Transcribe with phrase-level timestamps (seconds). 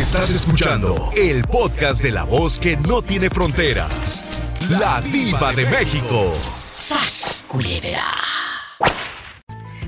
[0.00, 4.24] Estás escuchando el podcast de la voz que no tiene fronteras.
[4.70, 6.32] La diva de México.
[6.70, 7.44] ¡Sas,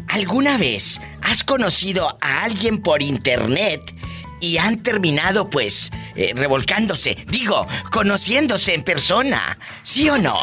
[0.08, 3.80] ¿Alguna vez has conocido a alguien por internet
[4.38, 7.16] y han terminado pues eh, revolcándose?
[7.28, 9.56] Digo, conociéndose en persona.
[9.82, 10.40] ¿Sí o no?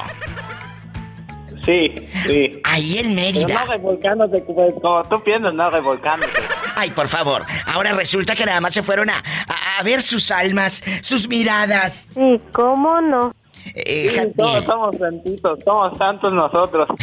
[1.63, 1.93] Sí,
[2.25, 2.59] sí.
[2.63, 3.45] Ahí en Mérida.
[3.45, 6.41] Pero no revolcándote como, como tú piensas, no revolcándote.
[6.75, 7.45] Ay, por favor.
[7.65, 12.09] Ahora resulta que nada más se fueron a, a, a ver sus almas, sus miradas.
[12.13, 13.33] Sí, ¿cómo no?
[13.75, 16.89] Eh, Sí, todos somos santitos, somos santos nosotros.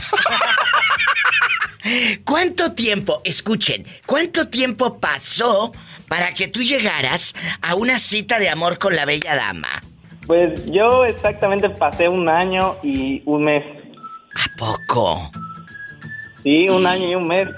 [2.25, 5.73] ¿Cuánto tiempo, escuchen, cuánto tiempo pasó
[6.09, 9.69] para que tú llegaras a una cita de amor con la bella dama?
[10.27, 13.65] Pues yo exactamente pasé un año y un mes.
[14.34, 15.31] ¿A poco?
[16.43, 17.48] Sí, un año y un mes.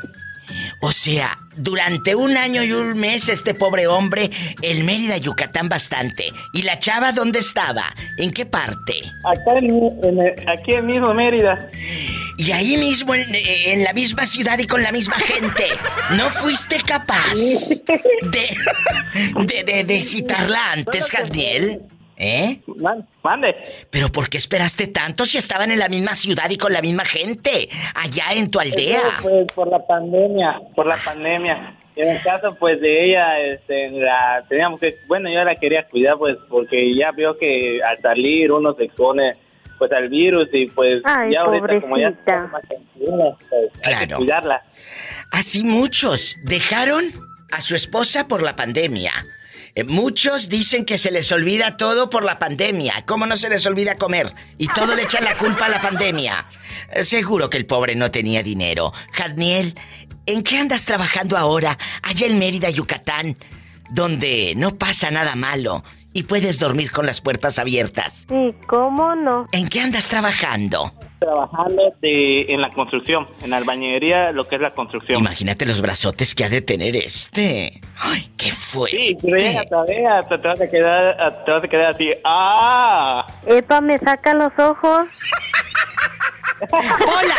[0.80, 4.30] O sea, durante un año y un mes este pobre hombre,
[4.62, 6.26] el Mérida, Yucatán bastante.
[6.52, 7.84] ¿Y la chava dónde estaba?
[8.18, 8.94] ¿En qué parte?
[9.24, 9.66] Acá en,
[10.04, 11.68] en el- aquí en mismo Mérida.
[12.36, 15.64] Y ahí mismo, en, en la misma ciudad y con la misma gente,
[16.16, 18.48] ¿no fuiste capaz de,
[19.44, 21.80] de, de, de citarla antes, Jadniel?
[22.20, 22.58] ¿Eh?
[22.76, 23.54] Man- mande.
[23.90, 27.04] ¿Pero por qué esperaste tanto si estaban en la misma ciudad y con la misma
[27.04, 27.68] gente?
[27.94, 29.00] Allá en tu aldea.
[29.22, 31.76] Pues por la pandemia, por la pandemia.
[31.94, 36.16] En el caso pues de ella, este, la teníamos que, bueno, yo la quería cuidar
[36.18, 39.34] pues porque ya vio que al salir uno se expone
[39.78, 44.16] pues al virus y pues Ay, ya ahorita como ya más pues, hay que Claro.
[44.16, 44.62] cuidarla.
[45.30, 47.12] Así muchos dejaron
[47.52, 49.12] a su esposa por la pandemia.
[49.74, 53.04] Eh, Muchos dicen que se les olvida todo por la pandemia.
[53.06, 54.32] ¿Cómo no se les olvida comer?
[54.58, 56.46] Y todo le echan la culpa a la pandemia.
[56.92, 58.92] Eh, Seguro que el pobre no tenía dinero.
[59.12, 59.74] Jadniel,
[60.26, 63.36] ¿en qué andas trabajando ahora, allá en Mérida, Yucatán,
[63.90, 68.26] donde no pasa nada malo y puedes dormir con las puertas abiertas?
[68.28, 69.46] Sí, ¿cómo no?
[69.52, 70.92] ¿En qué andas trabajando?
[71.18, 75.18] Trabajando de, en la construcción, en albañilería, lo que es la construcción.
[75.18, 77.80] Imagínate los brazotes que ha de tener este.
[77.98, 78.90] ¡Ay, qué fue!
[78.90, 79.16] Sí,
[79.68, 82.12] todavía te vas a quedar, te vas a quedar así.
[82.24, 83.26] ¡Ah!
[83.46, 85.08] Epa, me saca los ojos.
[86.70, 87.36] ¡Hola!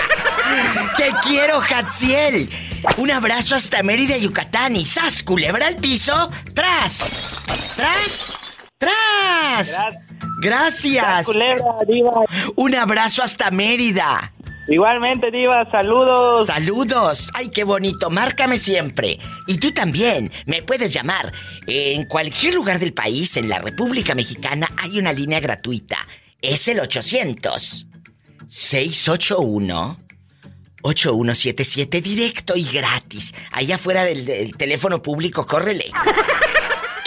[0.97, 2.50] ¡Te quiero, Hatziel!
[2.97, 5.23] Un abrazo hasta Mérida, Yucatán y ¡zas!
[5.23, 6.31] Culebra al piso.
[6.53, 7.75] ¡Tras!
[7.78, 8.49] ¡Tras!
[8.79, 9.78] ¡Tras!
[10.41, 11.25] Gracias.
[11.25, 12.23] Culebra, diva.
[12.56, 14.31] Un abrazo hasta Mérida.
[14.69, 16.47] Igualmente, diva, saludos.
[16.47, 17.29] Saludos.
[17.34, 18.09] Ay, qué bonito.
[18.09, 19.19] Márcame siempre.
[19.47, 20.31] Y tú también.
[20.45, 21.34] Me puedes llamar.
[21.68, 25.97] En cualquier lugar del país, en la República Mexicana, hay una línea gratuita.
[26.41, 27.85] Es el 800
[28.47, 29.97] 681
[30.84, 33.35] 8177 directo y gratis.
[33.51, 35.91] Allá afuera del, del teléfono público, córrele.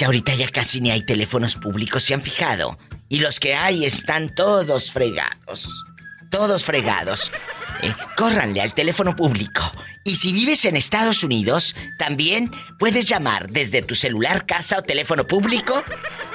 [0.05, 2.79] Ahorita ya casi ni hay teléfonos públicos, ¿se han fijado?
[3.09, 5.85] Y los que hay están todos fregados.
[6.31, 7.31] Todos fregados.
[7.83, 9.62] Eh, córranle al teléfono público.
[10.05, 15.27] Y si vives en Estados Unidos, también puedes llamar desde tu celular, casa o teléfono
[15.27, 15.85] público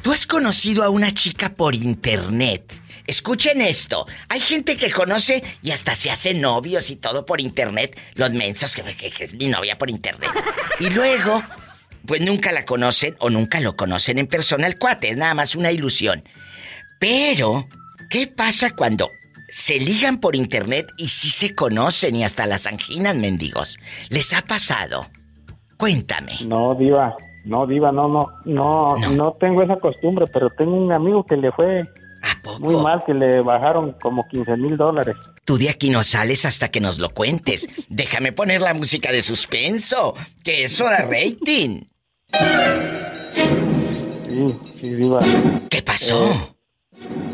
[0.02, 2.74] ¿Tú has conocido a una chica por internet?
[3.08, 4.06] Escuchen esto.
[4.30, 8.00] Hay gente que conoce y hasta se hace novios y todo por internet.
[8.16, 10.30] Los mensos que, que es mi novia por internet.
[10.80, 11.44] Y luego,
[12.06, 15.10] pues nunca la conocen o nunca lo conocen en persona el cuate.
[15.10, 16.24] Es nada más una ilusión.
[17.00, 17.68] Pero,
[18.10, 19.12] ¿qué pasa cuando
[19.50, 23.78] se ligan por internet y sí se conocen y hasta las anginas, mendigos?
[24.10, 25.10] ¿Les ha pasado?
[25.78, 26.34] Cuéntame.
[26.46, 27.16] No, diva.
[27.46, 31.52] No, diva, no, no, no, no, tengo esa costumbre, pero tengo un amigo que le
[31.52, 31.82] fue
[32.24, 32.60] ¿A poco?
[32.60, 35.16] muy mal, que le bajaron como 15 mil dólares.
[35.44, 37.70] Tú de aquí no sales hasta que nos lo cuentes.
[37.90, 41.84] Déjame poner la música de suspenso, que eso da rating.
[44.28, 45.20] Sí, sí, diva.
[45.70, 46.56] ¿Qué pasó?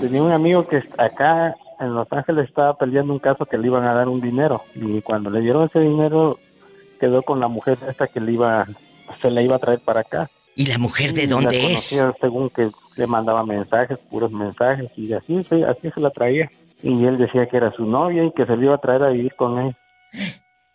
[0.02, 3.86] Tenía un amigo que acá en Los Ángeles estaba peleando un caso que le iban
[3.86, 6.38] a dar un dinero y cuando le dieron ese dinero
[7.02, 8.68] quedó con la mujer esta que le iba,
[9.20, 10.30] se le iba a traer para acá.
[10.56, 12.00] ¿Y la mujer de la dónde es?
[12.22, 16.52] Según que le mandaba mensajes, puros mensajes, y así, así se la traía.
[16.84, 19.10] Y él decía que era su novia y que se le iba a traer a
[19.10, 19.76] vivir con él.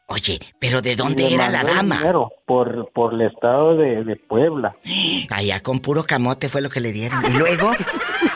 [0.08, 1.97] Oye, pero ¿de dónde era la dama?
[1.97, 4.76] dinero por, por el estado de, de Puebla.
[5.31, 7.25] Allá con puro camote fue lo que le dieron.
[7.26, 7.73] Y luego,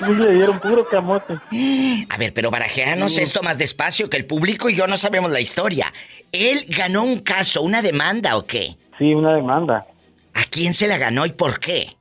[0.08, 1.34] Y le dieron puro camote.
[2.10, 5.40] a ver, pero barajeanos esto más despacio, que el público y yo no sabemos la
[5.40, 5.92] historia.
[6.32, 8.76] ¿Él ganó un caso, una demanda o qué?
[8.98, 9.86] Sí, una demanda.
[10.34, 11.96] ¿A quién se la ganó y por qué?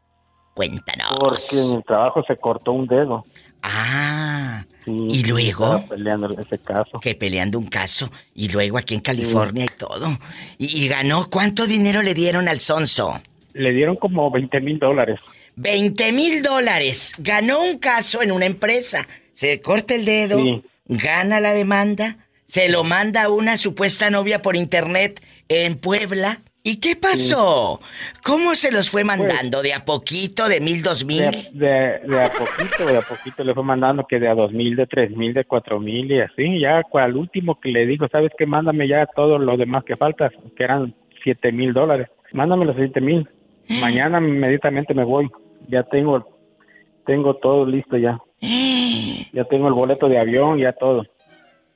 [0.55, 1.15] Cuéntanos.
[1.19, 3.23] Porque en el trabajo se cortó un dedo.
[3.61, 4.65] Ah,
[5.09, 5.83] Sí, ¿Y luego?
[5.87, 6.99] peleando ese caso.
[6.99, 10.17] que peleando un caso y luego aquí en California y todo.
[10.57, 13.21] Y, y ganó, ¿cuánto dinero le dieron al Sonso?
[13.53, 15.19] Le dieron como 20 mil dólares.
[15.55, 17.13] 20 mil dólares.
[17.17, 19.07] Ganó un caso en una empresa.
[19.33, 20.61] Se corta el dedo, Sí.
[20.85, 26.41] gana la demanda, se lo manda a una supuesta novia por internet en Puebla.
[26.61, 27.79] ¿Y qué pasó?
[28.23, 29.61] ¿Cómo se los fue mandando?
[29.61, 31.31] ¿De a poquito, de mil, dos mil?
[31.53, 34.75] de, de a poquito, de a poquito le fue mandando que de a dos mil,
[34.75, 36.59] de tres mil, de cuatro mil y así.
[36.59, 38.45] Ya al último que le dijo, ¿sabes qué?
[38.45, 42.09] Mándame ya todo lo demás que falta, que eran siete mil dólares.
[42.33, 43.27] Mándame los siete mil.
[43.81, 45.29] Mañana inmediatamente me voy.
[45.69, 46.41] Ya tengo,
[47.05, 48.19] tengo todo listo ya.
[49.31, 51.05] Ya tengo el boleto de avión, ya todo.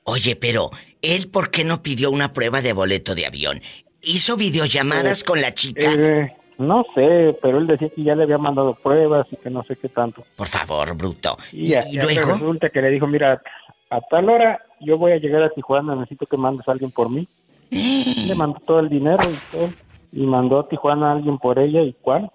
[0.02, 0.70] Oye, pero
[1.02, 3.60] ¿él por qué no pidió una prueba de boleto de avión?
[4.06, 5.92] ¿Hizo videollamadas con la chica?
[5.92, 9.64] Eh, no sé, pero él decía que ya le había mandado pruebas y que no
[9.64, 10.24] sé qué tanto.
[10.36, 11.36] Por favor, bruto.
[11.52, 12.32] Y, ¿Y, y luego?
[12.32, 13.42] resulta que le dijo, mira,
[13.90, 17.10] a tal hora yo voy a llegar a Tijuana, necesito que mandes a alguien por
[17.10, 17.28] mí.
[17.70, 19.70] Le mandó todo el dinero y todo.
[20.12, 22.30] Y mandó a Tijuana a alguien por ella y cuál.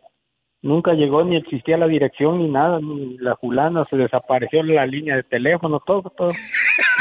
[0.62, 5.16] Nunca llegó ni existía la dirección ni nada, ni la fulana, se desapareció la línea
[5.16, 6.31] de teléfono, todo, todo.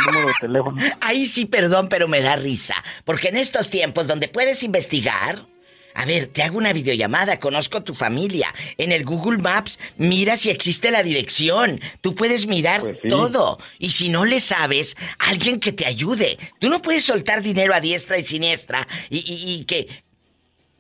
[0.06, 0.82] Número de teléfono.
[1.00, 2.74] Ahí sí, perdón, pero me da risa.
[3.04, 5.46] Porque en estos tiempos donde puedes investigar.
[5.94, 8.54] A ver, te hago una videollamada, conozco tu familia.
[8.76, 11.80] En el Google Maps, mira si existe la dirección.
[12.02, 13.08] Tú puedes mirar Pues sí.
[13.08, 13.58] todo.
[13.80, 16.38] Y si no le sabes, alguien que te ayude.
[16.60, 19.88] Tú no puedes soltar dinero a diestra y siniestra y, y- y que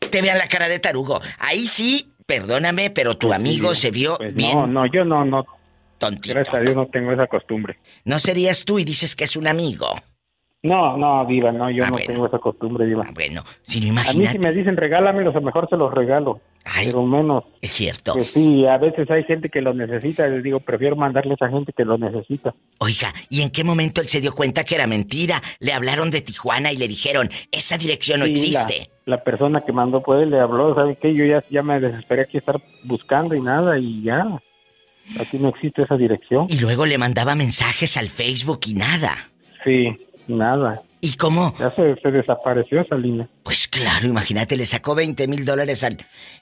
[0.08, 1.20] te vean la cara de tarugo.
[1.40, 5.44] Ahí sí, perdóname, pero tu amigo se vio Pues bien no, no, yo no, no,
[5.98, 6.34] tontito.
[6.34, 7.78] gracias a Dios no tengo esa costumbre.
[8.04, 9.86] No serías tú y dices que es un amigo.
[10.60, 12.06] No, no, Diva, no, yo Ah, no bueno.
[12.08, 13.04] tengo esa costumbre, Diva.
[13.06, 14.32] Ah, bueno, si no A mí imagínate.
[14.32, 16.40] si me dicen regálamelos, a lo mejor se los regalo.
[16.64, 16.86] Ay.
[16.86, 17.44] Pero menos.
[17.62, 18.12] Es cierto.
[18.14, 20.26] Pues sí, a veces hay gente que lo necesita.
[20.26, 22.54] Les digo, prefiero mandarle a esa gente que lo necesita.
[22.78, 25.40] Oiga, ¿y en qué momento él se dio cuenta que era mentira?
[25.60, 28.90] Le hablaron de Tijuana y le dijeron, esa dirección no Sí, existe.
[29.06, 31.14] La, la persona que mandó pues le habló, ¿sabe qué?
[31.14, 34.26] Yo ya, ya me desesperé aquí estar buscando y nada y ya.
[35.20, 36.46] Aquí no existe esa dirección.
[36.48, 39.30] Y luego le mandaba mensajes al Facebook y nada.
[39.64, 39.96] Sí,
[40.26, 40.82] nada.
[41.00, 41.54] ¿Y cómo?
[41.58, 43.28] Ya se, se desapareció esa línea.
[43.44, 45.98] Pues claro, imagínate, le sacó 20 mil dólares al...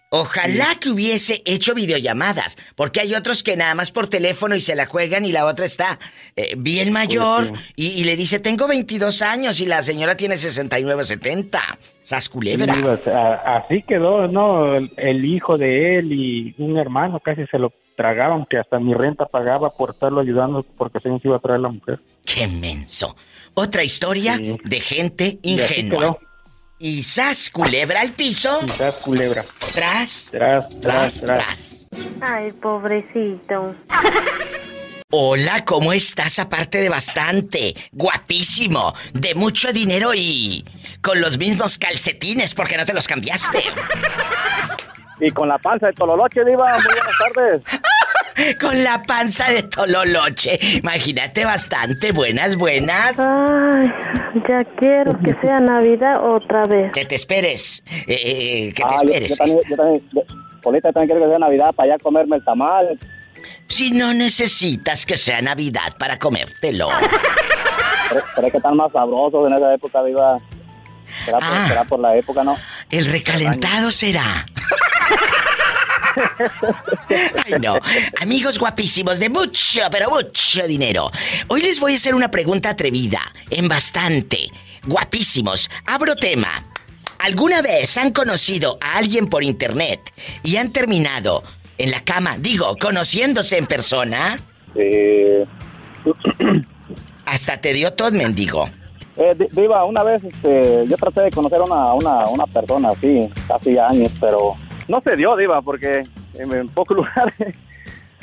[0.08, 4.76] Ojalá que hubiese hecho videollamadas, porque hay otros que nada más por teléfono y se
[4.76, 5.98] la juegan y la otra está
[6.36, 10.36] eh, bien mayor Pues y, y le dice, tengo 22 años y la señora tiene
[10.36, 11.60] 69, 70.
[12.04, 12.72] Sas culebra.
[12.72, 14.76] Sí, sea, así quedó, ¿no?
[14.76, 18.94] El, el hijo de él y un hermano casi se lo tragaban, que hasta mi
[18.94, 21.98] renta pagaba por estarlo ayudando porque se nos iba a traer la mujer.
[22.24, 23.16] Qué menso.
[23.54, 24.58] Otra historia Sí.
[24.64, 26.18] de gente Y ingenua.
[26.78, 28.58] Y sas culebra al piso.
[28.60, 29.42] Quizás culebra.
[29.74, 31.24] Tras, Tras, tras, tras, tras.
[31.24, 31.88] tras.
[32.20, 33.74] Ay, pobrecito.
[35.10, 36.38] Hola, ¿cómo estás?
[36.40, 40.64] Aparte de bastante, guapísimo, de mucho dinero y
[41.00, 43.62] con los mismos calcetines porque no te los cambiaste.
[45.20, 47.62] Y con la panza de Tololoche, Diva, muy buenas tardes.
[48.60, 50.58] Con la panza de Tololoche.
[50.78, 52.12] Imagínate bastante.
[52.12, 53.18] Buenas, buenas.
[53.18, 53.90] Ay,
[54.48, 56.92] ya quiero que sea Navidad otra vez.
[56.92, 57.82] Que te esperes.
[58.06, 58.14] Eh,
[58.68, 59.30] eh, que te Ah, esperes.
[59.30, 60.22] Yo, también, yo también, yo-
[60.62, 62.98] Polita, también quiero que sea Navidad para allá comerme el tamal.
[63.68, 66.88] Si no necesitas que sea Navidad para comértelo.
[68.10, 70.38] Pero, pero es que están más sabrosos en esa época, viva.
[71.24, 71.64] Será, por, Ah.
[71.68, 72.56] será por la época, ¿no?
[72.90, 74.44] El recalentado será.
[77.44, 77.78] Ay, no.
[78.20, 81.10] Amigos guapísimos de mucho, pero mucho dinero.
[81.48, 83.20] Hoy les voy a hacer una pregunta atrevida,
[83.50, 84.48] en bastante.
[84.86, 85.70] Guapísimos.
[85.86, 86.64] Abro tema.
[87.18, 90.00] ¿Alguna vez han conocido a alguien por internet
[90.42, 91.42] y han terminado
[91.78, 94.38] en la cama, digo, conociéndose en persona?
[94.74, 95.44] Eh,
[97.26, 98.68] Hasta te dio todo, mendigo.
[99.16, 102.90] eh, Di- Diva, una vez este, yo traté de conocer a una, una, una persona
[102.90, 104.54] así, casi años, pero
[104.88, 106.02] no se dio, Diva, porque
[106.34, 107.34] en, pocos lugares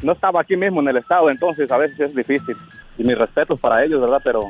[0.02, 2.56] no estaba aquí mismo en el estado, entonces a veces es difícil.
[2.98, 4.22] Y mis respetos para ellos, ¿verdad?
[4.24, 4.50] Pero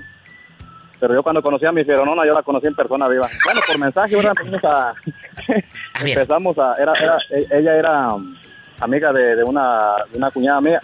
[1.00, 3.28] pero yo cuando conocí a mi Feronona, yo la conocí en persona, Diva.
[3.44, 4.34] Bueno, por mensaje, ¿verdad?
[4.40, 4.94] Empezamos a...
[6.00, 6.76] Empezamos a...
[6.82, 8.34] Era, era, e- ella era um,
[8.80, 10.80] amiga de, de una, de una cuñada mía.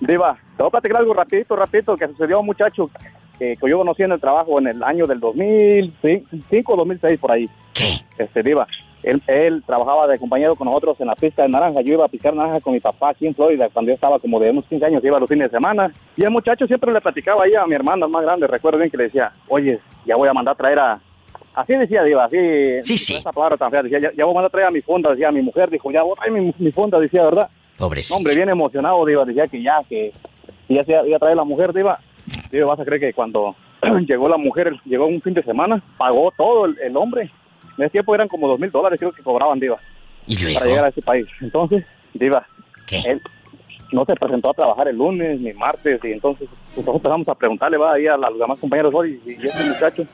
[0.00, 2.90] Diva, te voy a platicar algo rapidito, rapidito, que sucedió a un muchacho
[3.38, 7.30] que, que yo conocí en el trabajo en el año del 2005 o 2006, por
[7.30, 7.48] ahí.
[7.72, 8.00] ¿Qué?
[8.18, 8.66] Este, Diva,
[9.02, 11.80] él, él trabajaba de compañero con nosotros en la pista de naranja.
[11.82, 14.38] Yo iba a picar naranja con mi papá aquí en Florida cuando yo estaba como
[14.38, 15.92] de unos 15 años, iba los fines de semana.
[16.16, 18.96] Y el muchacho siempre le platicaba ahí a mi hermana más grande, recuerdo bien que
[18.96, 21.00] le decía, oye, ya voy a mandar a traer a...
[21.54, 22.36] Así decía Diva, así...
[22.82, 23.16] Sí, sí.
[23.16, 25.10] Esa palabra tan fea, decía, ya, ya voy a mandar a traer a mi fonda,
[25.10, 27.48] decía mi mujer, dijo, ya voy a traer mi, mi fonda, decía, ¿verdad?
[27.76, 28.16] Pobrecito.
[28.16, 30.12] Hombre, bien emocionado, Diva, decía que ya, que
[30.70, 31.98] que ya se iba a traer la mujer, Diva.
[32.52, 33.56] Diva, vas a creer que cuando
[34.06, 37.28] llegó la mujer, llegó un fin de semana, pagó todo el, el hombre.
[37.80, 39.78] En ese tiempo eran como dos mil dólares, creo que cobraban, Diva,
[40.26, 41.26] ¿Y para llegar a ese país.
[41.40, 42.46] Entonces, Diva,
[42.86, 42.98] ¿Qué?
[43.06, 43.22] él
[43.92, 47.78] no se presentó a trabajar el lunes ni martes, y entonces nosotros empezamos a preguntarle,
[47.78, 50.04] va ahí a, la- a los demás compañeros, oye, y, y este muchacho,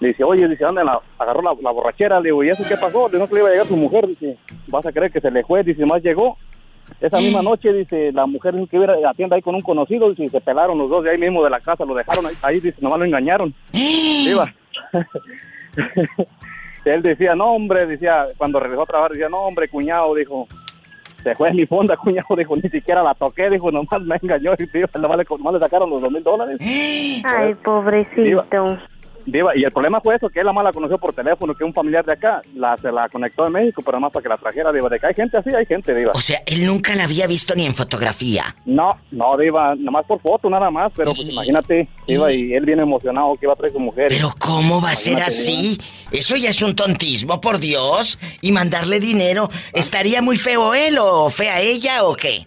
[0.00, 2.18] le dice, oye, dice, ¿dónde la, agarró la, la borrachera?
[2.18, 3.06] Le digo, ¿y eso qué pasó?
[3.08, 5.20] Le digo, no que le iba a llegar su mujer, dice, vas a creer que
[5.20, 6.38] se le fue, dice, más llegó.
[7.00, 9.60] Esa misma noche, dice, la mujer dijo que iba a la tienda ahí con un
[9.60, 12.26] conocido, dice, y se pelaron los dos de ahí mismo de la casa, lo dejaron
[12.26, 13.54] ahí, ahí, dice, nomás lo engañaron.
[13.72, 14.52] Diva.
[16.84, 20.46] Él decía, no, hombre, decía, cuando regresó a trabajar, decía, no, hombre, cuñado, dijo,
[21.22, 24.66] se fue mi fonda, cuñado, dijo, ni siquiera la toqué, dijo, nomás me engañó, y
[24.66, 26.58] diva, nomás, le, nomás le sacaron los dos mil dólares.
[27.24, 28.46] Ay, pobrecito.
[29.26, 31.64] Diva, y el problema fue eso, que él la más la conoció por teléfono, que
[31.64, 34.36] un familiar de acá la, se la conectó en México, pero más para que la
[34.36, 36.12] trajera, Diva, de que hay gente así, hay gente, Diva.
[36.14, 38.54] O sea, él nunca la había visto ni en fotografía.
[38.64, 42.82] No, no, Diva, nomás por foto, nada más, pero pues imagínate, Diva, y él viene
[42.82, 44.08] emocionado que iba a traer su mujer.
[44.08, 45.78] Pero ¿cómo va a ser así?
[46.10, 48.18] Eso ya es un tontismo, por Dios.
[48.40, 49.50] Y mandarle dinero.
[49.72, 52.46] ¿Estaría muy feo él o fea ella o qué?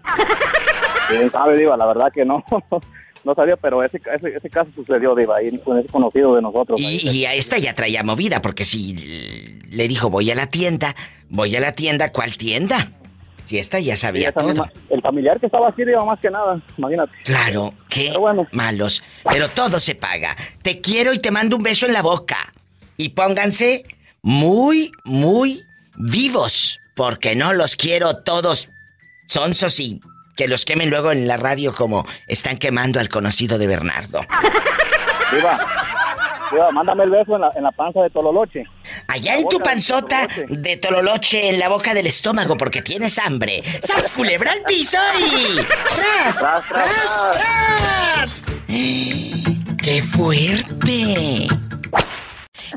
[1.10, 2.44] Quién sabe, Diva, la verdad que no.
[3.24, 6.80] No sabía, pero ese, ese, ese caso sucedió, Diva, ahí con ese conocido de nosotros.
[6.82, 8.94] Y, y a esta ya traía movida, porque si
[9.70, 10.96] le dijo voy a la tienda,
[11.30, 12.92] voy a la tienda, ¿cuál tienda?
[13.46, 14.48] Si esta ya sabía todo.
[14.50, 17.12] misma- el familiar que estaba aquí, Diva, más que nada, imagínate.
[17.24, 18.48] Claro, qué Pero bueno.
[18.52, 19.04] malos.
[19.32, 20.36] Pero todo se paga.
[20.62, 22.54] Te quiero y te mando un beso en la boca.
[22.98, 23.84] Y pónganse
[24.22, 25.64] muy, muy
[25.98, 26.80] vivos.
[26.96, 28.70] Porque no los quiero todos
[29.28, 30.00] sonsos y
[30.36, 34.22] que los quemen luego en la radio como están quemando al conocido de Bernardo.
[35.32, 35.60] Diva,
[36.52, 38.64] Diva, mándame el beso en la, en la panza de Tololoche.
[39.08, 40.58] Allá en tu de panzota tololoche.
[40.58, 43.64] de tololoche en la boca del estómago porque tienes hambre.
[43.82, 45.58] ¡Sas culebra al piso y...
[45.58, 46.38] ¡Tras!
[46.38, 48.44] Tras, tras, ¡Tras!
[48.68, 51.48] ¡Qué fuerte!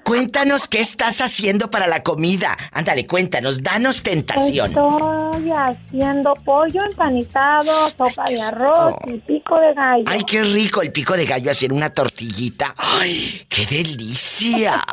[0.03, 2.57] Cuéntanos qué estás haciendo para la comida.
[2.73, 4.69] Ándale, cuéntanos, danos tentación.
[4.69, 10.05] Estoy haciendo pollo empanizado, sopa de arroz y pico de gallo.
[10.07, 12.75] Ay, qué rico el pico de gallo hacer una tortillita.
[12.77, 14.85] Ay, qué delicia.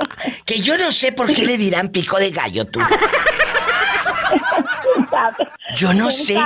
[0.46, 2.80] Que yo no sé por qué le dirán pico de gallo tú.
[5.76, 6.38] Yo no ¿Quién sé,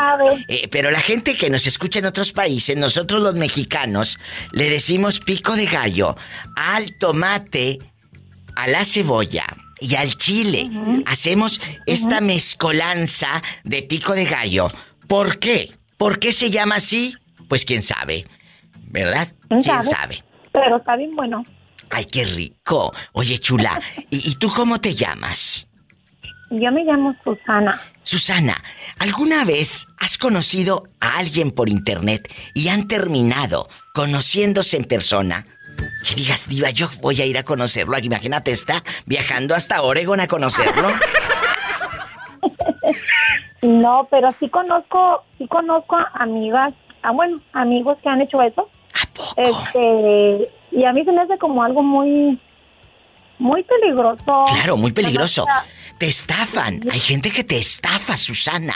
[0.48, 4.20] eh, pero la gente que nos escucha en otros países, nosotros los mexicanos,
[4.52, 6.16] le decimos pico de gallo
[6.56, 7.80] al tomate,
[8.58, 9.46] a la cebolla
[9.80, 10.70] y al chile.
[11.06, 14.70] Hacemos esta mezcolanza de pico de gallo.
[15.08, 15.72] ¿Por qué?
[15.98, 17.16] ¿Por qué se llama así?
[17.48, 18.26] Pues quién sabe,
[18.88, 19.28] ¿verdad?
[19.48, 19.90] ¿Quién ¿Quién sabe?
[19.90, 20.24] sabe?
[20.52, 21.46] Pero está bien bueno.
[21.92, 22.92] Ay, qué rico.
[23.14, 25.68] Oye, chula, ¿y, y tú cómo te llamas?
[26.50, 27.80] Yo me llamo Susana.
[28.04, 28.64] Susana,
[29.00, 35.46] ¿alguna vez has conocido a alguien por internet y han terminado conociéndose en persona?
[35.77, 37.98] Que digas, diva, yo voy a ir a conocerlo.
[37.98, 40.89] Imagínate, está viajando hasta Oregon a conocerlo.
[43.62, 46.74] No, pero sí conozco, sí conozco a amigas,
[47.13, 48.69] bueno, amigos que han hecho eso.
[48.93, 49.34] ¿A poco?
[49.41, 52.39] Este, y a mí se me hace como algo muy,
[53.39, 54.46] muy peligroso.
[54.53, 55.46] Claro, muy peligroso.
[55.98, 56.81] Te estafan.
[56.91, 58.75] Hay gente que te estafa, Susana.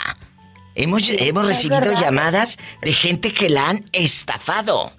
[0.74, 4.92] Hemos, hemos recibido llamadas de gente que la han estafado.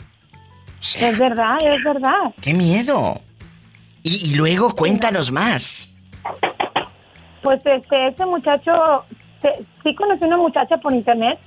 [0.84, 2.34] Sea, Es verdad, es verdad.
[2.42, 3.22] qué miedo.
[4.04, 5.96] Y, y luego cuéntanos más.
[7.42, 9.06] Pues este, ese muchacho,
[9.42, 11.40] se- sí conocí una muchacha por internet,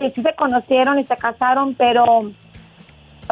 [0.00, 2.30] y sí se conocieron y se casaron, pero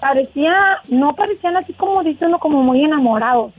[0.01, 0.55] parecía,
[0.89, 3.53] no parecían así como dice uno, como muy enamorados.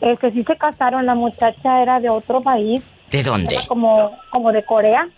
[0.00, 2.82] Este, sí se casaron, la muchacha era de otro país,
[3.12, 3.54] ¿De dónde?
[3.54, 5.08] era como, como de Corea.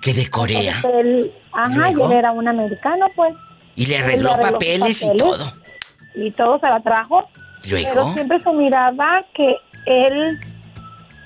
[0.00, 0.80] Que de Corea.
[0.94, 2.12] Él, ajá, y ¿Luego?
[2.12, 3.34] él era un americano, pues,
[3.78, 5.52] Y le arregló le arregló papeles y todo.
[6.14, 7.28] y todo se la trajo.
[7.68, 7.88] Luego.
[7.88, 9.56] Pero siempre se miraba que
[9.86, 10.38] él,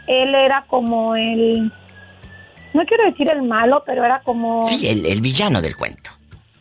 [0.06, 1.72] él era como el,
[2.74, 6.10] no quiero decir el malo, pero era como Sí, el, el villano del cuento.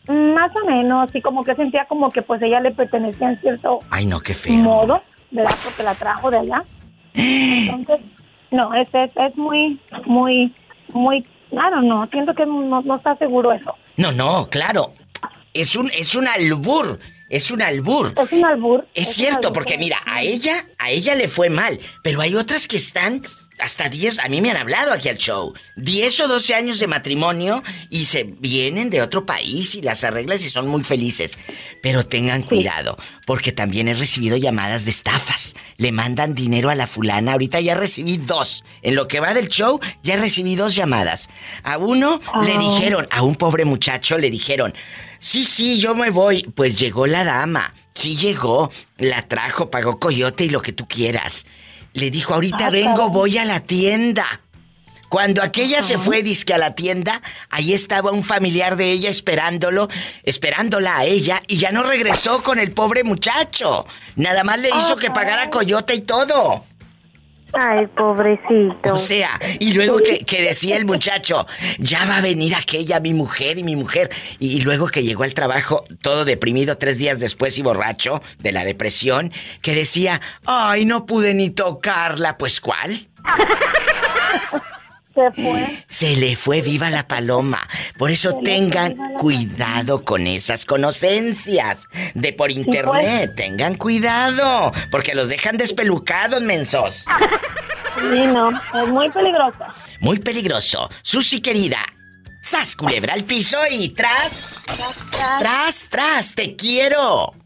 [0.08, 3.80] más o menos, y como que sentía como que pues ella le pertenecía en cierto
[3.90, 4.54] Ay, no, qué feo.
[4.54, 5.54] modo, ¿verdad?
[5.64, 6.64] Porque la trajo de allá.
[7.14, 8.00] Entonces,
[8.50, 10.54] no, es, es, es muy, muy,
[10.92, 13.74] muy, claro, no, siento que no, no está seguro eso.
[13.96, 14.92] No, no, claro.
[15.54, 16.98] Es un, es un albur.
[17.28, 18.12] Es un albur.
[18.22, 18.86] Es un albur.
[18.94, 19.52] Es cierto, albur.
[19.54, 23.22] porque mira, a ella, a ella le fue mal, pero hay otras que están
[23.58, 26.88] hasta 10, a mí me han hablado aquí al show, 10 o 12 años de
[26.88, 31.38] matrimonio y se vienen de otro país y las arreglas y son muy felices.
[31.80, 35.54] Pero tengan cuidado, porque también he recibido llamadas de estafas.
[35.76, 38.64] Le mandan dinero a la fulana, ahorita ya recibí dos.
[38.82, 41.28] En lo que va del show, ya recibí dos llamadas.
[41.62, 42.58] A uno le Ah.
[42.58, 44.74] dijeron, a un pobre muchacho le dijeron,
[45.22, 46.42] Sí, sí, yo me voy.
[46.52, 47.72] Pues llegó la dama.
[47.94, 48.72] Sí llegó.
[48.98, 51.46] La trajo, pagó coyote y lo que tú quieras.
[51.92, 54.40] Le dijo, ahorita Ah, vengo, voy a la tienda.
[55.08, 59.88] Cuando aquella se fue, disque a la tienda, ahí estaba un familiar de ella esperándolo,
[60.24, 63.86] esperándola a ella, y ya no regresó con el pobre muchacho.
[64.16, 66.64] Nada más le hizo que pagara coyote y todo.
[67.52, 68.94] Ay, pobrecito.
[68.94, 71.46] O sea, y luego que, que decía el muchacho,
[71.78, 74.10] ya va a venir aquella, mi mujer y mi mujer.
[74.38, 78.52] Y, y luego que llegó al trabajo, todo deprimido tres días después y borracho de
[78.52, 82.38] la depresión, que decía, ay, no pude ni tocarla.
[82.38, 83.08] Pues ¿cuál?
[85.14, 85.84] Se fue.
[85.88, 87.68] Se le fue viva la paloma.
[87.98, 93.34] Por eso Se tengan cuidado con esas conocencias de por internet.
[93.36, 97.04] Tengan cuidado, porque los dejan despelucados, mensos.
[97.98, 99.64] Sí, no, es muy peligroso.
[100.00, 100.90] Muy peligroso.
[101.02, 101.78] Susi querida.
[102.42, 104.62] ¡Sas, culebra al piso y tras!
[105.38, 106.34] ¡Tras, tras!
[106.34, 107.41] ¡Te quiero!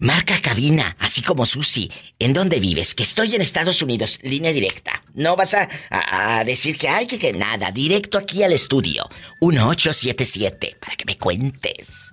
[0.00, 1.90] Marca cabina, así como Susi.
[2.18, 2.94] ¿En dónde vives?
[2.94, 5.02] Que estoy en Estados Unidos, línea directa.
[5.14, 5.68] No vas a,
[6.44, 7.70] decir que hay que, que nada.
[7.70, 9.04] Directo aquí al estudio.
[9.40, 12.12] 1877, para que me cuentes.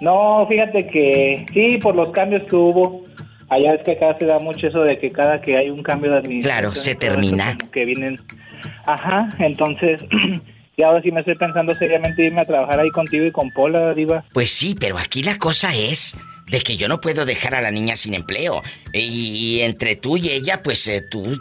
[0.00, 3.04] No, fíjate que sí, por los cambios que hubo.
[3.48, 6.10] allá es que acá se da mucho eso de que cada que hay un cambio
[6.10, 6.72] de administración...
[6.72, 7.56] Claro, se termina.
[7.72, 8.20] que vienen...
[8.84, 10.02] Ajá, entonces...
[10.76, 13.92] y ahora sí me estoy pensando seriamente irme a trabajar ahí contigo y con Pola,
[13.94, 14.24] Diva.
[14.32, 16.16] Pues sí, pero aquí la cosa es
[16.50, 18.62] de que yo no puedo dejar a la niña sin empleo.
[18.92, 21.40] Y, entre tú y ella, pues eh, tú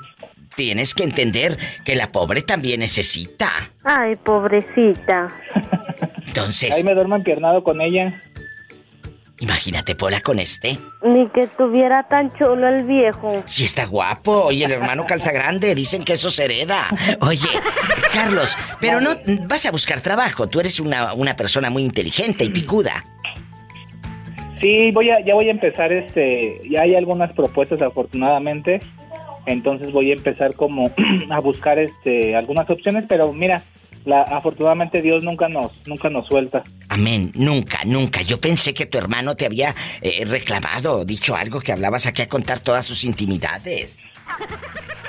[0.55, 3.71] tienes que entender que la pobre también necesita.
[3.83, 5.29] Ay, pobrecita.
[6.27, 8.21] Entonces, Ahí me duermo empiernado con ella.
[9.41, 10.77] Imagínate Pola con este.
[11.03, 13.43] Ni que tuviera tan chulo el viejo.
[13.45, 14.43] Si está guapo.
[14.45, 15.75] Oye, el hermano calza grande.
[15.75, 16.85] Dicen que eso se hereda.
[17.19, 17.49] Oye,
[18.13, 19.11] Carlos, pero no
[19.47, 20.47] vas a buscar trabajo.
[20.47, 23.03] Tú eres una, una persona muy inteligente y picuda.
[24.61, 28.79] Sí, voy a, ya voy a empezar, este, ya hay algunas propuestas afortunadamente,
[29.47, 30.91] entonces voy a empezar como
[31.31, 33.63] a buscar, este, algunas opciones, pero mira,
[34.05, 36.63] la, afortunadamente Dios nunca nos, nunca nos suelta.
[36.89, 37.31] Amén.
[37.35, 38.21] Nunca, nunca.
[38.21, 42.27] Yo pensé que tu hermano te había eh, reclamado, dicho algo, que hablabas aquí a
[42.29, 43.99] contar todas sus intimidades.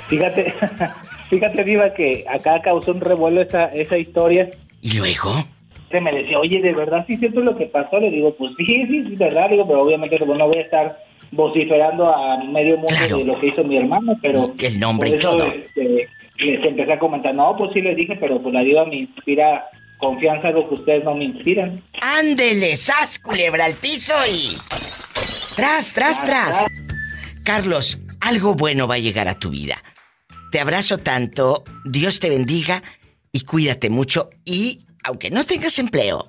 [0.07, 0.53] Fíjate,
[1.29, 4.49] fíjate Diva que acá causó un revuelo esa, esa historia.
[4.81, 5.45] ¿Y luego?
[5.89, 7.99] Se me decía, oye, ¿de verdad sí es cierto lo que pasó?
[7.99, 10.97] Le digo, pues sí, sí, es verdad, digo, pero obviamente pues, no voy a estar
[11.31, 13.17] vociferando a medio mundo Claro.
[13.17, 14.53] de lo que hizo mi hermano, pero...
[14.59, 15.45] El nombre y todo.
[15.45, 18.97] este, les empecé a comentar, no, pues sí les dije, pero pues la diva me
[18.97, 19.65] inspira
[19.97, 21.81] confianza, algo que ustedes no me inspiran.
[22.01, 24.55] Ándele, sas, culebra al piso y.
[25.55, 26.65] Tras, tras, tras.
[27.45, 29.77] Carlos, algo bueno va a llegar a tu vida.
[30.51, 32.83] Te abrazo tanto, Dios te bendiga
[33.31, 34.29] y cuídate mucho.
[34.45, 36.27] Y, aunque no tengas empleo,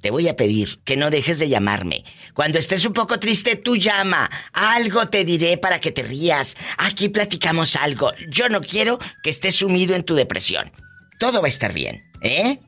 [0.00, 2.04] te voy a pedir que no dejes de llamarme.
[2.34, 4.30] Cuando estés un poco triste, tú llama.
[4.52, 6.56] Algo te diré para que te rías.
[6.78, 8.12] Aquí platicamos algo.
[8.28, 10.72] Yo no quiero que estés sumido en tu depresión.
[11.18, 12.58] Todo va a estar bien, ¿eh?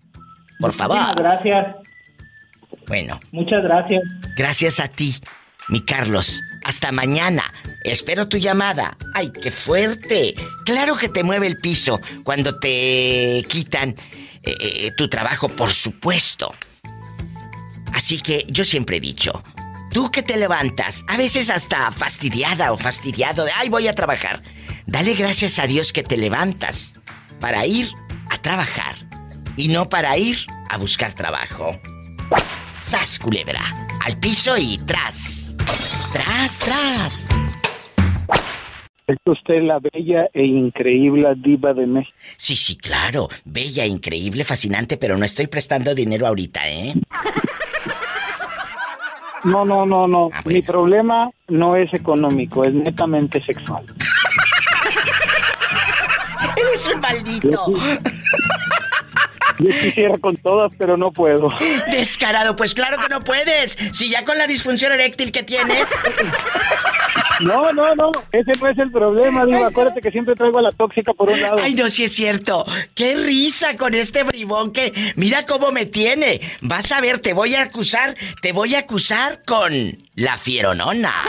[0.60, 0.98] Por favor.
[0.98, 1.76] Muchas gracias,
[2.86, 4.02] Bueno, muchas gracias.
[4.36, 5.16] gracias a ti,
[5.68, 6.40] mi Carlos.
[6.64, 7.52] Hasta mañana.
[7.84, 8.96] Espero tu llamada.
[9.14, 10.34] ¡Ay, qué fuerte!
[10.64, 13.96] Claro que te mueve el piso cuando te quitan
[14.44, 16.54] eh, eh, tu trabajo, por supuesto.
[17.92, 19.42] Así que yo siempre he dicho,
[19.92, 24.40] tú que te levantas, a veces hasta fastidiada o fastidiado de, ay, voy a trabajar.
[24.86, 26.94] Dale gracias a Dios que te levantas
[27.40, 27.90] para ir
[28.30, 28.96] a trabajar
[29.56, 30.38] y no para ir
[30.70, 31.78] a buscar trabajo.
[32.84, 33.60] ¡Sas, culebra!
[34.04, 35.54] Al piso y tras.
[36.12, 37.28] Tras, tras.
[39.06, 42.16] Es usted la bella e increíble diva de México.
[42.36, 43.28] Sí, sí, claro.
[43.44, 46.94] Bella, increíble, fascinante, pero no estoy prestando dinero ahorita, ¿eh?
[49.44, 50.30] No, no, no, no.
[50.32, 50.56] Ah, bueno.
[50.58, 53.84] Mi problema no es económico, es netamente sexual.
[56.56, 57.72] Eres un maldito.
[59.58, 61.48] Yo quisiera con todas, pero no puedo.
[61.90, 63.78] Descarado, pues claro que no puedes.
[63.92, 65.86] Si ya con la disfunción eréctil que tienes.
[67.42, 68.10] No, no, no.
[68.32, 69.66] Ese no es el problema, diva.
[69.68, 71.56] Acuérdate que siempre traigo a la tóxica por un lado.
[71.62, 72.64] Ay, no, sí es cierto.
[72.94, 76.40] Qué risa con este bribón que mira cómo me tiene.
[76.60, 79.72] Vas a ver, te voy a acusar, te voy a acusar con
[80.14, 81.12] la fieronona.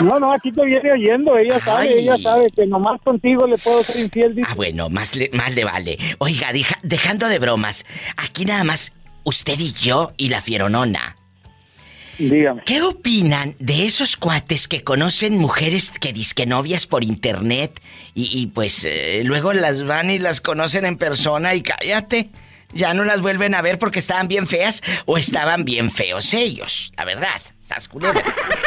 [0.00, 1.36] No, no, aquí te viene oyendo.
[1.36, 1.94] Ella sabe, Ay.
[1.98, 4.32] ella sabe que nomás contigo le puedo ser infiel.
[4.32, 4.46] dice.
[4.48, 5.98] Ah, bueno, más le, más le vale.
[6.18, 7.84] Oiga, deja- dejando de bromas,
[8.16, 8.92] aquí nada más
[9.24, 11.16] usted y yo y la fieronona.
[12.18, 12.62] Dígame.
[12.64, 17.80] ¿Qué opinan de esos cuates que conocen mujeres que disque novias por internet
[18.14, 22.30] y, y, pues eh, luego las van y las conocen en persona y cállate?
[22.72, 26.92] Ya no las vuelven a ver porque estaban bien feas o estaban bien feos ellos,
[26.96, 27.40] la verdad.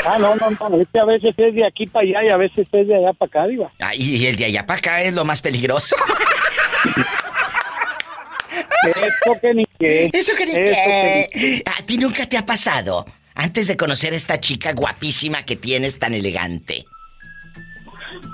[0.05, 0.81] Ah, no, no, no.
[0.81, 3.13] Es que a veces es de aquí para allá y a veces es de allá
[3.13, 3.71] para acá, diva.
[3.79, 5.95] Ah, y el de allá para acá es lo más peligroso.
[8.83, 10.09] Eso que ni qué.
[10.11, 11.63] Eso que ni Eso que qué.
[11.65, 13.05] A ti nunca te ha pasado.
[13.35, 16.85] Antes de conocer a esta chica guapísima que tienes tan elegante.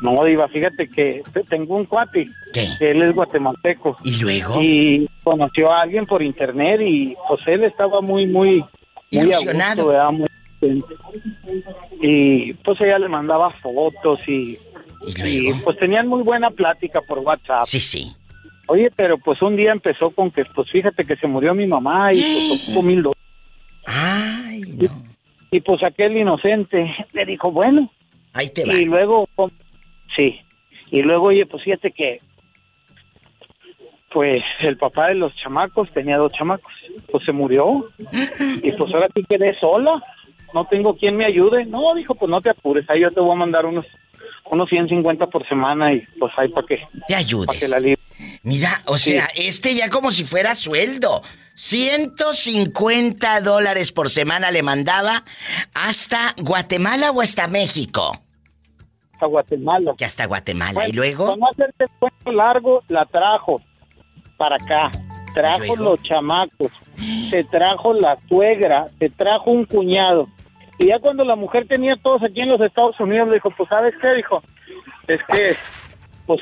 [0.01, 2.27] No, Diva, fíjate que te- tengo un cuate.
[2.53, 2.67] ¿Qué?
[2.77, 3.97] que Él es guatemalteco.
[4.03, 4.61] ¿Y luego?
[4.61, 8.63] Y conoció a alguien por internet y pues él estaba muy, muy,
[9.11, 10.07] muy a.
[12.01, 14.57] Y pues ella le mandaba fotos y,
[15.25, 17.63] ¿Y pues tenían muy buena plática por WhatsApp.
[17.65, 18.11] Sí, sí.
[18.67, 22.11] Oye, pero pues un día empezó con que pues fíjate que se murió mi mamá
[22.13, 23.23] y pues ocupo mil dólares.
[23.87, 25.03] Ay, no.
[25.49, 27.89] Y pues aquel inocente le dijo, bueno,
[28.33, 28.73] Ahí te va.
[28.75, 29.27] Y luego,
[30.15, 30.39] sí.
[30.91, 32.21] Y luego, oye, pues fíjate que,
[34.13, 36.71] pues el papá de los chamacos tenía dos chamacos,
[37.11, 37.89] pues se murió.
[38.61, 40.01] Y pues ahora sí quedé sola.
[40.53, 41.65] No tengo quien me ayude.
[41.65, 43.85] No, dijo, pues no te apures, ahí yo te voy a mandar unos
[44.49, 47.59] unos 150 por semana y pues ahí para que, Te ayudes.
[47.59, 47.79] que la.
[48.43, 49.11] Mira, o Sí.
[49.11, 51.21] sea, este ya como si fuera sueldo.
[51.57, 55.23] 150 dólares por semana le mandaba
[55.73, 58.15] hasta Guatemala o hasta México.
[59.13, 59.95] Hasta Guatemala.
[59.97, 60.73] Que hasta Guatemala.
[60.73, 61.25] Bueno, y luego.
[61.25, 63.59] Para no hacerte el cuento largo, la trajo
[64.37, 64.91] para acá.
[65.33, 65.83] Trajo luego?
[65.83, 66.71] los chamacos.
[67.31, 68.89] Se trajo la suegra.
[68.99, 70.27] Se trajo un cuñado.
[70.77, 73.67] Y ya cuando la mujer tenía todos aquí en los Estados Unidos, le dijo, pues,
[73.67, 74.13] ¿sabes qué?
[74.13, 74.43] Dijo,
[75.07, 75.55] es que,
[76.27, 76.39] pues,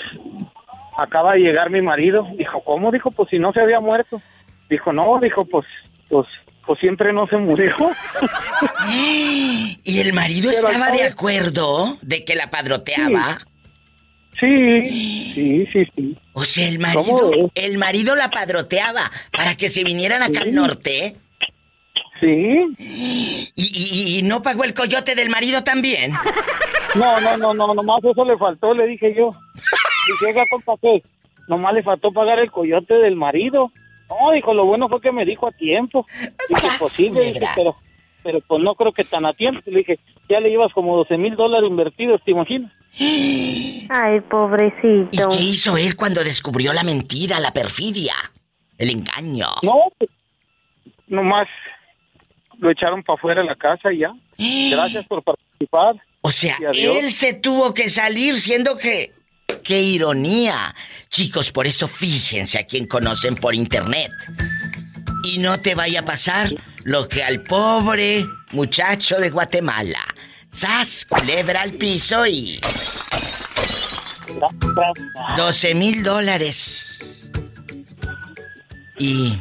[0.98, 2.28] acaba de llegar mi marido.
[2.38, 2.92] Dijo, ¿cómo?
[2.92, 4.22] Dijo, pues, si no se había muerto.
[4.70, 5.66] Dijo, no, dijo, pues,
[6.10, 6.26] pues,
[6.66, 7.76] pues siempre no se murió.
[9.88, 13.40] Y el marido Pero estaba de acuerdo de que la padroteaba.
[14.40, 16.18] Sí, sí, sí, sí.
[16.34, 20.54] O sea, el ¿Cómo marido, el marido la padroteaba para que se vinieran acá al
[20.54, 21.16] norte.
[22.22, 22.58] Sí.
[23.58, 26.12] Y, y- y no pagó el coyote del marido también.
[26.96, 29.30] No, no, no, no, nomás eso le faltó, le dije yo.
[30.08, 31.04] Dije, oiga, compa, ¿qué?
[31.50, 33.70] Nomás le faltó pagar el coyote del marido.
[34.10, 36.06] No, dijo, lo bueno fue que me dijo a tiempo.
[36.50, 37.76] Dije, pues sí, le dije, pero,
[38.24, 39.62] pero pues no creo que tan a tiempo.
[39.66, 42.72] Le dije, ya le llevas como 12 mil dólares invertidos, ¿te imaginas?
[43.90, 45.30] Ay, pobrecito.
[45.32, 48.14] ¿Y qué hizo él cuando descubrió la mentira, la perfidia,
[48.78, 49.48] el engaño?
[49.64, 50.10] No, pues,
[51.08, 51.48] nomás
[52.58, 54.14] lo echaron para afuera de la casa y ya.
[54.72, 55.96] Gracias por participar.
[56.22, 59.14] O sea, él se tuvo que salir siendo que...
[59.64, 60.76] ¡Qué ironía!
[61.10, 64.12] Chicos, por eso fíjense a quien conocen por internet.
[65.24, 66.50] Y no te vaya a pasar
[66.84, 70.06] lo que al pobre muchacho de Guatemala.
[70.52, 71.06] ¡Sas!
[71.06, 72.60] Culebra al piso y...
[75.38, 77.28] 12 mil dólares.
[79.00, 79.38] Y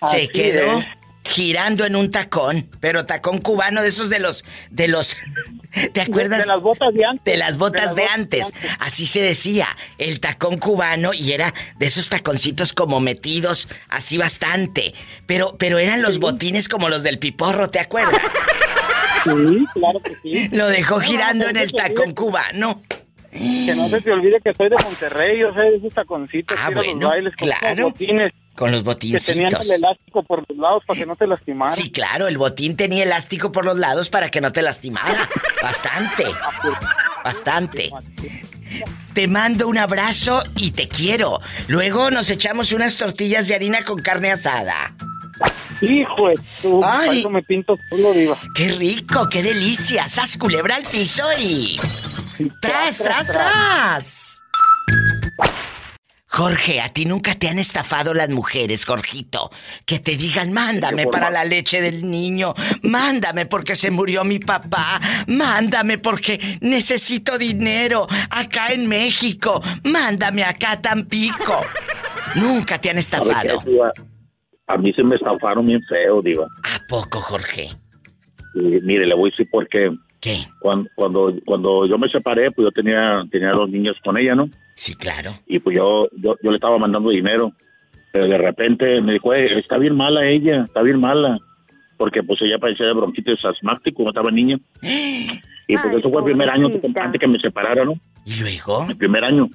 [0.00, 0.97] se Así quedó es.
[1.28, 5.16] Girando en un tacón, pero tacón cubano de esos de los de los
[5.92, 6.40] ¿Te acuerdas?
[6.40, 7.24] De las botas de antes.
[7.24, 8.52] De las botas de, botas antes.
[8.80, 14.94] Así se decía, el tacón cubano y era de esos taconcitos como metidos así bastante,
[15.26, 18.20] pero pero eran los botines como los del piporro, ¿te acuerdas?
[19.24, 20.48] Sí, claro que sí.
[20.52, 22.82] Lo dejó No, girando no, en el tacón cubano.
[23.30, 26.66] Que no se te olvide que soy de Monterrey, yo sé de esos taconcitos, Ah,
[26.68, 27.74] quiero los bueno, bailes con claro.
[27.74, 31.28] los botines Con los que tenían el elástico por los lados para que no te
[31.28, 31.76] lastimaran.
[31.76, 35.28] Sí, claro, el botín tenía elástico por los lados para que no te lastimara.
[35.62, 36.24] Bastante.
[37.22, 37.92] Bastante.
[39.14, 41.40] Te mando un abrazo y te quiero.
[41.68, 44.92] Luego nos echamos unas tortillas de harina con carne asada.
[45.80, 47.24] Hijo de tu, Ay.
[47.30, 48.36] me pinto solo, diva.
[48.56, 49.28] ¡Qué rico!
[49.28, 50.08] ¡Qué delicia!
[50.08, 51.78] ¡Sas culebra al piso y...
[52.60, 54.27] ¡Tras, tras, tras!
[56.38, 59.50] Jorge, a ti nunca te han estafado las mujeres, Jorgito.
[59.84, 65.00] Que te digan, mándame para la leche del niño, mándame porque se murió mi papá,
[65.26, 71.60] mándame porque necesito dinero acá en México, mándame acá a Tampico.
[72.36, 73.92] Nunca te han ¿Sabe qué, estafado.
[74.68, 76.44] A mí se me estafaron bien feo, Diva.
[76.44, 77.68] ¿A poco, Jorge?
[78.54, 79.90] Y mire, le voy a decir por qué.
[80.20, 80.38] ¿Qué?
[80.60, 84.48] Cuando, cuando, cuando yo me separé, pues yo tenía, tenía dos niños con ella, ¿no?
[84.74, 85.32] Sí, claro.
[85.46, 87.52] Y pues yo, yo, yo le estaba mandando dinero.
[88.12, 91.38] Pero de repente me dijo, "Eh, está bien mala ella, está bien mala.
[91.96, 94.58] Porque pues ella padecía de bronquitis asmático cuando estaba niña.
[94.82, 96.68] Y pues Ay, eso fue el primer año
[97.00, 97.94] antes que me separara, ¿no?
[98.24, 98.86] ¿Y luego?
[98.88, 99.48] el primer año.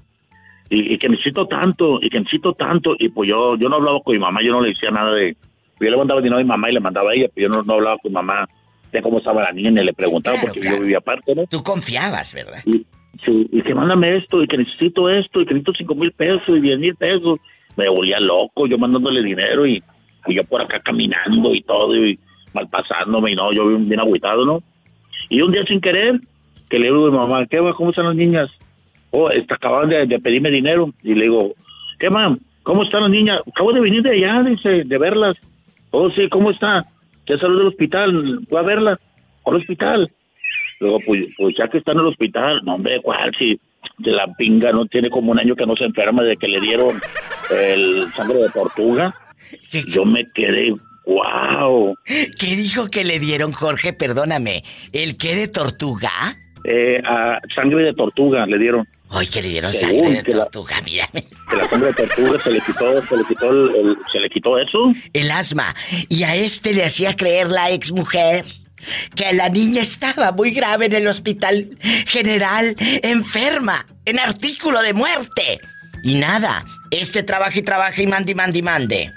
[0.69, 2.95] Y, y que necesito tanto, y que necesito tanto.
[2.99, 5.35] Y pues yo, yo no hablaba con mi mamá, yo no le decía nada de...
[5.79, 7.63] Yo le mandaba dinero a mi mamá y le mandaba a ella, pero yo no,
[7.63, 8.47] no hablaba con mi mamá
[8.93, 10.77] de cómo estaba la niña, ni le preguntaba Claro, porque claro.
[10.77, 11.45] yo vivía aparte, ¿no?
[11.47, 12.59] Tú confiabas, ¿verdad?
[12.65, 12.85] Y,
[13.25, 16.47] sí, y que mándame esto, y que necesito esto, y que necesito cinco mil pesos,
[16.47, 17.39] y diez mil pesos.
[17.75, 19.83] Me volvía loco, yo mandándole dinero, y,
[20.27, 22.19] y yo por acá caminando y todo, y
[22.53, 24.61] malpasándome, y no, yo bien, bien agüitado, ¿no?
[25.29, 26.19] Y un día sin querer,
[26.69, 27.73] que le digo a mi mamá, ¿qué va?
[27.73, 28.49] ¿Cómo están las niñas?
[29.09, 30.91] Oh, está, acaban de, de pedirme dinero.
[31.03, 31.53] Y le digo,
[31.99, 32.37] ¿qué, mam?
[32.63, 33.39] ¿Cómo están las niñas?
[33.47, 35.35] Acabo de venir de allá, dice, de verlas.
[35.91, 36.85] Oh, sí, ¿cómo está?
[37.27, 38.99] Ya salió del hospital, fue a verla.
[39.41, 40.11] ¿Cuál hospital?
[40.79, 43.31] Luego, pues, pues ya que está en el hospital, no, hombre, ¿cuál?
[43.37, 43.59] Si
[43.97, 46.59] de la pinga no tiene como un año que no se enferma de que le
[46.59, 46.99] dieron
[47.51, 49.15] el sangre de tortuga.
[49.71, 50.73] ¿Qué, Yo me quedé,
[51.05, 51.95] wow.
[52.05, 53.93] qué dijo que le dieron, Jorge?
[53.93, 54.63] Perdóname.
[54.91, 56.37] ¿El qué de tortuga?
[56.63, 58.87] Eh, a sangre de tortuga le dieron.
[59.13, 61.23] Ay, que le dieron sangre de que la- tortuga, mírame.
[61.49, 64.29] Que la sangre de tortuga se le quitó, se le quitó el- el- se le
[64.29, 64.91] quitó eso.
[65.13, 65.75] El asma.
[66.09, 68.43] Y a este le hacía creer la ex mujer
[69.15, 71.69] que la niña estaba muy grave en el hospital
[72.07, 75.59] general, enferma, en artículo de muerte.
[76.03, 79.11] Y nada, este trabaja y trabaja y mande y mande y mande.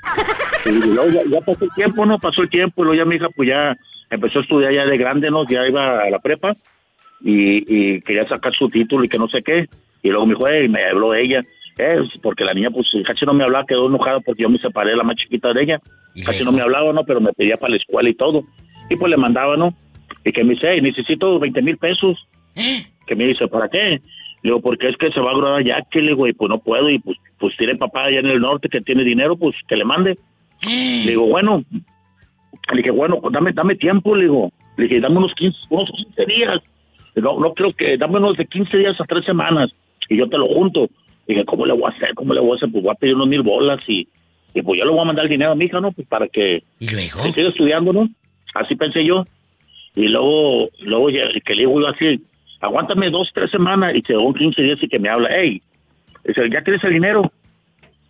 [0.66, 2.18] Y luego ya, ya pasó el tiempo, ¿no?
[2.18, 3.74] Pasó el tiempo, y luego ya mi hija pues ya
[4.11, 5.48] empezó a estudiar ya de grande, ¿no?
[5.48, 6.54] Ya iba a la prepa
[7.22, 7.64] y,
[7.96, 9.66] y quería sacar su título y que no sé qué.
[10.02, 11.42] Y luego me dijo, "Ey", me habló ella,
[11.78, 14.90] eh, porque la niña pues casi no me hablaba, quedó enojada porque yo me separé
[14.90, 15.80] de la más chiquita de ella.
[16.24, 17.04] Casi no me hablaba, ¿no?
[17.04, 18.42] Pero me pedía para la escuela y todo.
[18.88, 19.74] Y pues le mandaba, ¿no?
[20.24, 22.16] Y que me dice, "Ey, necesito 20 mil pesos.
[23.06, 23.80] Que me dice, ¿para qué?
[23.80, 24.00] Le
[24.42, 26.59] digo, porque es que se va a graduar ya, que le digo, y pues no
[26.59, 29.76] puedo, y pues, pues tiene papá allá en el norte que tiene dinero, pues que
[29.76, 30.18] le mande.
[30.62, 31.62] Le digo, bueno,
[32.72, 34.50] le dije, bueno, pues, dame, dame tiempo, le digo.
[34.76, 36.61] Le dije, dame unos 15, unos 15 días.
[37.16, 39.70] No, no creo que, dame unos de 15 días a 3 semanas
[40.09, 40.88] y yo te lo junto.
[41.27, 42.14] Le dije, ¿cómo le voy a hacer?
[42.14, 42.71] ¿Cómo le voy a hacer?
[42.71, 44.07] Pues voy a pedir unos mil bolas y,
[44.55, 45.92] y pues yo le voy a mandar el dinero a mi hija, ¿no?
[45.92, 47.23] Pues para que ¿Y luego?
[47.25, 48.09] que siga estudiando, ¿no?
[48.55, 49.27] Así pensé yo.
[49.95, 52.23] Y luego, luego ya, que le digo yo así,
[52.61, 55.61] aguántame dos, tres semanas y según 15 días y que me habla, hey,
[56.25, 57.33] dice, ya tienes el dinero.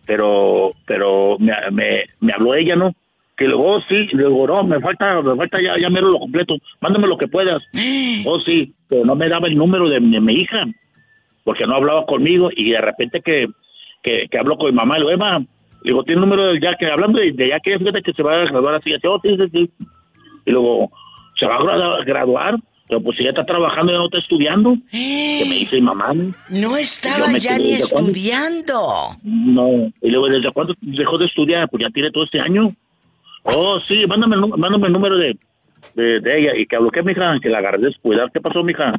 [0.05, 2.93] Pero, pero me, me, me habló ella, ¿no?
[3.35, 6.19] Que luego, oh, sí, le digo, no, me falta, me falta ya, ya mero lo
[6.19, 7.61] completo, mándame lo que puedas.
[8.25, 10.65] oh, sí, pero no me daba el número de, de mi hija,
[11.47, 13.47] porque no hablaba conmigo y de repente que,
[14.03, 15.45] que, que habló con mi mamá, y le digo, Eva, le
[15.81, 18.43] digo, tiene el número del que, hablando de, de que fíjate que se va a
[18.45, 19.71] graduar así, así, oh, sí, sí, sí.
[20.45, 20.91] Y luego,
[21.39, 22.55] ¿se va a gra- graduar?
[22.89, 24.75] Pero pues si ya está trabajando, ya no está estudiando.
[24.91, 26.11] Que me dice mi mamá,
[26.49, 26.75] ¿no?
[26.75, 28.81] Estaba ya ni estudiando.
[29.23, 29.91] No.
[30.01, 31.69] Y luego, ¿desde cuándo dejó de estudiar?
[31.69, 32.73] Pues ya tiene todo este año.
[33.43, 35.37] Oh, sí, mándame, el mándame el número de,
[35.95, 36.51] de, de ella.
[36.57, 37.37] Y que habló, ¿qué, mija?
[37.41, 38.29] Que la agarré descuidar.
[38.33, 38.93] ¿Qué pasó, mija?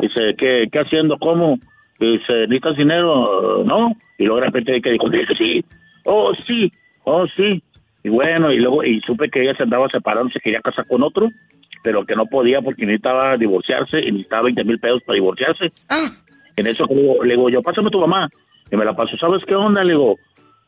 [0.00, 1.18] Dice, ¿qué, qué haciendo?
[1.18, 1.58] ¿Cómo?
[1.98, 3.64] Dice, ¿necesitas dinero?
[3.64, 3.92] No.
[4.18, 5.64] Y luego de repente que dijo, dice, sí.
[6.04, 6.72] Oh, sí.
[7.04, 7.62] Oh, sí.
[8.04, 11.02] Y bueno, y luego, y supe que ella se andaba separando, se quería casar con
[11.02, 11.28] otro,
[11.82, 15.72] pero que no podía porque necesitaba divorciarse y necesitaba 20 mil pesos para divorciarse.
[16.56, 18.28] En eso le digo, le digo yo, pásame a tu mamá.
[18.70, 19.82] Y me la pasó, ¿sabes qué onda?
[19.82, 20.16] Le digo,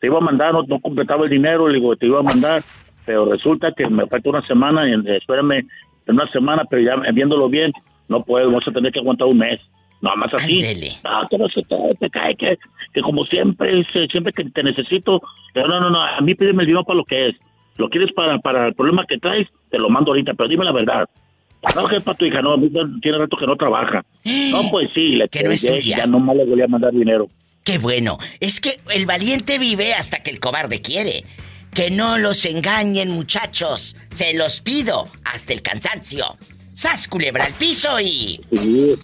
[0.01, 2.62] te iba a mandar, no, no completaba el dinero, le digo, te iba a mandar,
[3.05, 5.66] pero resulta que me falta una semana, y, espérame,
[6.07, 7.73] en una semana, pero ya viéndolo bien,
[8.09, 9.61] no puedo, vamos a tener que aguantar un mes.
[10.01, 10.61] Nada más así.
[11.05, 12.59] No, que no se te, te cae, que,
[12.93, 15.21] que como siempre, siempre que te necesito,
[15.53, 17.37] pero no, no, no, a mí pídeme el dinero para lo que es.
[17.77, 20.73] Lo quieres para, para el problema que traes, te lo mando ahorita, pero dime la
[20.73, 21.09] verdad.
[21.77, 22.57] No, que es para tu hija, no,
[23.01, 24.05] tiene rato que no trabaja.
[24.51, 25.99] No, pues sí, le Que no estudia.
[25.99, 27.27] ya no más le volví a mandar dinero.
[27.65, 28.19] Qué bueno.
[28.41, 31.25] Es que el valiente vive hasta que el cobarde quiere.
[31.75, 33.97] Que no los engañen, muchachos.
[34.15, 36.25] Se los pido hasta el cansancio.
[36.73, 38.41] ¡Sas, culebra al piso y...
[38.53, 38.95] Sí.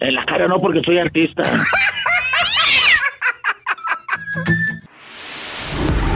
[0.00, 1.42] En la cara no, porque soy artista.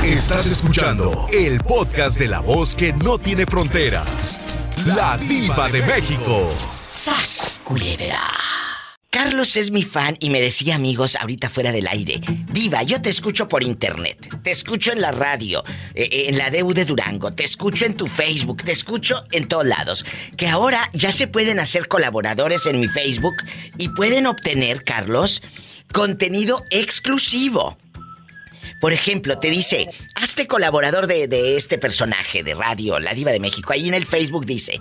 [0.05, 4.41] Estás escuchando el podcast de la voz que no tiene fronteras.
[4.87, 6.51] La diva de México.
[6.87, 8.67] ¡Sas, culebra!
[9.11, 12.21] Carlos es mi fan y me decía amigos ahorita fuera del aire,
[12.53, 16.51] Diva, yo te escucho por internet, te escucho en la radio, eh, eh, en la
[16.51, 20.05] DU de Durango, te escucho en tu Facebook, te escucho en todos lados,
[20.37, 23.37] que ahora ya se pueden hacer colaboradores en mi Facebook
[23.79, 25.42] y pueden obtener, Carlos,
[25.90, 27.79] contenido exclusivo.
[28.79, 33.40] Por ejemplo, te dice, hazte colaborador de, de este personaje de radio, la diva de
[33.40, 33.73] México.
[33.73, 34.79] Ahí en el Facebook dice.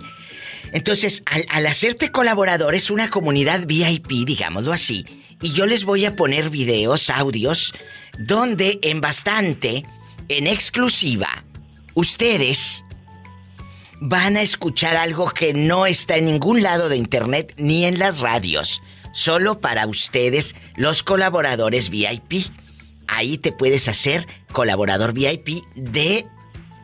[0.71, 5.05] Entonces, al, hacerte colaborador es una comunidad VIP, digámoslo así.
[5.41, 7.73] Y yo les voy a poner videos, audios,
[8.17, 9.85] donde en bastante,
[10.29, 11.43] en exclusiva,
[11.93, 12.83] ustedes
[13.99, 18.19] van a escuchar algo que no está en ningún lado de internet ni en las
[18.19, 18.81] radios.
[19.13, 22.47] Solo para ustedes, los colaboradores VIP.
[23.07, 26.27] Ahí te puedes hacer colaborador VIP de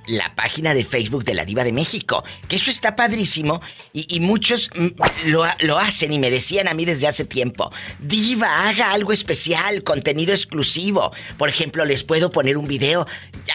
[0.07, 2.23] la página de Facebook de la Diva de México.
[2.47, 3.61] Que eso está padrísimo
[3.93, 7.71] y, muchos mm, lo, lo hacen y me decían a mí desde hace tiempo.
[7.99, 11.11] Diva, haga algo especial, contenido exclusivo.
[11.37, 13.07] Por ejemplo, les puedo poner un video.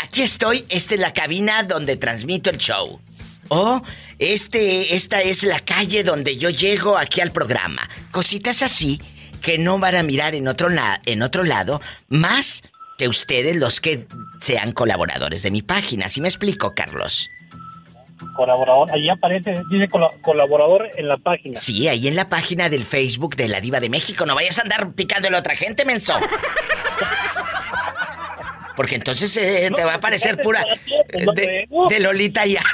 [0.03, 3.01] Aquí estoy, esta es la cabina donde transmito el show.
[3.49, 3.83] O
[4.19, 7.89] este, esta es la calle donde yo llego aquí al programa.
[8.11, 9.01] Cositas así
[9.41, 10.69] que no van a mirar en otro,
[11.07, 12.63] en otro lado, más
[12.99, 14.07] que ustedes los que
[14.41, 16.09] sean colaboradores de mi página.
[16.09, 17.31] ¿Sí me explico, Carlos?
[18.35, 21.59] Colaborador, ahí aparece, dice cola- colaborador en la página.
[21.59, 24.27] Sí, ahí en la página del Facebook de la Diva de México.
[24.27, 26.19] No vayas a andar picándole a otra gente, menso.
[28.77, 30.65] Porque entonces eh, te va a aparecer pura
[31.13, 32.69] eh, de, de Lolita Ayala.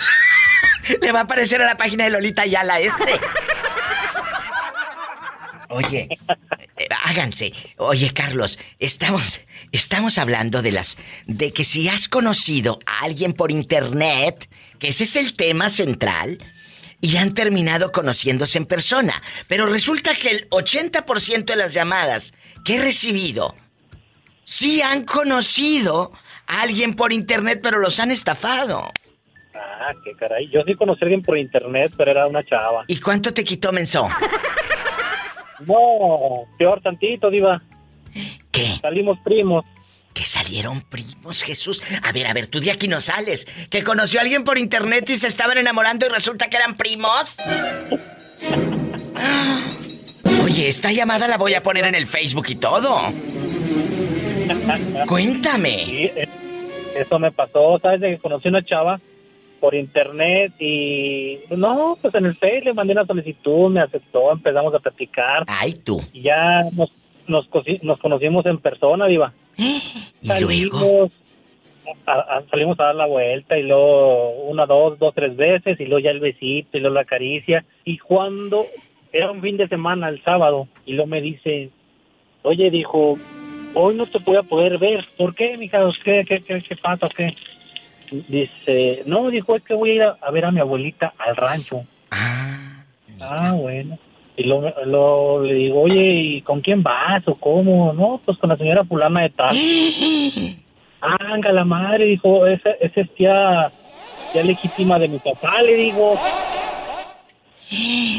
[1.02, 3.12] Le va a aparecer a la página de Lolita Ayala este.
[5.68, 6.08] Oye,
[6.76, 7.52] eh, háganse.
[7.76, 9.40] Oye, Carlos, estamos
[9.72, 10.96] estamos hablando de las
[11.26, 14.48] de que si has conocido a alguien por internet,
[14.78, 16.38] que ese es el tema central,
[17.00, 22.32] y han terminado conociéndose en persona, pero resulta que el 80% de las llamadas
[22.64, 23.54] que he recibido
[24.44, 26.12] sí han conocido
[26.46, 28.90] a alguien por internet, pero los han estafado.
[29.54, 30.48] Ah, qué caray.
[30.50, 32.84] Yo sí conocí a alguien por internet, pero era una chava.
[32.88, 34.08] ¿Y cuánto te quitó, menso?
[35.60, 37.62] No, peor tantito, diva.
[38.50, 38.78] ¿Qué?
[38.80, 39.64] Salimos primos.
[40.12, 41.82] Que salieron primos, Jesús.
[42.02, 43.46] A ver, a ver, tú de aquí no sales.
[43.68, 47.36] Que conoció a alguien por internet y se estaban enamorando y resulta que eran primos.
[50.44, 52.96] Oye, esta llamada la voy a poner en el Facebook y todo.
[55.08, 55.84] Cuéntame.
[55.84, 56.28] Sí, eh,
[56.94, 58.00] eso me pasó, ¿sabes?
[58.00, 59.00] De que conocí una chava
[59.64, 64.74] por internet y no, pues en el Facebook le mandé una solicitud, me aceptó, empezamos
[64.74, 65.42] a platicar.
[65.46, 66.02] Ay, tú.
[66.12, 66.90] Y ya nos,
[67.26, 67.48] nos,
[67.82, 69.32] nos conocimos en persona, Diva.
[69.56, 71.10] ¿Y salimos, luego?
[72.04, 75.84] a- a- salimos a dar la vuelta y luego una, dos, dos, tres veces y
[75.86, 77.64] luego ya el besito y luego la caricia.
[77.86, 78.66] Y cuando
[79.14, 81.70] era un fin de semana, el sábado, y luego me dice,
[82.42, 83.18] oye, dijo,
[83.72, 85.06] hoy no te voy a poder ver.
[85.16, 85.78] ¿Por qué, mija?
[86.04, 87.08] ¿Qué, qué, qué, qué pasa?
[87.16, 87.32] ¿Qué?
[88.10, 91.36] Dice, no, dijo, es que voy a ir a, a ver a mi abuelita al
[91.36, 91.84] rancho.
[92.10, 93.98] Ah, bueno.
[94.36, 97.92] Y luego le digo, oye, ¿y con quién vas o cómo?
[97.92, 99.56] No, pues con la señora fulana de tal.
[101.00, 103.70] Anga la madre, dijo, esa, esa es tía,
[104.32, 106.14] tía legítima de mi papá, le digo.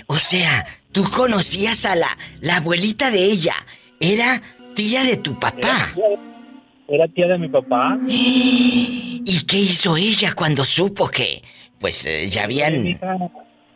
[0.07, 2.09] O sea, tú conocías a la,
[2.41, 3.55] la abuelita de ella.
[3.99, 4.41] Era
[4.75, 5.93] tía de tu papá.
[5.95, 6.34] Era
[7.13, 7.97] tía de mi papá.
[8.07, 11.41] ¿Y qué hizo ella cuando supo que,
[11.79, 12.99] pues, eh, ya habían...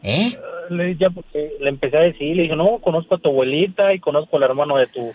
[0.04, 0.38] ¿Eh?
[0.70, 4.00] Le, ya, porque le empecé a decir, le dije, no, conozco a tu abuelita y
[4.00, 5.12] conozco al hermano de tu,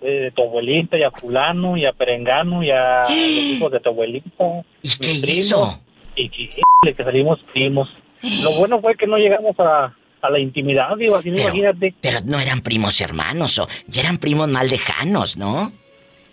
[0.00, 3.88] de tu abuelita y a fulano y a perengano y a los hijos de tu
[3.90, 4.62] abuelita.
[4.82, 5.80] ¿Y qué hizo?
[6.14, 7.88] Y que, que salimos primos.
[8.22, 8.40] Eh.
[8.42, 11.94] Lo bueno fue que no llegamos a, a la intimidad, digo, así imagínate.
[12.00, 15.72] Pero no eran primos hermanos, o ya eran primos más lejanos, ¿no?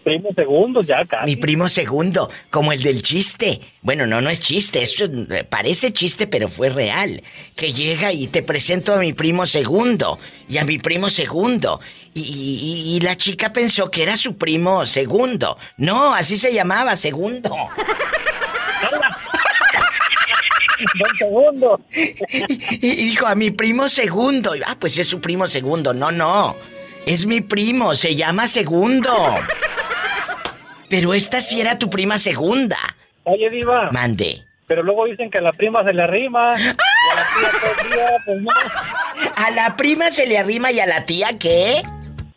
[0.04, 1.26] Primos segundos ya casi.
[1.26, 3.62] Mi primo segundo, como el del chiste.
[3.82, 5.06] Bueno, no, no es chiste, eso
[5.50, 7.24] parece chiste, pero fue real.
[7.56, 11.80] Que llega y te presento a mi primo segundo y a mi primo segundo.
[12.14, 15.58] Y, y- y la chica pensó que era su primo segundo.
[15.78, 17.50] No, así se llamaba, segundo.
[21.00, 21.80] Don segundo.
[22.72, 24.56] Y dijo, a mi primo segundo.
[24.56, 25.94] Y, Ah, pues es su primo segundo.
[25.94, 26.56] No, no.
[27.06, 29.14] Es mi primo, se llama segundo.
[30.94, 32.78] Pero esta sí era tu prima segunda.
[33.24, 33.90] Oye, Diva.
[33.92, 34.44] Mande.
[34.68, 36.54] Pero luego dicen que a la prima se le arrima.
[37.04, 38.52] Y a la tía todo el día, pues no.
[39.36, 41.82] ¿A la prima se le arrima y a la tía qué?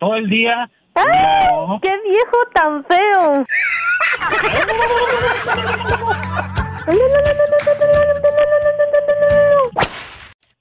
[0.00, 0.68] Todo el día.
[0.94, 1.48] ¡Ay!
[1.82, 3.46] ¡Qué viejo tan feo!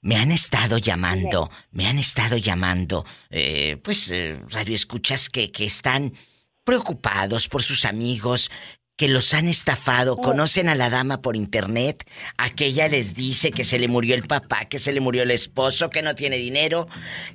[0.02, 6.12] Me han estado llamando, me han estado llamando, eh, pues eh, radioescuchas que, que están
[6.66, 8.50] preocupados por sus amigos,
[8.96, 12.08] que los han estafado, conocen a la dama por internet,
[12.38, 15.90] aquella les dice que se le murió el papá, que se le murió el esposo,
[15.90, 16.88] que no tiene dinero,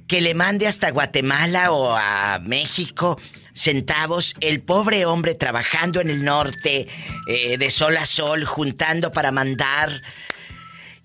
[0.07, 3.19] que le mande hasta Guatemala o a México
[3.53, 6.87] centavos, el pobre hombre trabajando en el norte,
[7.27, 10.01] eh, de sol a sol, juntando para mandar.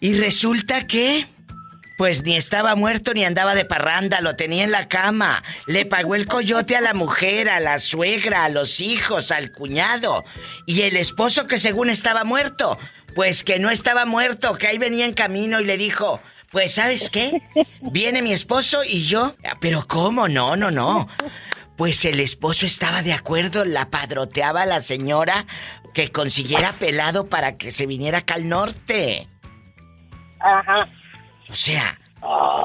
[0.00, 1.26] Y resulta que...
[1.96, 5.42] Pues ni estaba muerto ni andaba de parranda, lo tenía en la cama.
[5.66, 10.24] Le pagó el coyote a la mujer, a la suegra, a los hijos, al cuñado.
[10.66, 12.78] Y el esposo que según estaba muerto,
[13.14, 16.20] pues que no estaba muerto, que ahí venía en camino y le dijo,
[16.52, 17.42] pues sabes qué,
[17.80, 19.34] viene mi esposo y yo.
[19.60, 20.28] Pero ¿cómo?
[20.28, 21.08] No, no, no.
[21.78, 25.46] Pues el esposo estaba de acuerdo, la padroteaba a la señora
[25.94, 29.28] que consiguiera pelado para que se viniera acá al norte.
[30.40, 30.90] Ajá.
[31.50, 31.98] O sea,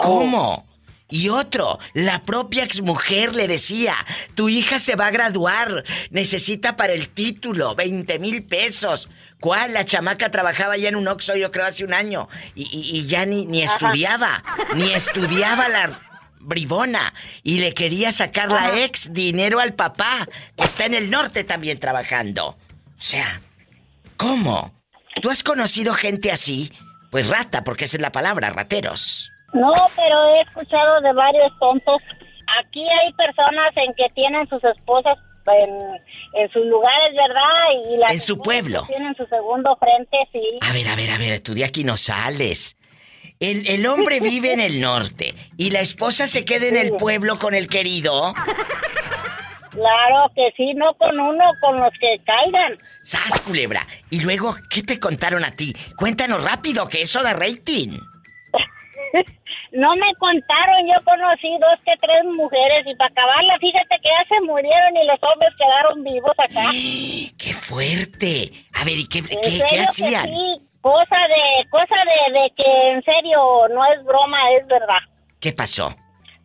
[0.01, 0.67] ¿cómo?
[1.09, 3.95] Y otro, la propia exmujer le decía,
[4.33, 9.09] tu hija se va a graduar, necesita para el título 20 mil pesos.
[9.41, 9.73] ¿Cuál?
[9.73, 12.29] La chamaca trabajaba ya en un Oxxo, yo creo, hace un año.
[12.55, 14.41] Y, y- y ya ni, ni estudiaba,
[14.75, 15.99] ni estudiaba la
[16.39, 17.13] bribona.
[17.43, 21.77] Y le quería sacar la ex dinero al papá, que está en el norte también
[21.79, 22.47] trabajando.
[22.97, 23.41] O sea,
[24.15, 24.73] ¿cómo?
[25.21, 26.71] ¿Tú has conocido gente así?
[27.11, 29.31] Pues rata, porque esa es la palabra, rateros.
[29.53, 32.01] No, pero he escuchado de varios tontos.
[32.63, 35.69] Aquí hay personas en que tienen sus esposas en,
[36.41, 37.91] en sus lugares, ¿verdad?
[37.93, 38.85] Y las En su pueblo.
[38.87, 40.41] Tienen su segundo frente, sí.
[40.61, 42.77] A ver, a ver, a ver, tú de aquí no sales.
[43.39, 47.39] El, el hombre vive en el norte y la esposa se queda en el pueblo
[47.39, 48.33] con el querido.
[49.71, 52.77] Claro que sí, no con uno, con los que caigan.
[53.03, 53.81] ¡Sas, culebra!
[54.09, 55.73] Y luego, ¿qué te contaron a ti?
[55.97, 57.97] Cuéntanos rápido, que eso da rating.
[59.73, 64.35] No me contaron, yo conocí dos que tres mujeres y para acabarla, fíjate que ya
[64.35, 66.69] se murieron y los hombres quedaron vivos acá.
[67.37, 68.51] ¡Qué fuerte!
[68.73, 70.25] A ver, ¿y qué, qué- hacían?
[70.25, 73.39] sí, cosa de, cosa de, de que en serio
[73.73, 74.99] no es broma, es verdad.
[75.39, 75.95] ¿Qué pasó?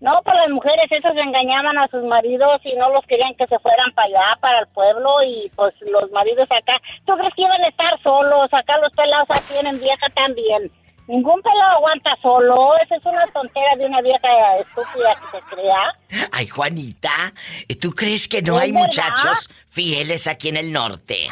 [0.00, 3.58] No, pues las mujeres esas engañaban a sus maridos y no los querían que se
[3.60, 7.64] fueran para allá, para el pueblo, y pues los maridos acá, ¿tú crees que iban
[7.64, 8.52] a estar solos?
[8.52, 10.70] Acá los pelados aquí tienen vieja también.
[11.08, 14.28] Ningún pelado aguanta solo, esa es una tontera de una vieja
[14.58, 15.94] estúpida que se crea.
[16.32, 17.32] Ay, Juanita,
[17.80, 18.86] ¿tú crees que no ¿Es hay verdad?
[18.86, 21.28] muchachos fieles aquí en el norte?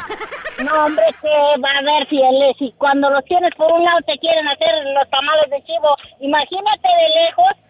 [0.63, 1.27] No, hombre, que
[1.61, 5.09] va a haber fieles y cuando los tienes por un lado te quieren hacer los
[5.09, 5.95] tamales de chivo.
[6.21, 7.64] Imagínate de lejos.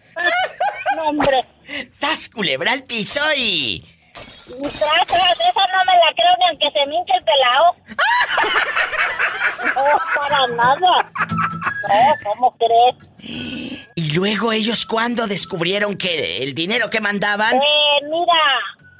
[0.96, 1.44] No, hombre.
[1.92, 3.84] ¡Sas, culebra al piso y...
[4.14, 7.76] Tras, tras, esa no me la creo ni aunque se me hinche el pelao.
[9.74, 11.10] No, para nada.
[11.88, 13.10] No, ¿cómo crees?
[13.94, 17.56] Y luego ellos cuando descubrieron que el dinero que mandaban...
[17.56, 18.42] Eh, mira,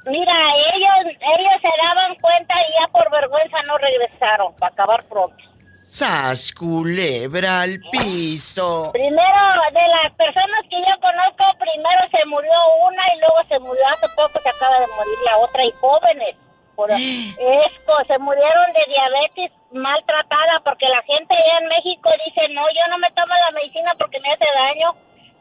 [0.05, 0.33] mira,
[0.73, 5.46] ellos, ellos se daban cuenta y ya por vergüenza no regresaron, para acabar pronto.
[5.87, 8.91] ¡Sas, culebra al piso!
[8.91, 12.51] Primero, de las personas que yo conozco, primero se murió
[12.83, 16.35] una y luego se murió hace poco, se acaba de morir la otra y jóvenes.
[16.75, 22.67] Por esto, se murieron de diabetes maltratada porque la gente allá en México dice, no,
[22.67, 24.91] yo no me tomo la medicina porque me hace daño.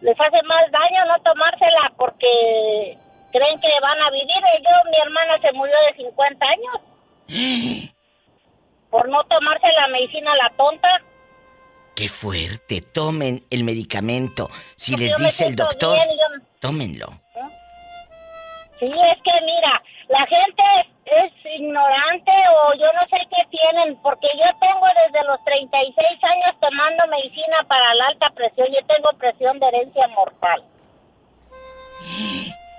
[0.01, 2.97] Les hace más daño no tomársela porque
[3.33, 4.31] creen que van a vivir.
[4.31, 7.91] Y Yo, mi hermana se murió de 50 años
[8.91, 10.89] por no tomarse la medicina la tonta.
[11.95, 12.83] ¡Qué fuerte!
[12.83, 14.51] Tomen el medicamento.
[14.77, 17.07] Si Porque les dice el doctor, bien, yo- tómenlo.
[18.79, 23.97] Sí, es que mira, la gente es, es ignorante o yo no sé qué tienen,
[24.03, 28.69] porque yo tengo desde los 36 años tomando medicina para la alta presión.
[28.69, 30.63] Yo tengo presión de herencia mortal.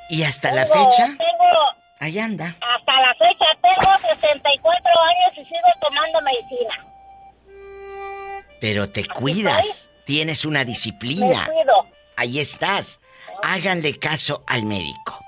[0.10, 1.54] Y hasta la fecha, Tengo,
[2.00, 2.56] ahí anda.
[2.62, 6.86] hasta la fecha, tengo 64 años y sigo tomando medicina.
[8.60, 9.90] Pero te cuidas.
[10.06, 11.46] Tienes una Me disciplina.
[11.46, 11.86] cuido.
[12.16, 13.02] Ahí estás.
[13.44, 15.20] Háganle caso al médico.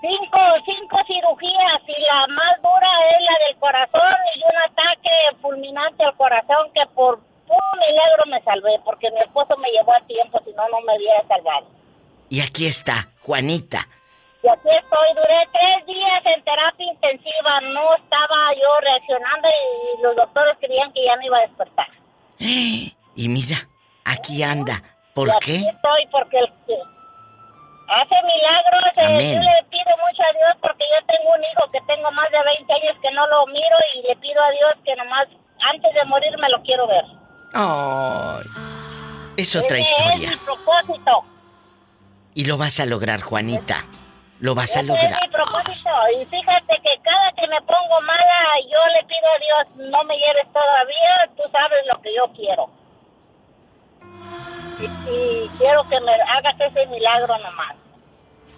[0.00, 5.10] Cinco, cinco cirugías y la más dura es la del corazón y un ataque
[5.40, 10.00] fulminante al corazón que por puro milagro me salvé porque mi esposo me llevó a
[10.06, 11.66] tiempo, si no, no me hubiera salvado.
[12.28, 13.88] Y aquí está, Juanita.
[14.46, 20.14] Y aquí estoy, duré tres días en terapia intensiva, no estaba yo reaccionando y los
[20.14, 21.88] doctores creían que ya me iba a despertar.
[23.18, 23.56] Y mira,
[24.04, 24.82] aquí anda.
[25.14, 25.70] ¿Por y aquí qué?
[25.70, 26.76] estoy porque el que
[27.88, 29.34] hace milagros, eh, Amén.
[29.34, 32.38] yo le pido mucho a Dios porque yo tengo un hijo que tengo más de
[32.44, 35.26] 20 años que no lo miro y le pido a Dios que nomás
[35.72, 37.04] antes de morir me lo quiero ver.
[37.54, 38.44] Ay.
[39.38, 40.28] Es otra Ese historia.
[40.28, 41.24] Es mi propósito.
[42.34, 43.86] Y lo vas a lograr, Juanita.
[44.40, 45.10] Lo vas a Ese lograr.
[45.12, 45.90] es mi propósito.
[46.20, 48.38] Y fíjate que cada que me pongo mala,
[48.70, 52.70] yo le pido a Dios, no me lleves todavía, tú sabes lo que yo quiero.
[54.78, 57.74] Y, y quiero que me hagas ese milagro nomás.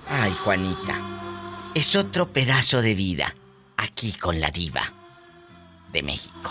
[0.08, 0.94] Ay, Juanita.
[1.74, 3.34] Es otro pedazo de vida
[3.76, 4.82] aquí con la diva
[5.92, 6.50] de México.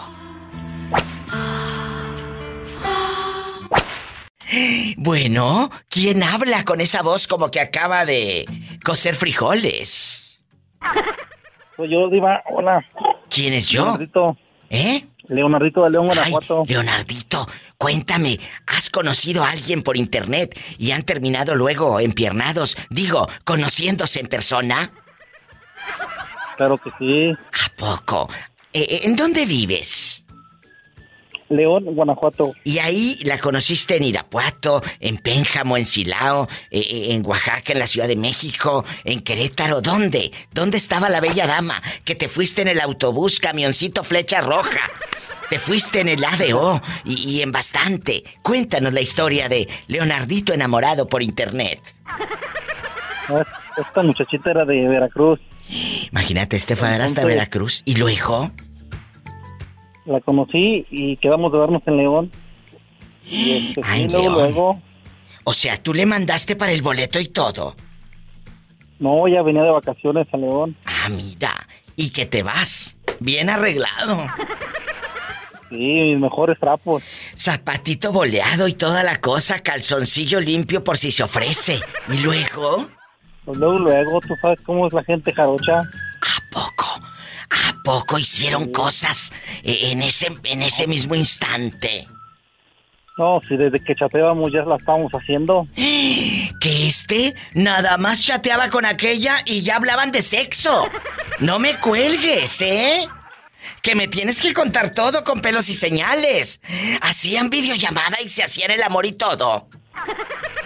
[4.98, 8.46] Bueno, ¿quién habla con esa voz como que acaba de
[8.84, 10.44] cocer frijoles?
[11.76, 12.42] Soy yo, Diva.
[12.50, 12.86] Hola.
[13.30, 13.84] ¿Quién es yo?
[13.84, 14.38] Leonardito.
[14.70, 15.06] ¿Eh?
[15.28, 16.64] Leonardito de León, Guanajuato.
[16.68, 17.46] Leonardito,
[17.78, 22.78] cuéntame, ¿has conocido a alguien por internet y han terminado luego empiernados?
[22.90, 24.92] Digo, conociéndose en persona.
[26.56, 27.32] Claro que sí.
[27.32, 28.30] ¿A poco?
[28.72, 30.24] Eh, ¿En dónde vives?
[31.50, 32.54] León, Guanajuato.
[32.64, 37.80] Y ahí la conociste en Irapuato, en Pénjamo, en Silao, eh, eh, en Oaxaca, en
[37.80, 39.82] la Ciudad de México, en Querétaro.
[39.82, 40.32] ¿Dónde?
[40.54, 41.82] ¿Dónde estaba la bella dama?
[42.06, 44.90] Que te fuiste en el autobús, camioncito flecha roja.
[45.50, 48.24] Te fuiste en el ADO y, y en bastante.
[48.42, 51.80] Cuéntanos la historia de Leonardito enamorado por internet.
[53.78, 55.40] Esta muchachita era de Veracruz.
[56.12, 57.82] Imagínate, este fue hasta Veracruz.
[57.86, 58.52] Y luego,
[60.08, 62.32] La conocí y quedamos de vernos en León.
[63.26, 64.34] Y este, Ay, luego, León.
[64.54, 64.82] luego.
[65.44, 67.76] o sea, tú le mandaste para el boleto y todo.
[69.00, 70.76] No, ella venía de vacaciones a León.
[70.86, 71.54] Ah, mira.
[71.96, 72.98] Y que te vas.
[73.20, 74.26] Bien arreglado.
[75.70, 77.04] Sí, mis mejores trapos.
[77.36, 81.80] Zapatito boleado y toda la cosa, calzoncillo limpio por si se ofrece.
[82.10, 82.88] Y luego,
[83.44, 85.80] Pues luego, luego, tú sabes cómo es la gente jarocha.
[85.80, 86.86] ¿a poco?
[87.88, 89.32] ¿A poco hicieron cosas
[89.64, 92.06] eh, en ese, en ese mismo instante?
[93.18, 95.66] No, si desde que chateábamos ya la estábamos haciendo.
[96.60, 100.90] Que este nada más chateaba con aquella y ya hablaban de sexo.
[101.40, 103.08] No me cuelgues, ¿eh?
[103.82, 106.60] Que me tienes que contar todo con pelos y señales.
[107.00, 109.70] Hacían videollamada y se hacían el amor y todo.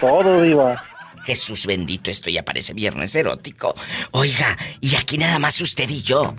[0.00, 0.82] Todo, Diva.
[1.24, 3.76] Jesús bendito, esto ya parece viernes erótico.
[4.10, 6.34] Oiga, y aquí nada más usted y yo.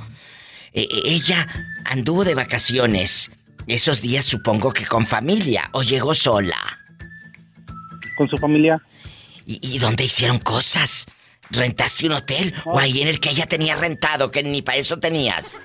[0.74, 1.47] E- e- ella
[1.86, 3.32] anduvo de vacaciones.
[3.67, 6.57] Esos días supongo que con familia o llegó sola.
[8.17, 8.82] Con su familia.
[9.45, 11.05] ¿Y, y dónde hicieron cosas?
[11.49, 12.53] ¿Rentaste un hotel?
[12.65, 15.61] ¿O ahí en el que ella tenía rentado, que ni para eso tenías?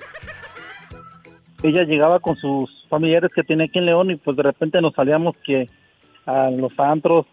[1.63, 4.93] Ella llegaba con sus familiares que tiene aquí en León y pues de repente nos
[4.93, 5.69] salíamos que
[6.25, 7.25] a los antros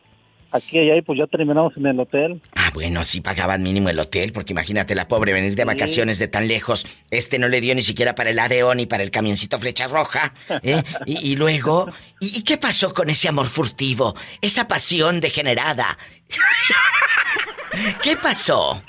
[0.52, 2.40] aquí y y pues ya terminamos en el hotel.
[2.54, 6.28] Ah, bueno, sí pagaban mínimo el hotel, porque imagínate la pobre venir de vacaciones de
[6.28, 6.86] tan lejos.
[7.10, 10.32] Este no le dio ni siquiera para el ADO ni para el camioncito flecha roja.
[10.62, 10.82] ¿eh?
[11.06, 11.88] Y, y luego,
[12.20, 14.14] ¿y, y qué pasó con ese amor furtivo?
[14.40, 15.96] Esa pasión degenerada.
[18.02, 18.82] ¿Qué pasó?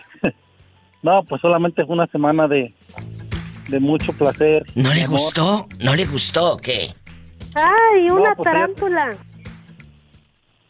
[1.04, 2.74] No, pues solamente fue una semana de,
[3.68, 4.64] de mucho placer.
[4.76, 5.20] ¿No le amor.
[5.20, 5.68] gustó?
[5.80, 6.94] ¿No le gustó qué?
[7.54, 9.10] ¡Ay, una No, pues tarántula!
[9.10, 9.22] Ella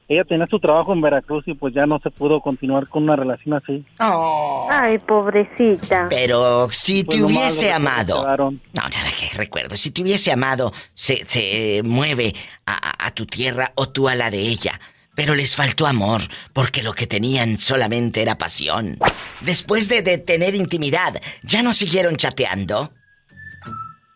[0.08, 3.56] tenía su trabajo en Veracruz y pues ya no se pudo continuar con una relación
[3.56, 3.86] así.
[4.70, 6.08] Ay, pobrecita.
[6.10, 8.26] Pero si Pues te hubiese amado.
[8.26, 8.90] No, no, no,
[9.20, 9.76] que recuerdo.
[9.76, 12.34] Si te hubiese amado, se, se mueve
[12.66, 14.80] a, tu tierra o tú a la de ella.
[15.16, 16.22] Pero les faltó amor,
[16.54, 19.00] porque lo que tenían solamente era pasión.
[19.42, 22.92] Después de, de tener intimidad, ¿ya no siguieron chateando?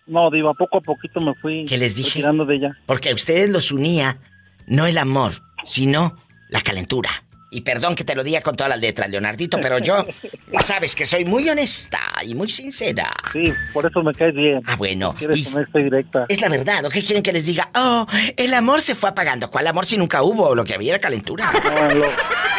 [0.05, 2.09] No, Diva, poco a poquito me fui ¿Qué les dije?
[2.09, 2.77] retirando de ella.
[2.85, 4.19] Porque a ustedes los unía
[4.67, 5.33] no el amor,
[5.65, 6.17] sino
[6.49, 7.09] la calentura.
[7.53, 10.05] Y perdón que te lo diga con todas las letras, Leonardito, pero yo
[10.63, 13.11] sabes que soy muy honesta y muy sincera.
[13.33, 13.43] Sí,
[13.73, 14.61] por eso me caes bien.
[14.65, 15.13] Ah, bueno.
[15.17, 16.23] Quieres y- honesta y directa.
[16.29, 17.69] Es la verdad, ¿o qué quieren que les diga?
[17.75, 18.07] Oh,
[18.37, 19.51] el amor se fue apagando.
[19.51, 20.55] ¿Cuál amor si nunca hubo?
[20.55, 21.51] Lo que había era calentura.
[21.51, 22.05] No, lo,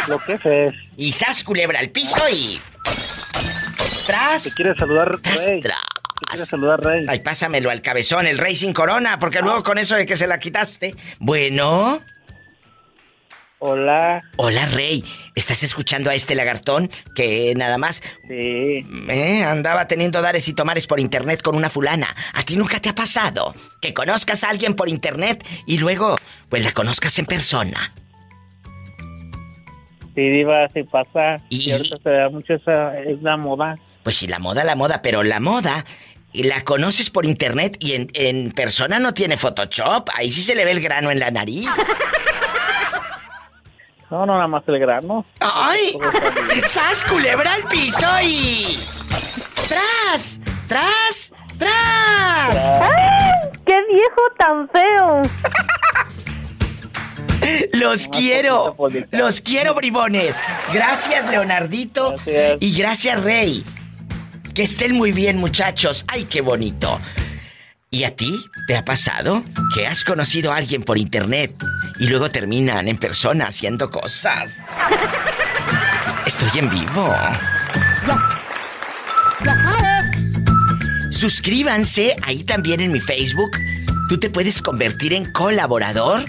[0.09, 0.73] lo que es es.
[0.99, 2.61] Y sas culebra al piso y.
[2.85, 4.55] Te Tras.
[4.55, 5.61] quiere saludar, Tras, Rey.
[5.63, 5.79] tras.
[6.21, 7.05] Te quiere saludar, Rey.
[7.09, 10.27] Ay, pásamelo al cabezón, el rey sin corona, porque luego con eso de que se
[10.27, 10.95] la quitaste.
[11.19, 12.03] Bueno.
[13.65, 14.21] Hola.
[14.39, 15.05] Hola, rey.
[15.37, 18.85] ¿Estás escuchando a este lagartón que nada más Sí.
[19.09, 22.09] eh, andaba teniendo dares y tomares por internet con una fulana?
[22.35, 26.17] ¿A ti nunca te ha pasado que conozcas a alguien por internet y luego,
[26.49, 27.93] pues la conozcas en persona?
[30.17, 31.37] Sí, Diva, sí pasa.
[31.49, 33.79] Y- Y, ahorita se da mucho esa, es la moda.
[34.03, 35.85] Pues sí, la moda, la moda, pero la moda
[36.33, 40.09] y la conoces por internet y en, en persona no tiene Photoshop.
[40.17, 41.69] Ahí sí se le ve el grano en la nariz.
[44.13, 45.25] No, no, nada más el grano.
[45.41, 45.99] ¡Ay!
[46.67, 48.67] ¡Sas, culebra al piso y...
[49.67, 50.39] ¡Tras!
[50.69, 51.33] ¡Tras!
[51.59, 52.55] ¡Tras!
[52.55, 55.23] ¡Ay, qué viejo tan feo!
[57.73, 58.77] Los quiero.
[59.13, 60.43] Los quiero, bribones.
[60.75, 62.11] Gracias, Leonardito.
[62.27, 62.59] Gracias.
[62.61, 63.65] Y gracias, Rey.
[64.55, 66.05] Que estén muy bien, muchachos.
[66.09, 67.01] ¡Ay, qué bonito!
[67.95, 71.55] ¿Y a ti te ha pasado que has conocido a alguien por internet
[72.01, 74.63] y luego terminan en persona haciendo cosas?
[76.27, 77.15] Estoy en vivo.
[81.11, 83.51] Suscríbanse ahí también en mi Facebook.
[84.09, 86.25] Tú te puedes convertir en colaborador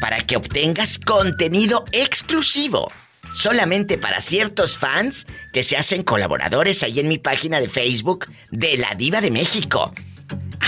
[0.00, 2.90] para que obtengas contenido exclusivo.
[3.32, 8.78] Solamente para ciertos fans que se hacen colaboradores ahí en mi página de Facebook de
[8.78, 9.92] La Diva de México.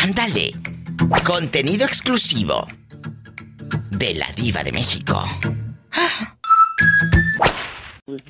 [0.02, 0.52] Ándale.
[1.24, 2.66] Contenido exclusivo
[3.90, 5.24] de La Diva de México.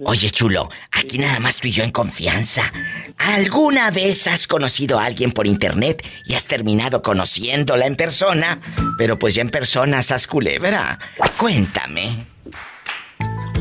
[0.05, 2.73] Oye, chulo, aquí nada más tú y yo en confianza.
[3.19, 8.59] ¿Alguna vez has conocido a alguien por internet y has terminado conociéndola en persona?
[8.97, 10.99] Pero pues ya en persona, sas culebra.
[11.39, 12.27] Cuéntame.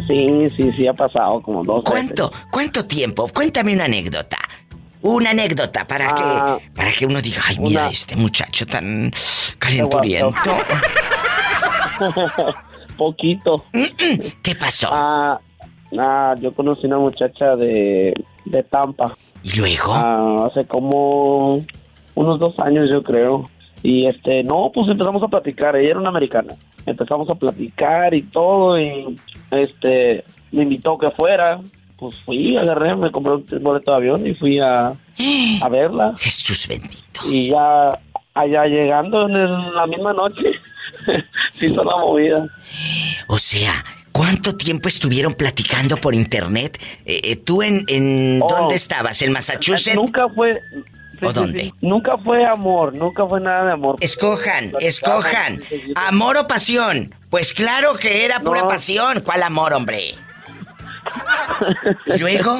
[0.07, 3.27] Sí, sí, sí ha pasado como dos ¿Cuánto, cuánto tiempo?
[3.27, 4.37] Cuéntame una anécdota.
[5.07, 9.11] Una anécdota para Ah, que para que uno diga, ay, mira una- este muchacho tan
[9.59, 10.33] calenturiento.
[12.97, 13.65] Poquito.
[14.41, 14.89] ¿Qué pasó?
[14.91, 15.39] Ah,
[15.99, 18.13] ah, yo conocí una muchacha de,
[18.45, 19.15] de Tampa.
[19.43, 19.93] ¿Y luego?
[19.93, 21.63] Ah, hace como
[22.15, 23.49] unos dos años, yo creo.
[23.83, 25.75] Y este, no, pues empezamos a platicar.
[25.75, 26.55] Ella era una americana.
[26.85, 28.79] Empezamos a platicar y todo.
[28.79, 29.19] Y
[29.51, 31.59] este, me invitó que fuera.
[31.97, 34.93] Pues fui, agarré, me compré un boleto de avión y fui a,
[35.61, 36.13] a verla.
[36.17, 37.21] Jesús bendito.
[37.29, 37.97] Y ya
[38.33, 40.51] allá llegando en la misma noche,
[41.57, 42.47] se hizo la movida.
[43.29, 43.71] O sea,
[44.11, 46.77] ¿cuánto tiempo estuvieron platicando por internet?
[47.05, 48.47] Eh, eh, ¿Tú en, en Oh.
[48.49, 49.21] dónde estabas?
[49.21, 49.95] ¿En Massachusetts?
[49.95, 50.59] Nunca fue.
[51.19, 51.61] sí, ¿O sí, dónde?
[51.61, 51.73] sí.
[51.79, 53.95] Nunca fue amor, nunca fue nada de amor.
[54.01, 55.61] Escojan, escojan.
[55.95, 57.15] ¿Amor o pasión?
[57.29, 58.67] Pues claro que era pura No.
[58.67, 59.21] pasión.
[59.21, 60.15] ¿Cuál amor, hombre?
[62.07, 62.59] ¿Y luego?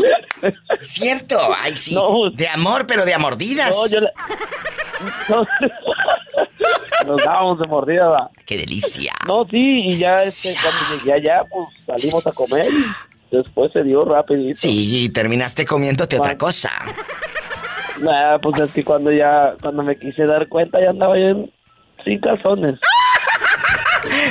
[0.81, 1.97] Cierto, ay sí.
[2.33, 3.75] De amor, pero de amordidas.
[3.75, 4.11] No, yo le-
[5.29, 5.45] No.
[7.05, 8.07] Nos dábamos de mordida.
[8.07, 8.29] ¿va?
[8.45, 9.13] Qué delicia.
[9.27, 9.57] No, sí,
[9.87, 12.67] y ya este, cuando llegué allá, pues salimos a comer
[13.31, 14.59] y después se dio rapidito.
[14.59, 16.71] Sí, y terminaste comiéndote otra cosa.
[17.99, 21.51] Nah, pues es que cuando ya, cuando me quise dar cuenta ya andaba yo en-
[22.03, 22.79] sin calzones.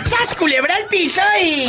[0.02, 1.66] ¡Sas, culebra al piso y...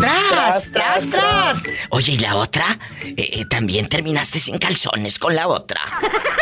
[0.00, 1.62] ¡Tras, tras, tras!
[1.90, 2.78] Oye, ¿y la otra?
[3.04, 5.80] Eh, eh, ¿También terminaste sin calzones con la otra?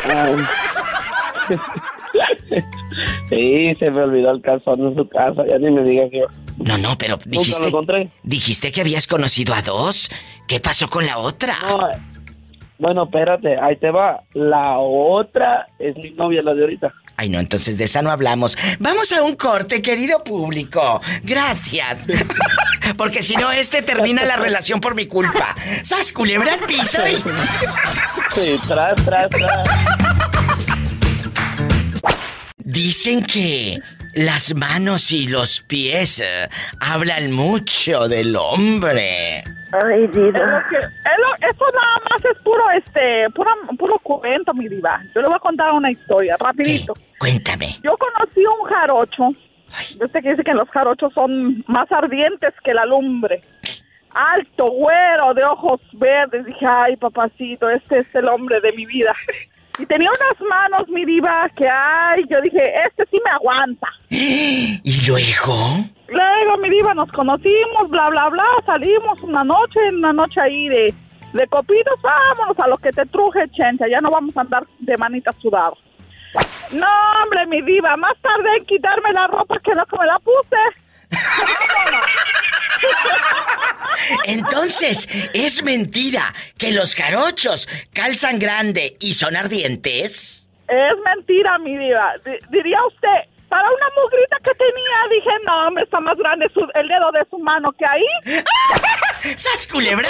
[3.28, 6.24] Sí, se me olvidó el calzón en su casa, ya ni me digas que...
[6.56, 7.68] No, no, pero Nunca lo dijiste...
[7.68, 8.10] encontré.
[8.22, 10.10] Dijiste que habías conocido a dos.
[10.48, 11.54] ¿Qué pasó con la otra?
[11.62, 11.92] No, eh,
[12.78, 14.22] bueno, espérate, ahí te va.
[14.34, 16.92] La otra es mi novia, la de ahorita.
[17.20, 18.56] Ay, no, entonces de esa no hablamos.
[18.78, 21.02] Vamos a un corte, querido público.
[21.24, 22.06] Gracias.
[22.96, 25.52] Porque si no, este termina la relación por mi culpa.
[25.82, 27.16] ¡Sas, culebra al piso y...
[28.32, 29.68] Sí, tras, tras, tras.
[32.58, 33.80] Dicen que
[34.14, 36.48] las manos y los pies eh,
[36.78, 39.42] hablan mucho del hombre.
[39.72, 40.64] Ay, Es lo diva.
[40.70, 45.00] que- es lo- eso nada más es puro, este, puro, puro cuento, mi diva.
[45.14, 46.94] Yo le voy a contar una historia, rapidito.
[47.18, 47.68] Cuéntame.
[47.82, 49.28] Yo conocí a un jarocho.
[50.00, 53.42] Viste que dice que los jarochos son más ardientes que la lumbre.
[54.10, 56.46] Alto, güero, de ojos verdes.
[56.46, 59.12] Dije, ay, papacito, este es el hombre de mi vida.
[59.78, 63.86] Y tenía unas manos, mi diva, que, ay, yo dije, este sí me aguanta.
[64.10, 65.54] ¿Y luego?
[66.08, 70.94] Luego, mi diva, nos conocimos, bla, bla, bla, salimos una noche, una noche ahí de,
[71.32, 74.96] de copitos, vámonos a lo que te truje, chencha, ya no vamos a andar de
[74.96, 75.74] manita sudada.
[76.72, 76.86] No,
[77.22, 80.56] hombre, mi diva, más tarde en quitarme la ropa que lo que me la puse.
[84.24, 90.46] Entonces, ¿es mentira que los jarochos calzan grande y son ardientes?
[90.68, 92.12] Es mentira, mi diva.
[92.24, 96.68] Di- diría usted, para una mugrita que tenía, dije, no, hombre, está más grande su-
[96.74, 98.44] el dedo de su mano que ahí.
[99.36, 100.08] ¡Sas culebra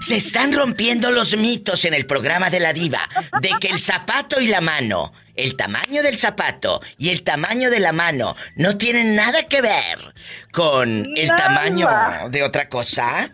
[0.00, 3.00] Se están rompiendo los mitos en el programa de la diva
[3.40, 7.80] de que el zapato y la mano, el tamaño del zapato y el tamaño de
[7.80, 10.14] la mano no tienen nada que ver
[10.52, 11.36] con el Nada.
[11.36, 11.88] tamaño
[12.30, 13.30] de otra cosa.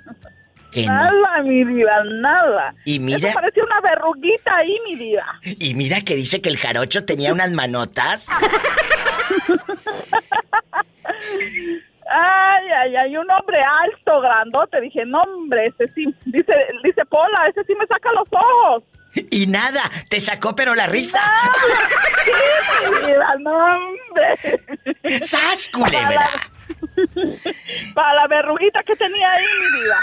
[0.70, 0.92] Que no.
[0.92, 2.74] Nada, mi diva, nada.
[2.84, 5.24] Y mira- Eso parecía una verruguita ahí, mi diva.
[5.42, 8.28] Y mira que dice que el jarocho tenía unas manotas.
[12.10, 14.80] Ay, ay, ay, un hombre alto, grandote.
[14.80, 16.06] Dije, no, hombre, ese sí.
[16.26, 18.84] Dice, dice Pola, ese sí me saca los ojos.
[19.30, 21.20] Y nada, te sacó pero la risa.
[22.24, 22.30] Sí,
[22.90, 25.20] mi diva, no, hombre.
[25.24, 26.50] ¡Sas, culebra!
[27.94, 30.00] Para la verruguita que tenía ahí, mi diva.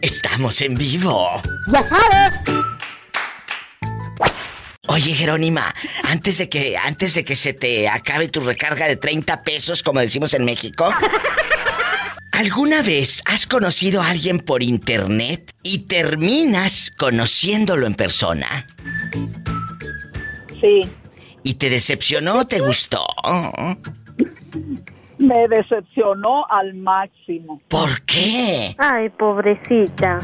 [0.00, 1.40] Estamos en vivo.
[1.68, 2.44] Ya sabes.
[4.88, 5.72] Oye, Jerónima,
[6.02, 10.00] antes de que antes de que se te acabe tu recarga de 30 pesos, como
[10.00, 10.92] decimos en México,
[12.32, 18.66] ¿alguna vez has conocido a alguien por internet y terminas conociéndolo en persona?
[20.60, 20.82] Sí.
[21.44, 23.04] ¿Y te decepcionó o te gustó?
[25.18, 27.60] Me decepcionó al máximo.
[27.68, 28.74] ¿Por qué?
[28.78, 30.18] Ay, pobrecita.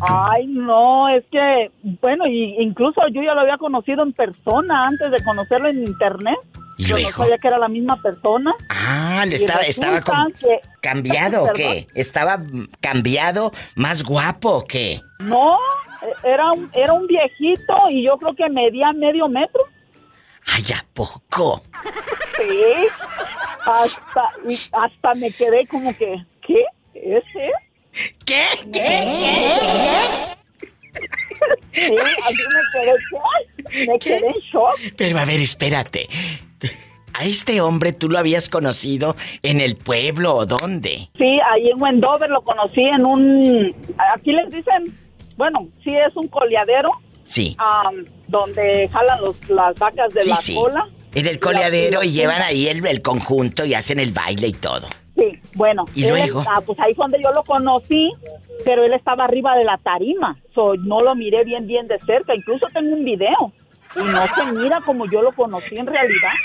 [0.00, 1.70] Ay, no, es que,
[2.00, 6.38] bueno, y incluso yo ya lo había conocido en persona antes de conocerlo en internet.
[6.78, 7.10] ¿Y yo luego?
[7.10, 8.54] no sabía que era la misma persona.
[8.70, 11.86] Ah, le estaba, estaba que- cambiado o qué?
[11.94, 12.40] ¿Estaba
[12.80, 15.00] cambiado, más guapo o qué?
[15.18, 15.56] No,
[16.02, 19.62] eh, era un, era un viejito y yo creo que medía medio metro.
[20.54, 21.62] Ay, ¿a poco?
[22.36, 22.86] Sí.
[23.66, 24.32] Hasta,
[24.72, 26.64] hasta me quedé como que, ¿qué?
[26.94, 27.52] ¿Ese?
[28.24, 28.44] ¿Qué?
[31.72, 33.57] Sí, así me quedé, ¿qué?
[33.86, 34.78] Me quedé en shock.
[34.96, 36.08] Pero a ver, espérate.
[37.14, 41.08] ¿A este hombre tú lo habías conocido en el pueblo o dónde?
[41.18, 43.74] Sí, ahí en Wendover lo conocí en un,
[44.14, 44.96] aquí les dicen,
[45.36, 46.90] bueno, sí es un coleadero,
[47.24, 47.56] Sí.
[47.58, 50.54] am, donde jalan los, las vacas de sí, la sí.
[50.54, 50.88] cola.
[51.14, 54.52] En el coleadero y la- llevan ahí el, el conjunto y hacen el baile y
[54.52, 54.86] todo.
[55.58, 55.84] Bueno.
[55.94, 56.40] ¿Y él luego?
[56.40, 58.10] está- pues ahí fue donde yo lo conocí,
[58.64, 60.38] pero él estaba arriba de la tarima.
[60.54, 62.34] So, no lo miré bien, bien de cerca.
[62.34, 63.52] Incluso tengo un video.
[63.96, 66.30] Y no se mira como yo lo conocí en realidad.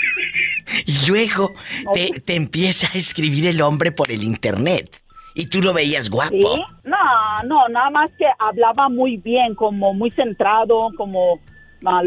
[0.88, 1.53] Y luego
[1.86, 5.01] No, te, pues- te empieza a escribir el hombre por el internet.
[5.36, 6.32] Y tú lo veías guapo.
[6.32, 6.61] ¿Sí?
[6.84, 6.97] No,
[7.45, 11.39] no, nada más que hablaba muy bien, como muy centrado, como
[11.86, 12.01] ah,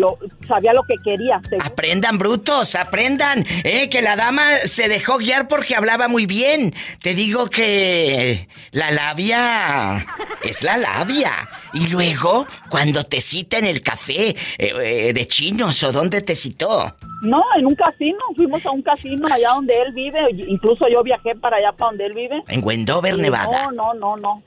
[0.47, 1.41] sabía lo que quería.
[1.61, 3.45] Aprendan, brutos, aprendan.
[3.65, 6.75] Eh, que la dama se dejó guiar porque hablaba muy bien.
[7.03, 10.07] Te digo que la labia
[10.43, 11.49] es la labia.
[11.73, 16.35] Y luego, cuando te cita en el café eh, eh, de chinos o dónde te
[16.35, 16.97] citó.
[17.23, 21.35] No, en un casino, fuimos a un casino allá donde él vive, incluso yo viajé
[21.35, 22.43] para allá para donde él vive.
[22.49, 23.71] En Wendover, Y Nevada.
[23.73, 24.43] No, no, no, no.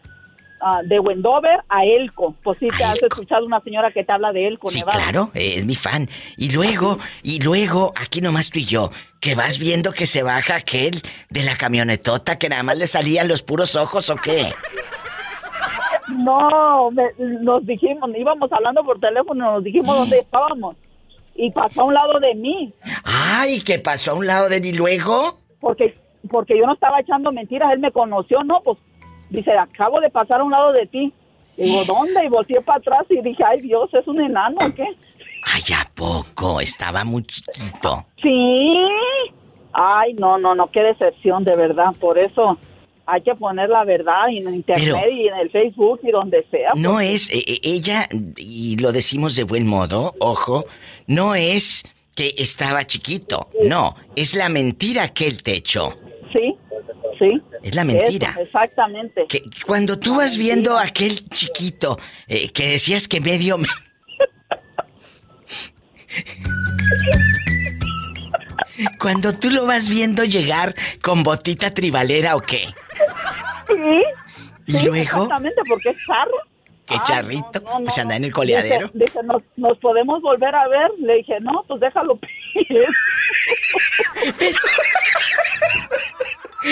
[0.62, 2.36] Ah, de Wendover a Elko.
[2.44, 5.00] Pues sí, te has escuchado una señora que te habla de Elko, Sí, Nevada.
[5.04, 6.10] claro, eh, es mi fan.
[6.36, 8.92] Y luego, y luego, aquí nomás tú y yo,
[9.22, 13.28] que vas viendo que se baja aquel de la camionetota que nada más le salían
[13.30, 14.52] los puros ojos o qué.
[16.18, 20.76] No, me- nos dijimos, íbamos hablando por teléfono, nos dijimos dónde estábamos.
[21.36, 22.74] Y pasó a un lado de mí,
[23.06, 25.38] Ay, ¿qué pasó a un lado de y luego?
[25.62, 25.98] porque
[26.30, 28.78] porque yo no estaba echando mentiras, él me conoció, no, pues
[29.30, 31.14] dice, acabo de pasar a un lado de ti.
[31.58, 32.24] Digo, ¿dónde?
[32.26, 34.86] Y volteé para atrás y dije, ay Dios, ¿es un enano o qué?
[35.46, 36.62] Ay, ¿a poco?
[36.62, 38.06] Estaba muy chiquito.
[38.22, 38.76] Sí.
[39.74, 41.94] Ay, no, no, no, qué decepción, de verdad.
[42.00, 42.58] Por eso
[43.06, 46.70] hay que poner la verdad en internet Pero- y en el Facebook y donde sea.
[46.76, 48.08] No es, eh, eh, ella,
[48.38, 50.66] y lo decimos de buen modo, ojo,
[51.08, 51.84] no es
[52.16, 55.94] que estaba chiquito, no, es la mentira que él te echó.
[56.36, 56.56] Sí,
[57.20, 57.42] sí.
[57.64, 58.30] Es la mentira.
[58.32, 59.26] Eso, exactamente.
[59.28, 61.98] Que cuando tú vas viendo a aquel chiquito
[62.28, 63.58] eh, que decías que medio...
[63.58, 63.68] me-
[69.00, 72.68] Cuando tú lo vas viendo llegar con botita tribalera o qué.
[73.68, 74.04] Sí.
[74.68, 74.96] ¿Y sí, luego?
[75.24, 76.32] Exactamente, porque es charro.
[76.86, 77.60] Qué Ay, charrito.
[77.64, 78.90] no, no, pues anda en el Dice, coleadero.
[78.94, 80.90] dice, ¿nos, nos podemos volver a ver.
[81.00, 82.20] Le dije, no, pues déjalo.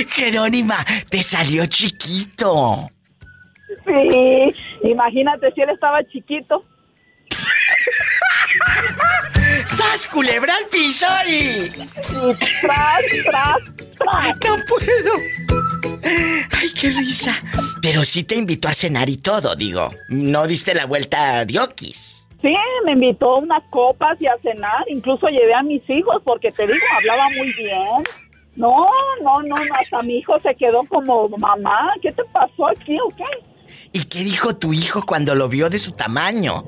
[0.10, 2.90] Jerónima, te salió chiquito.
[3.86, 4.54] sí,
[4.84, 6.64] imagínate si él estaba chiquito.
[9.68, 11.70] ¡Sas, culebra al piso y...
[12.62, 13.58] tras, tras,
[13.98, 14.38] tras.
[14.46, 15.14] No puedo.
[16.52, 17.36] Ay, qué risa.
[17.82, 19.92] Pero sí te invitó a cenar y todo, digo.
[20.10, 22.27] No diste la vuelta a Diokis.
[22.42, 24.86] Sí, me invitó a unas copas y a cenar.
[24.90, 28.04] Incluso llevé a mis hijos porque te digo, hablaba muy bien.
[28.56, 28.86] No,
[29.22, 33.24] no, no, hasta mi hijo se quedó como, mamá, ¿qué te pasó aquí o qué?
[33.92, 36.64] ¿Y qué dijo tu hijo cuando lo vio de su tamaño?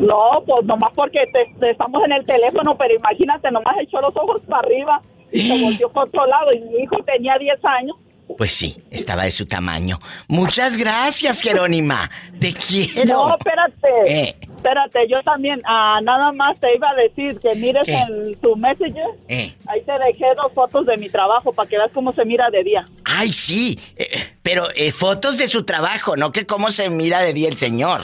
[0.00, 4.16] No, pues nomás porque te- te estamos en el teléfono, pero imagínate, nomás echó los
[4.16, 6.46] ojos para arriba y se volvió por otro lado.
[6.54, 7.96] Y mi hijo tenía 10 años.
[8.36, 9.98] Pues sí, estaba de su tamaño.
[10.28, 12.10] Muchas gracias, Jerónima.
[12.40, 13.14] Te quiero.
[13.14, 13.88] No, espérate.
[14.06, 14.36] Eh.
[14.62, 19.08] Espérate, yo también, ah, nada más te iba a decir que mires en tu messenger.
[19.26, 19.52] Eh.
[19.66, 22.62] Ahí te dejé dos fotos de mi trabajo para que veas cómo se mira de
[22.62, 22.86] día.
[23.04, 23.76] Ay, sí.
[23.96, 27.58] eh, pero eh, fotos de su trabajo, no que cómo se mira de día el
[27.58, 28.02] señor.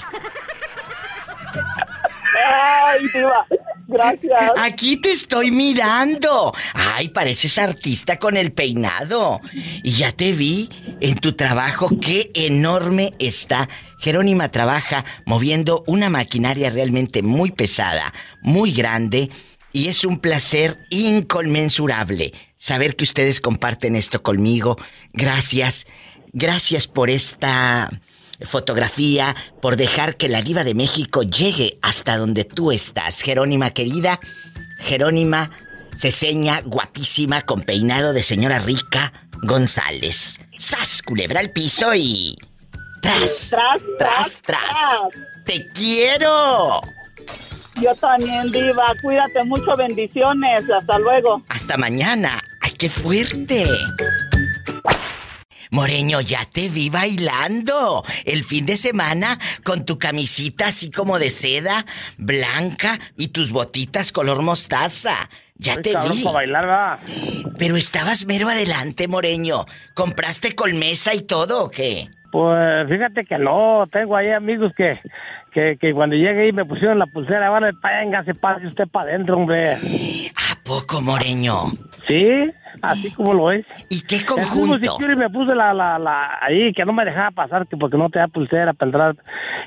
[2.45, 3.47] Ay, diva,
[3.89, 4.53] gracias.
[4.57, 6.55] Aquí te estoy mirando.
[6.75, 9.41] Ay, pareces artista con el peinado.
[9.83, 10.69] Y ya te vi
[11.01, 11.91] en tu trabajo.
[12.01, 13.69] Qué enorme está.
[13.99, 18.13] Jerónima trabaja moviendo una maquinaria realmente muy pesada,
[18.43, 19.31] muy grande.
[19.73, 24.77] Y es un placer inconmensurable saber que ustedes comparten esto conmigo.
[25.13, 25.87] Gracias.
[26.33, 27.91] Gracias por esta
[28.43, 33.21] fotografía, por dejar que la diva de México llegue hasta donde tú estás.
[33.23, 34.21] Jerónima querida,
[34.81, 35.51] Jerónima
[35.99, 39.13] ceseña, guapísima, con peinado de señora rica
[39.43, 40.41] González.
[40.57, 41.03] ¡Sas!
[41.03, 42.37] Culebra al piso y...
[43.03, 43.51] ¡Tras!
[43.51, 44.77] Tras, ¡Tras, tras!
[45.45, 46.81] ¡Te quiero!
[47.81, 48.93] Yo también, diva.
[49.03, 50.65] Cuídate mucho, bendiciones.
[50.71, 51.43] Hasta luego.
[51.49, 52.43] Hasta mañana.
[52.61, 53.67] ¡Ay, qué fuerte!
[55.71, 61.31] Moreño, ya te vi bailando el fin de semana con tu camisita así como de
[61.31, 61.85] seda,
[62.17, 65.29] blanca y tus botitas color mostaza.
[65.57, 66.23] Ya te vi.
[66.23, 66.99] para bailar, va.
[67.59, 69.65] Pero estabas mero adelante, Moreño.
[69.95, 72.09] ¿Compraste colmesa y todo o qué?
[72.31, 75.01] Pues fíjate que no, tengo ahí amigos que,
[75.53, 79.11] que, que cuando llegué ahí me pusieron la pulsera, vale, venga, se pase usted para
[79.11, 79.73] adentro, hombre.
[79.73, 81.73] ¿A poco, Moreño?
[82.07, 82.51] Sí,
[82.83, 83.65] así como lo es.
[83.89, 84.99] ¿Y qué conjunto?
[85.17, 88.19] me puse la, la, la, ahí, que no me dejaba pasar, que porque no te
[88.19, 89.17] da pulsera para entrar,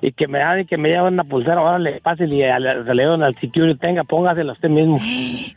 [0.02, 2.48] y que me dan y que me llevan una pulsera, ahora le pase y le
[2.48, 5.00] dan al security, tenga, póngasela usted mismo.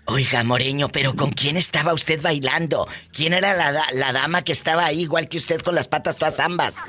[0.07, 2.87] Oiga, Moreño, ¿pero con quién estaba usted bailando?
[3.13, 6.41] ¿Quién era la, la dama que estaba ahí igual que usted con las patas todas
[6.41, 6.87] ambas?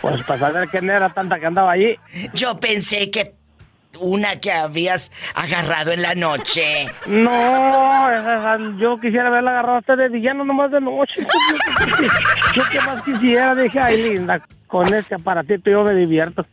[0.00, 1.96] Pues para saber quién era tanta que andaba allí.
[2.32, 3.34] Yo pensé que
[4.00, 6.86] una que habías agarrado en la noche.
[7.06, 11.14] No, esa- esa- yo quisiera haberla agarrado a usted de villano nomás de noche.
[12.54, 16.46] yo qué más quisiera, dije, ay linda, con este aparatito yo me divierto.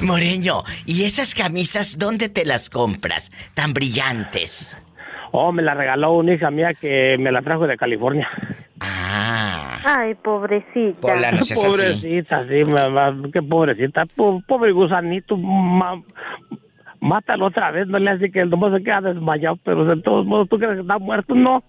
[0.00, 3.30] Moreño, ¿y esas camisas dónde te las compras?
[3.54, 4.78] Tan brillantes.
[5.36, 8.28] Oh, me la regaló una hija mía que me la trajo de California.
[8.78, 9.80] Ah.
[9.84, 11.00] Ay, pobrecita.
[11.00, 11.68] Pola, no seas así.
[11.68, 16.00] pobrecita, sí, mamá, qué pobrecita, po- pobre gusanito, ma-
[17.00, 20.24] mátalo otra vez, no le hace que el nomás se queda desmayado, pero de todos
[20.24, 21.34] modos, ¿tú crees que está muerto?
[21.34, 21.62] No.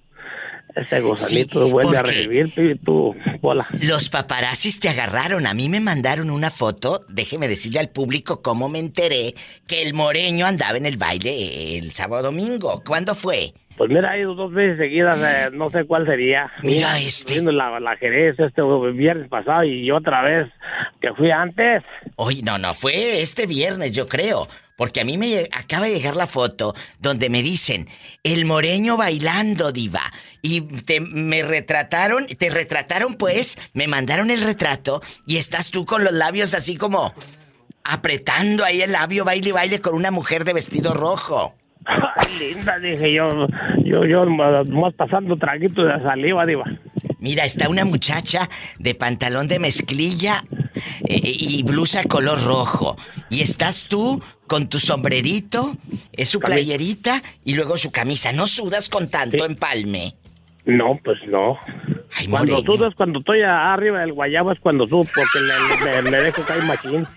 [0.75, 3.67] Ese gusanito vuelve a revivir, tú, bola.
[3.81, 5.47] Los paparazzis te agarraron.
[5.47, 7.05] A mí me mandaron una foto.
[7.07, 9.35] Déjeme decirle al público cómo me enteré
[9.67, 12.83] que el moreño andaba en el baile el sábado domingo.
[12.85, 13.53] ¿Cuándo fue?
[13.77, 16.49] Pues mira, ha ido dos veces seguidas, eh, no sé cuál sería.
[16.63, 17.33] Mira este.
[17.33, 18.61] Viendo la, la Jerez este
[18.93, 20.47] viernes pasado y otra vez
[21.01, 21.83] que fui antes.
[22.15, 24.47] Hoy no, no, fue este viernes, yo creo.
[24.75, 27.87] Porque a mí me acaba de llegar la foto donde me dicen
[28.23, 30.11] el moreño bailando, diva.
[30.41, 36.03] Y te, me retrataron, te retrataron pues, me mandaron el retrato y estás tú con
[36.03, 37.13] los labios así como
[37.85, 41.53] apretando ahí el labio, baile y baile con una mujer de vestido rojo.
[41.85, 43.47] Ay, linda, dije yo,
[43.83, 46.65] yo, yo, más pasando traguito de saliva, diva.
[47.19, 48.49] Mira, está una muchacha
[48.79, 50.43] de pantalón de mezclilla
[51.07, 52.97] y blusa color rojo.
[53.29, 55.75] Y estás tú con tu sombrerito,
[56.11, 58.31] es su playerita y luego su camisa.
[58.31, 60.15] ¿No sudas con tanto empalme?
[60.65, 61.57] No, pues no.
[62.15, 62.57] Ay, cuando
[62.87, 65.39] es cuando estoy arriba del guayabo es cuando subo porque
[66.03, 67.07] me, me dejo caer machín.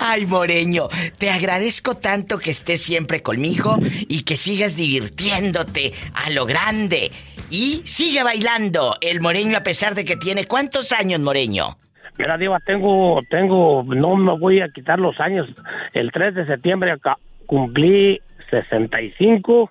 [0.00, 6.46] Ay, Moreño, te agradezco tanto que estés siempre conmigo y que sigas divirtiéndote a lo
[6.46, 7.12] grande.
[7.50, 11.78] Y sigue bailando el Moreño a pesar de que tiene cuántos años, Moreño.
[12.18, 15.48] Mira, Diva, tengo, tengo, no me voy a quitar los años.
[15.92, 19.70] El 3 de septiembre acá cumplí 65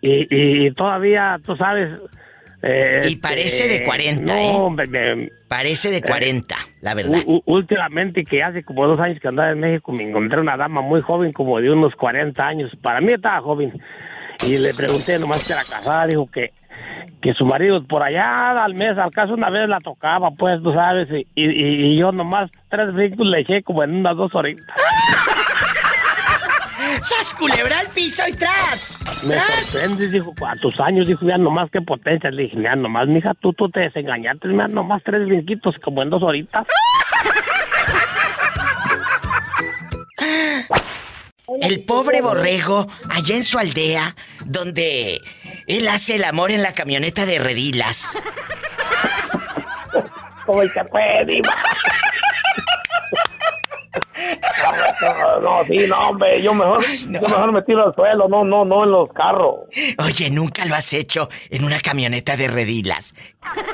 [0.00, 1.88] y, y todavía, tú sabes...
[2.62, 4.52] eh, Y parece de 40, no, ¿eh?
[4.56, 7.18] hombre, me- Parece de Eh, 40, la verdad.
[7.44, 11.00] Últimamente, que hace como dos años que andaba en México, me encontré una dama muy
[11.00, 12.72] joven, como de unos 40 años.
[12.82, 13.72] Para mí estaba joven.
[14.46, 16.52] Y le pregunté, nomás que era casada, dijo que,
[17.22, 20.72] que su marido por allá al mes, al caso una vez la tocaba, pues, tú
[20.74, 24.66] sabes, y, y- y yo nomás tres brincos le eché como en unas dos horitas.
[27.00, 29.00] ¡Sas culebra al piso y tras!
[29.28, 32.30] Me sorprendes, dijo, a tus años, dijo, ya nomás qué potencia.
[32.30, 36.10] Le dije, mira, nomás, mija, tú, tú te desengañaste, mira, nomás tres brinquitos como en
[36.10, 36.66] dos horitas.
[41.60, 44.16] El pobre borrego, allá en su aldea,
[44.46, 45.20] donde
[45.66, 48.22] él hace el amor en la camioneta de redilas.
[50.46, 51.54] ¿Cómo se puede, diva?
[55.00, 58.64] No, no, sí, no, hombre, yo mejor, yo mejor me tiro al suelo, no, no,
[58.64, 59.66] no en los carros.
[59.98, 63.14] Oye, nunca lo has hecho en una camioneta de redilas.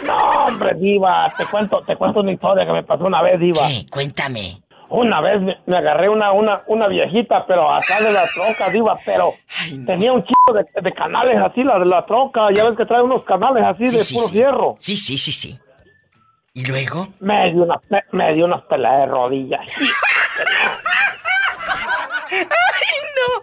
[0.04, 0.16] No,
[0.46, 3.68] hombre, diva, te cuento, te cuento una historia que me pasó una vez, diva.
[3.90, 4.62] Cuéntame.
[4.90, 8.98] Una vez me, me agarré una, una, una viejita, pero acá de la troca, diva,
[9.06, 9.34] pero
[9.86, 13.00] tenía un chico de, de canales así, la de la troca, ya ves que trae
[13.00, 14.32] unos canales así Sí, de sí, puro sí.
[14.34, 14.74] fierro.
[14.78, 15.58] Sí, sí, sí, sí.
[16.54, 17.06] ¿Y luego?
[17.20, 19.60] Me dio una, me, me dio unas peleas de rodillas.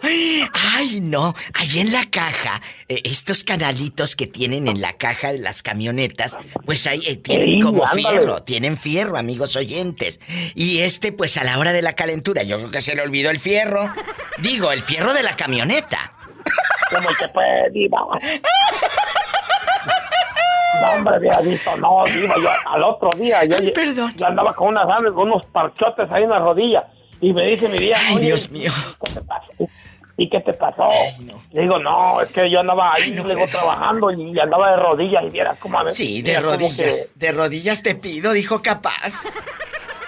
[0.02, 1.34] ¡Ay, no!
[1.54, 1.68] ¡Ay!
[1.68, 6.38] Ahí en la caja, eh, estos canalitos que tienen en la caja de las camionetas,
[6.66, 8.02] pues ahí eh, tienen Sí, como ándale.
[8.18, 10.20] fierro, tienen fierro, amigos oyentes.
[10.56, 13.30] Y este, pues a la hora de la calentura, yo creo que se le olvidó
[13.30, 13.92] el fierro.
[14.40, 16.14] Digo, el fierro de la camioneta.
[16.90, 18.00] ¿Cómo se puede, diva?
[20.82, 24.86] No, hombre, había visto, no, diva, yo al otro día, yo, yo andaba con unas
[25.12, 26.86] con unos parchotes ahí en la rodilla,
[27.20, 28.72] y me dice mi vieja, Ay, "Oye, Dios mío.
[29.04, 29.70] ¿qué te?
[30.20, 30.88] ¿Y qué te pasó?
[31.52, 35.24] Le digo, no, es que yo andaba ahí, le digo, trabajando y andaba de rodillas
[35.26, 35.80] y vieras cómo...
[35.84, 37.12] me- Sí, de como rodillas.
[37.16, 39.26] De rodillas te pido, dijo capaz.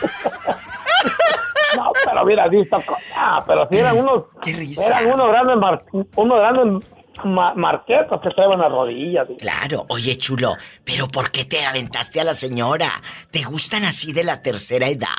[1.75, 2.81] no, pero mira, visto,
[3.15, 4.23] ah, pero si eran unos...
[4.41, 4.99] Qué risa.
[5.01, 5.83] Eran unos grandes, mar-
[6.15, 6.89] unos grandes
[7.23, 9.27] ma- marquetas que traían las rodillas.
[9.37, 12.89] Claro, oye chulo, pero ¿por qué te aventaste a la señora?
[13.31, 15.09] ¿Te gustan así de la tercera edad?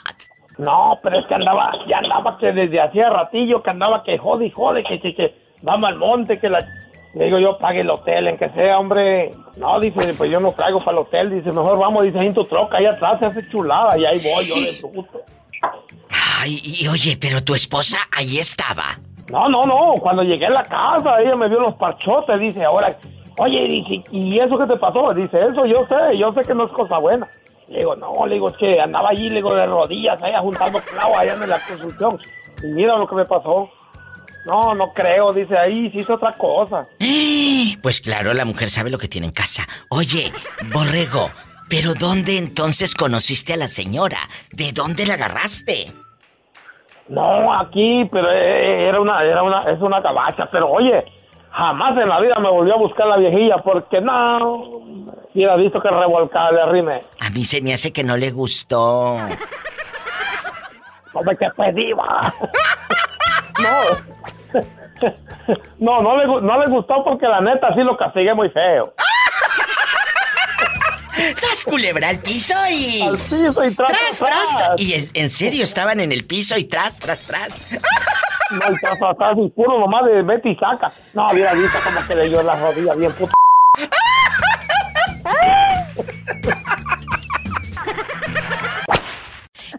[0.60, 4.46] No, pero es que andaba, ya andaba que desde hacía ratillo que andaba que jode
[4.46, 6.66] y jode, que, que, que vamos al monte, que la...
[7.14, 9.32] Le digo yo, pague el hotel, en que sea, hombre.
[9.56, 11.30] No, dice, pues yo no traigo para el hotel.
[11.30, 13.98] Dice, mejor vamos, dice, ahí en tu troca, ahí atrás se hace chulada.
[13.98, 15.20] Y ahí voy yo de bruto.
[16.40, 18.96] Ay, y oye, pero tu esposa ahí estaba.
[19.32, 22.96] No, no, no, cuando llegué a la casa, ella me vio los parchotes, dice, ahora,
[23.38, 25.12] oye, dice, ¿y eso qué te pasó?
[25.12, 27.28] Dice, eso yo sé, yo sé que no es cosa buena.
[27.70, 30.80] Le digo, no, le digo, es que andaba allí, le digo, de rodillas, allá juntando
[30.80, 32.18] clavos allá en la construcción.
[32.62, 33.70] Y mira lo que me pasó.
[34.44, 36.86] No, no creo, dice ahí, sí hizo otra cosa.
[37.82, 39.66] Pues claro, la mujer sabe lo que tiene en casa.
[39.88, 40.32] Oye,
[40.72, 41.30] borrego,
[41.68, 44.18] ¿pero dónde entonces conociste a la señora?
[44.52, 45.92] ¿De dónde la agarraste?
[47.08, 51.04] No, aquí, pero eh, era una, era una, es una cabacha, pero oye,
[51.52, 54.38] jamás en la vida me volvió a buscar la viejilla porque no,
[55.34, 57.04] hubiera visto que revolcada le arrimé.
[57.20, 59.18] A mí se me hace que no le gustó.
[61.14, 62.32] No me que pedí, va.
[63.62, 63.80] No.
[65.78, 68.94] No, no le, no le gustó porque la neta sí lo castigué muy feo.
[71.34, 73.02] ¡Sas culebra al piso y.
[73.02, 74.56] Al piso y tras, tras, tras.
[74.56, 74.80] tras!
[74.80, 77.78] Y en serio estaban en el piso y tras, tras, tras.
[78.52, 80.92] No, tras, tras, y puro nomás de Betty saca.
[81.14, 83.32] No, hubiera visto como que le dio la rodilla bien puto.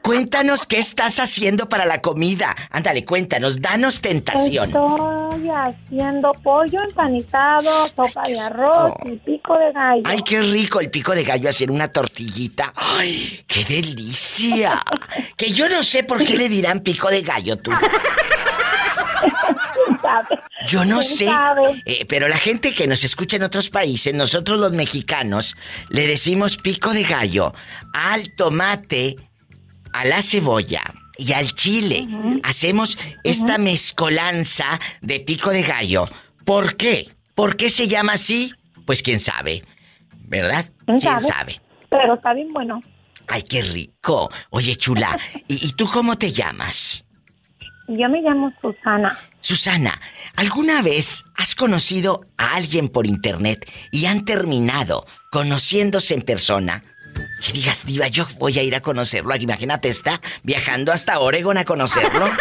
[0.02, 2.56] Cuéntanos qué estás haciendo para la comida.
[2.72, 4.66] Ándale, cuéntanos, danos tentación.
[4.66, 10.04] Estoy haciendo pollo empanizado, sopa de arroz y pico de gallo.
[10.06, 12.74] Ay, qué rico el pico de gallo hacer una tortillita.
[12.76, 14.82] Ay, qué delicia.
[15.38, 17.72] Que yo no sé por qué le dirán pico de gallo tú.
[20.68, 21.30] Yo no ¿Quién sé,
[21.86, 25.56] eh, pero la gente que nos escucha en otros países, nosotros los mexicanos,
[25.90, 27.54] le decimos pico de gallo
[27.94, 29.16] al tomate,
[29.94, 30.84] a la cebolla
[31.18, 32.08] y al chile.
[32.44, 36.08] Hacemos esta mezcolanza de pico de gallo.
[36.46, 37.10] ¿Por qué?
[37.36, 38.54] ¿Por qué se llama así?
[38.86, 39.64] Pues quién sabe,
[40.28, 40.66] ¿verdad?
[40.86, 41.62] ¿Quién sabe?
[41.90, 42.82] Pero está bien bueno.
[43.28, 44.30] Ay, qué rico.
[44.50, 47.06] Oye, chula, ¿y, y tú cómo te llamas?
[47.88, 49.18] Yo me llamo Susana.
[49.42, 50.00] Susana,
[50.36, 56.84] ¿alguna vez has conocido a alguien por internet y han terminado conociéndose en persona?
[57.46, 59.36] Que digas, diva, yo voy a ir a conocerlo.
[59.36, 62.26] Imagínate, está viajando hasta Oregon a conocerlo.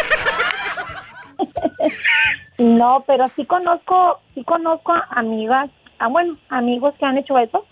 [2.58, 7.64] No, pero sí conozco, sí conozco a amigas, ah, bueno, amigos que han hecho eso.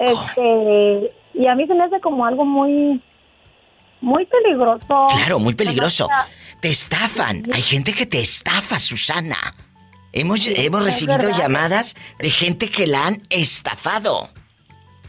[0.00, 3.00] Este, y a mí se me hace como algo muy,
[4.00, 5.06] muy peligroso.
[5.14, 6.08] Claro, muy peligroso.
[6.56, 7.44] O Te estafan.
[7.52, 9.36] Hay gente que te estafa, Susana.
[10.12, 11.38] Hemos, Sí, hemos recibido verdad.
[11.38, 14.30] llamadas de gente que la han estafado.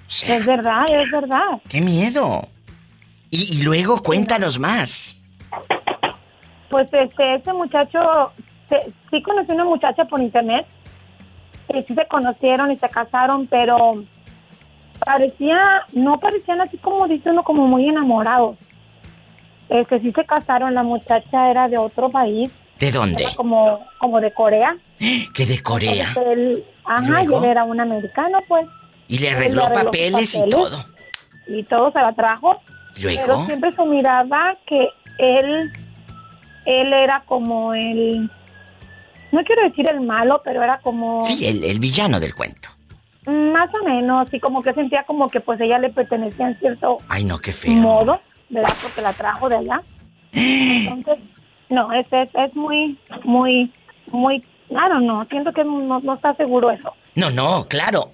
[0.10, 1.62] Es verdad, es verdad.
[1.70, 2.48] ¡Qué miedo!
[3.30, 5.22] Y, y luego cuéntanos más.
[6.70, 8.00] Pues este, ese muchacho,
[8.70, 10.66] se- sí conocí a una muchacha por internet,
[11.74, 14.04] y sí se conocieron y se casaron, pero
[15.06, 15.60] parecía,
[15.93, 18.58] no parecían así como dice uno, como muy enamorados.
[19.70, 23.24] Este, sí se casaron, la muchacha era de otro país, ¿De dónde?
[23.24, 24.78] era como, como de Corea.
[25.34, 26.09] Que de Corea.
[26.09, 28.65] Entonces, él- ajá, y él era un americano, pues.
[29.07, 30.86] Y le arregló papeles y todo.
[31.47, 32.59] Y todo se la trajo.
[33.01, 33.22] ¿Luego?
[33.22, 35.72] Pero siempre se miraba que él,
[36.65, 38.30] él era como el,
[39.32, 42.70] no quiero decir el malo, pero era como Sí, el, el villano del cuento.
[43.28, 46.97] más o menos, y como que sentía como que pues ella le pertenecía en cierto
[47.07, 47.74] Ay, no, qué feo.
[47.74, 48.20] modo,
[48.50, 48.74] ¿verdad?
[48.82, 49.82] Porque la trajo de allá.
[50.32, 51.20] Entonces,
[51.70, 53.72] no, es, es, es muy, muy,
[54.12, 56.93] muy, claro, no, siento que no, no está seguro eso.
[57.16, 58.12] No, no, claro.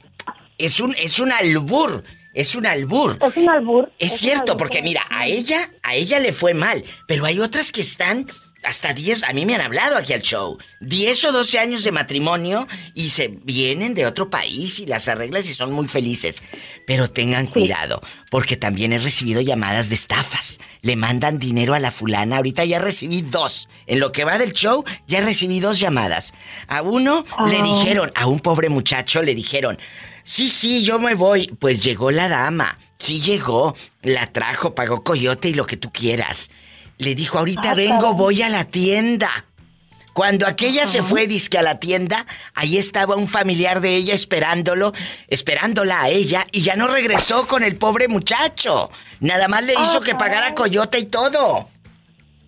[0.57, 2.03] Es un, es un albur.
[2.33, 3.19] Es un albur.
[3.21, 3.91] Es un albur.
[3.99, 4.57] Es un cierto, albur.
[4.57, 8.27] porque mira, a ella, a ella le fue mal, pero hay otras que están
[8.63, 11.91] hasta 10, a mí me han hablado aquí al show, 10 o 12 años de
[11.91, 16.41] matrimonio y se vienen de otro país y las arreglas y son muy felices.
[16.87, 20.59] Pero tengan cuidado, porque también he recibido llamadas de estafas.
[20.81, 23.69] Le mandan dinero a la fulana, ahorita ya recibí dos.
[23.87, 26.33] En lo que va del show, ya recibí dos llamadas.
[26.67, 27.63] A uno le Ah.
[27.63, 29.77] dijeron, a un pobre muchacho le dijeron,
[30.25, 31.47] Sí, sí, yo me voy.
[31.59, 32.79] Pues llegó la dama.
[32.97, 33.75] Sí llegó.
[34.03, 36.49] La trajo, pagó coyote y lo que tú quieras.
[36.97, 38.15] Le dijo, ahorita Ah, vengo, caray.
[38.15, 39.45] voy a la tienda.
[40.13, 44.93] Cuando aquella se fue, disque a la tienda, ahí estaba un familiar de ella esperándolo,
[45.27, 48.91] esperándola a ella, y ya no regresó con el pobre muchacho.
[49.21, 51.67] Nada más le hizo que pagara coyote y todo.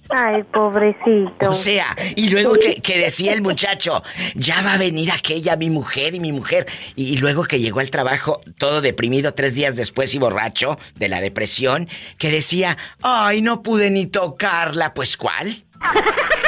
[0.09, 1.49] Ay, pobrecito.
[1.49, 4.03] O sea, y luego que, que decía el muchacho,
[4.35, 6.67] ya va a venir aquella, mi mujer y mi mujer.
[6.95, 11.09] Y, y luego que llegó al trabajo todo deprimido tres días después y borracho de
[11.09, 14.93] la depresión, que decía, ay, no pude ni tocarla.
[14.93, 15.63] Pues ¿cuál?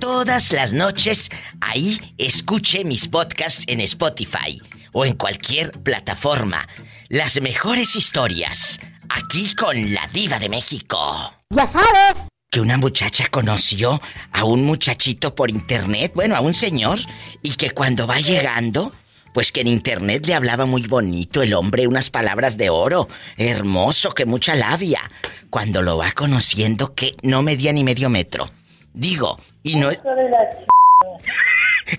[0.00, 1.30] Todas las noches
[1.60, 4.60] ahí escuche mis podcasts en Spotify
[4.92, 6.66] o en cualquier plataforma.
[7.08, 8.80] Las mejores historias.
[9.10, 11.32] Aquí con la diva de México.
[11.50, 12.26] Ya sabes.
[12.50, 14.02] Que una muchacha conoció
[14.32, 16.98] a un muchachito por internet, bueno, a un señor,
[17.44, 18.92] y que cuando va llegando,
[19.32, 24.12] pues que en internet le hablaba muy bonito el hombre, unas palabras de oro, hermoso,
[24.14, 25.10] que mucha labia.
[25.50, 28.50] Cuando lo va conociendo, que no medía ni medio metro.
[28.92, 29.90] Digo, y no...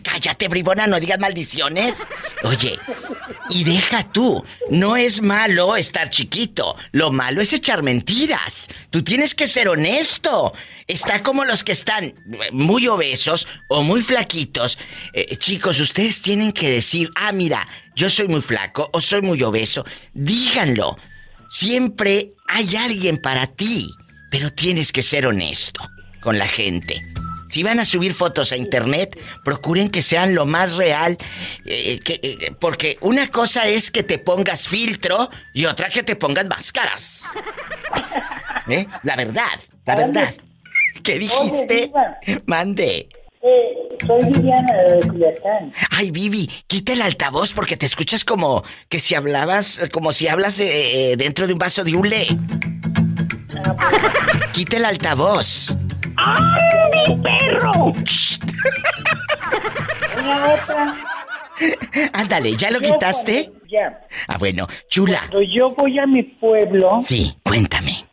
[0.04, 2.08] Cállate, bribona, no digas maldiciones.
[2.44, 2.78] Oye,
[3.50, 8.68] y deja tú, no es malo estar chiquito, lo malo es echar mentiras.
[8.92, 10.54] Tú tienes que ser honesto.
[10.88, 12.14] Está como los que están
[12.52, 14.78] muy obesos o muy flaquitos.
[15.14, 19.42] Eh, chicos, ustedes tienen que decir, ah, mira, yo soy muy flaco o soy muy
[19.44, 19.86] obeso.
[20.14, 20.98] Díganlo.
[21.50, 23.90] Siempre hay alguien para ti,
[24.30, 25.82] pero tienes que ser honesto
[26.22, 27.02] con la gente.
[27.50, 31.18] Si van a subir fotos a internet, procuren que sean lo más real.
[31.66, 36.16] eh, que, eh, porque una cosa es que te pongas filtro y otra que te
[36.16, 37.26] pongas máscaras.
[38.70, 38.86] ¿Eh?
[39.04, 40.34] La verdad, la verdad.
[41.04, 41.92] ¿Qué dijiste?
[42.46, 43.10] Mande.
[43.42, 45.74] Eh, soy Viviana de Culiacán.
[45.92, 50.60] Ay, Vivi, quita el altavoz porque te escuchas como que si hablabas, como si hablas
[50.60, 52.28] eh, dentro de un vaso de hule.
[54.52, 55.76] Quita el altavoz.
[56.26, 57.72] ¡Ay, mi perro!
[60.20, 60.96] Una otra.
[62.14, 63.52] Ándale, ¿ya lo Yo quitaste?
[63.70, 64.02] Ya.
[64.28, 65.20] Ah, bueno, chula.
[65.20, 68.06] Cuando yo voy a mi pueblo, Sí, cuéntame.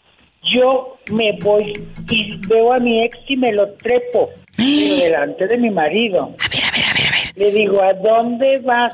[0.43, 1.73] yo me voy
[2.11, 4.31] y veo a mi ex y me lo trepo.
[4.57, 6.35] Pero delante de mi marido.
[6.45, 7.33] A ver, a ver, a ver, a ver.
[7.37, 8.93] Le digo, ¿a dónde vas?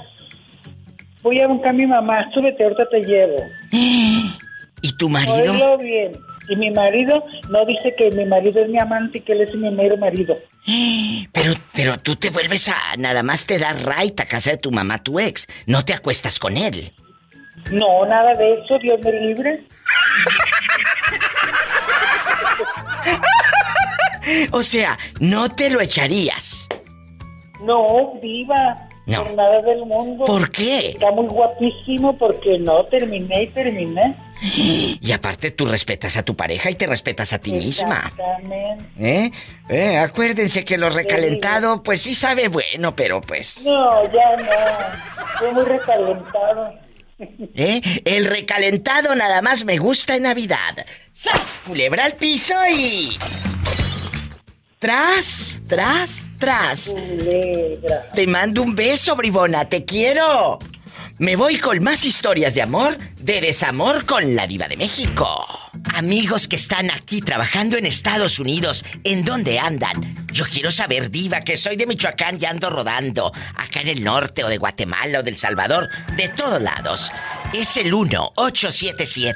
[1.22, 3.36] Voy a buscar a mi mamá, súbete, ahorita te llevo.
[3.70, 5.52] ¿Y tu marido?
[5.52, 6.12] Oílo bien.
[6.48, 9.54] Y mi marido no dice que mi marido es mi amante y que él es
[9.54, 10.36] mi mero marido.
[11.32, 12.76] Pero, pero tú te vuelves a...
[12.98, 15.46] Nada más te da right a casa de tu mamá, tu ex.
[15.66, 16.92] No te acuestas con él.
[17.70, 19.66] No, nada de eso, Dios me libre.
[24.52, 26.68] O sea, no te lo echarías.
[27.64, 28.88] No, viva.
[29.06, 29.24] No.
[29.24, 30.24] Por nada del mundo.
[30.24, 30.90] ¿Por qué?
[30.90, 34.16] Está muy guapísimo porque no terminé y terminé.
[35.00, 38.10] Y aparte tú respetas a tu pareja y te respetas a ti misma.
[38.10, 38.84] Exactamente.
[38.98, 39.32] ¿Eh?
[39.68, 43.64] Eh, Acuérdense que lo recalentado, pues sí sabe bueno, pero pues...
[43.64, 45.38] No, ya no.
[45.38, 46.74] Fue muy recalentado.
[47.54, 47.80] ¿Eh?
[48.04, 50.84] El recalentado nada más me gusta en Navidad.
[51.12, 51.62] ¡Sas!
[51.66, 53.16] Culebra al piso y...
[54.80, 56.88] Tras, tras, tras.
[56.90, 58.08] Culebra.
[58.14, 60.58] Te mando un beso, bribona, te quiero.
[61.22, 65.46] Me voy con más historias de amor, de desamor con la diva de México.
[65.94, 70.26] Amigos que están aquí trabajando en Estados Unidos, ¿en dónde andan?
[70.32, 74.42] Yo quiero saber, diva, que soy de Michoacán y ando rodando, acá en el norte
[74.42, 77.12] o de Guatemala o del Salvador, de todos lados.
[77.52, 79.32] Es el 1-877.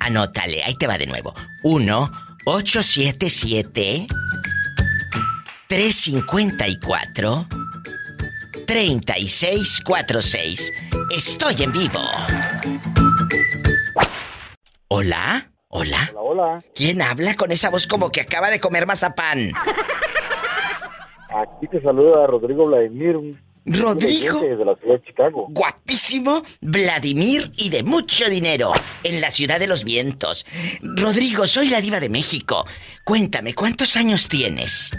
[0.00, 1.36] Anótale, ahí te va de nuevo.
[1.62, 4.08] 1-877.
[5.68, 7.65] 354
[8.66, 10.72] 3646.
[11.14, 12.00] Estoy en vivo.
[14.88, 16.10] Hola, hola.
[16.12, 16.64] Hola, hola.
[16.74, 19.52] ¿Quién habla con esa voz como que acaba de comer mazapán?
[21.28, 23.36] Aquí te saluda Rodrigo Vladimir.
[23.66, 24.40] Rodrigo.
[24.40, 25.46] Desde la ciudad de Chicago.
[25.50, 28.72] Guapísimo, Vladimir y de mucho dinero
[29.02, 30.46] en la ciudad de los vientos.
[30.82, 32.64] Rodrigo, soy la diva de México.
[33.04, 34.92] Cuéntame, ¿cuántos años tienes?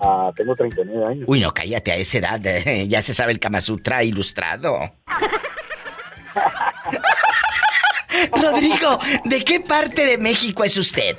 [0.00, 1.24] Ah, tengo 39 años.
[1.26, 2.40] Uy, no, cállate a esa edad.
[2.46, 4.94] eh, ya se sabe el Kama Sutra ilustrado.
[8.40, 11.16] Rodrigo, ¿de qué parte de México es usted?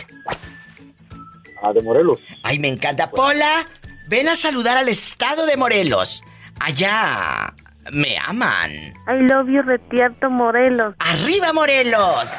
[1.63, 2.19] Ah, de Morelos.
[2.43, 3.09] Ay, me encanta.
[3.11, 3.67] Pola,
[4.07, 6.23] ven a saludar al estado de Morelos.
[6.59, 7.53] Allá
[7.91, 8.71] me aman.
[9.07, 10.95] I love you, Retierto Morelos.
[10.99, 12.29] ¡Arriba, Morelos!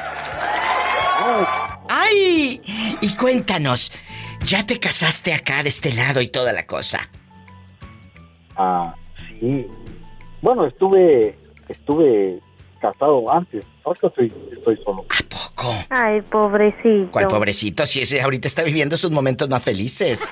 [1.89, 2.61] ¡Ay!
[3.01, 3.91] Y cuéntanos,
[4.45, 7.09] ¿ya te casaste acá de este lado y toda la cosa?
[8.55, 8.95] Ah,
[9.39, 9.67] sí.
[10.41, 11.37] Bueno, estuve
[11.69, 12.39] estuve
[12.79, 13.63] casado antes.
[13.85, 15.05] Ahora estoy, estoy solo.
[15.89, 17.11] Ay, pobrecito.
[17.11, 17.85] ¿Cuál pobrecito?
[17.85, 20.29] Si ese ahorita está viviendo sus momentos más felices.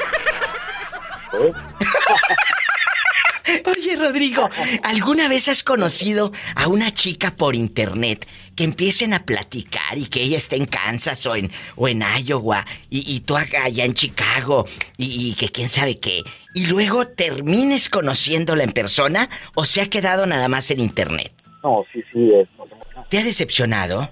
[3.65, 4.49] Oye, Rodrigo,
[4.83, 10.21] ¿alguna vez has conocido a una chica por internet que empiecen a platicar y que
[10.21, 13.93] ella esté en Kansas o en, o en Iowa y, y tú acá allá en
[13.93, 14.65] Chicago
[14.97, 16.23] y, y que quién sabe qué?
[16.53, 21.33] Y luego termines conociéndola en persona o se ha quedado nada más en internet?
[21.63, 22.47] No, sí, sí, es.
[23.09, 24.09] ¿Te ha decepcionado?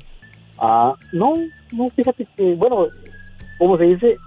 [0.57, 1.37] Ah, no,
[1.71, 2.87] no, fíjate que, bueno,
[3.57, 4.17] como se dice,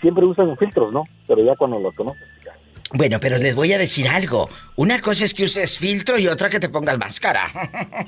[0.00, 1.04] siempre usan filtros, ¿no?
[1.26, 2.35] Pero ya cuando los conoces.
[2.92, 4.48] Bueno, pero les voy a decir algo.
[4.76, 7.50] Una cosa es que uses filtro y otra que te pongas máscara.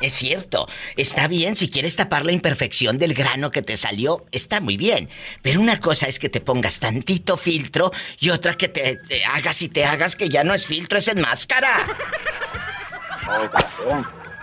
[0.00, 4.62] Es cierto, está bien si quieres tapar la imperfección del grano que te salió, está
[4.62, 5.10] muy bien.
[5.42, 9.60] Pero una cosa es que te pongas tantito filtro y otra que te, te hagas
[9.60, 11.74] y te hagas que ya no es filtro, es en máscara.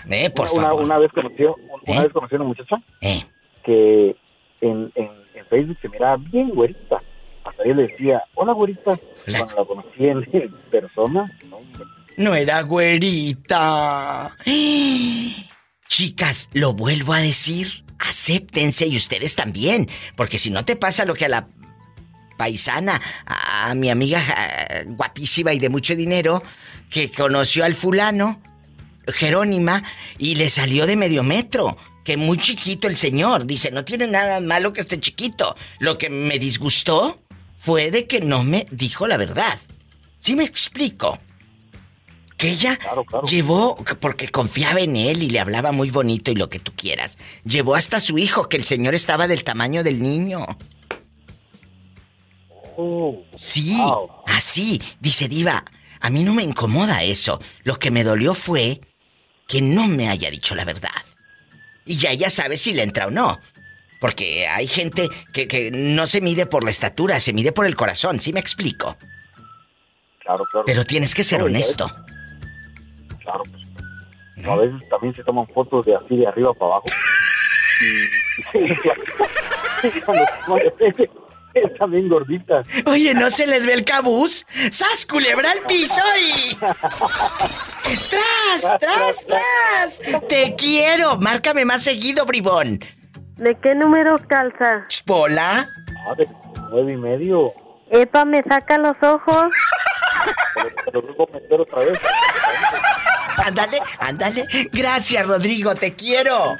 [0.10, 0.84] Eh, por una, favor.
[0.86, 1.44] Una vez conocí,
[1.88, 3.26] una vez conocí a una muchacha Eh.
[3.66, 4.16] que
[4.62, 7.02] en, en, en Facebook se miraba bien güerita.
[7.66, 9.00] Yo le decía, hola güerita.
[9.26, 10.26] Cuando la conocí en,
[10.72, 11.60] persona, no.
[12.18, 14.36] No era güerita.
[15.88, 17.84] Chicas, lo vuelvo a decir.
[18.00, 19.88] Acéptense y ustedes también.
[20.16, 21.48] Porque si no te pasa lo que a la
[22.38, 26.44] paisana, a mi amiga ah, guapísima y de mucho dinero,
[26.90, 28.42] que conoció al fulano,
[29.08, 29.84] Jerónima,
[30.18, 31.78] y le salió de medio metro.
[32.04, 33.46] Que muy chiquito el señor.
[33.46, 35.56] Dice, no tiene nada malo que esté chiquito.
[35.80, 37.20] Lo que me disgustó
[37.68, 39.60] fue de que no me dijo la verdad.
[40.20, 41.20] ¿Sí me explico?
[42.38, 42.80] Que ella
[43.30, 47.18] llevó, porque confiaba en él y le hablaba muy bonito y lo que tú quieras,
[47.44, 50.48] llevó hasta su hijo, que el señor estaba del tamaño del niño.
[53.36, 53.78] Sí,
[54.28, 54.82] así.
[55.02, 55.66] Dice Diva,
[56.00, 57.42] a mí no me incomoda eso.
[57.64, 58.80] Lo que me dolió fue
[59.46, 61.04] que no me haya dicho la verdad.
[61.86, 63.38] Y ya ella sabe si le entra o no.
[64.00, 67.76] Porque hay gente que, que no se mide por la estatura, se mide por el
[67.76, 68.98] corazón, ¿sí me explico?
[70.20, 70.66] Claro, claro.
[70.66, 71.90] Pero tienes que ser honesto.
[73.22, 73.68] Claro, pues.
[74.46, 76.86] A veces también se toman fotos de así de arriba para abajo.
[78.54, 78.68] Y,
[81.80, 82.64] también gordita.
[82.86, 84.46] Oye, ¿no se les ve el cabuz?
[84.70, 86.56] ¡Sas, culebra al piso y...
[86.56, 86.80] ¡Tras,
[88.80, 90.00] tras, tras!
[90.28, 91.18] ¡Te quiero!
[91.18, 92.80] Márcame más seguido, bribón.
[93.38, 94.86] ¿De qué número calza?
[95.06, 95.70] ¿Pola?
[96.10, 96.28] Ah, de
[96.72, 97.54] nueve y medio.
[97.90, 99.50] Epa, me saca los ojos.
[100.86, 102.00] Pero luego meter otra vez.
[103.38, 104.46] Ándale, ándale.
[104.72, 106.56] Gracias, Rodrigo, te quiero.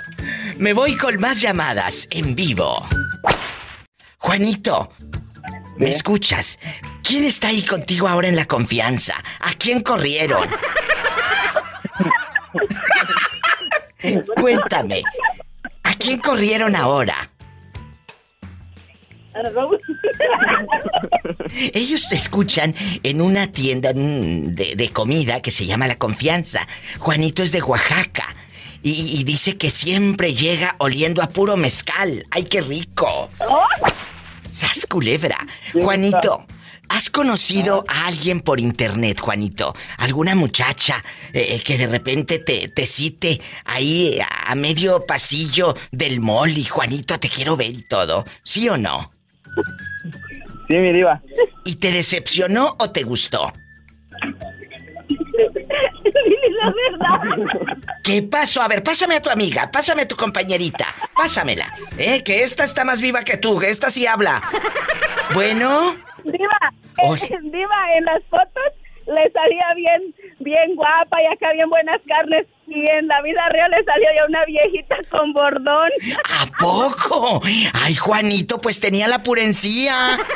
[0.58, 2.86] Me voy con más llamadas en vivo.
[4.20, 4.90] Juanito,
[5.78, 6.60] ¿me escuchas?
[7.04, 9.16] ¿Quién está ahí contigo ahora en la confianza?
[9.40, 10.48] ¿A quién corrieron?
[14.40, 15.02] Cuéntame.
[15.98, 17.32] ¿A quién corrieron ahora?
[21.74, 26.68] Ellos te escuchan en una tienda mm, de, de comida que se llama La Confianza.
[27.00, 28.36] Juanito es de Oaxaca.
[28.84, 32.28] Y, y dice que siempre llega oliendo a puro mezcal.
[32.30, 33.28] ¡Ay, qué rico!
[34.52, 35.48] ¡Sas culebra!
[35.74, 36.46] Juanito,
[36.90, 39.76] ¿has conocido a alguien por internet, Juanito?
[39.98, 41.04] ¿Alguna muchacha
[41.34, 46.64] eh, que de repente te, te cite ahí a, a medio pasillo del mall y
[46.64, 48.26] Juanito, te quiero ver y todo?
[48.44, 49.12] ¿Sí o no?
[50.68, 51.22] Sí, mi diva.
[51.64, 53.54] ¿Y te decepcionó o te gustó?
[56.26, 57.78] Dile la verdad.
[58.04, 58.62] ¿Qué pasó?
[58.62, 61.74] A ver, pásame a tu amiga, pásame a tu compañerita, pásamela.
[61.98, 62.24] ¿Eh?
[62.24, 64.42] Que esta está más viva que tú, que esta sí habla.
[65.34, 65.96] Bueno,
[66.32, 66.74] Diva,
[67.04, 67.20] Oy.
[67.22, 68.74] eh, Diva, en las fotos
[69.08, 72.46] le salía bien, bien guapa y acá bien buenas carnes.
[72.68, 75.90] Y en la vida real le salió ya una viejita con bordón.
[76.42, 77.42] ¿a poco?
[77.74, 80.18] Ay, Juanito, pues tenía la purencía.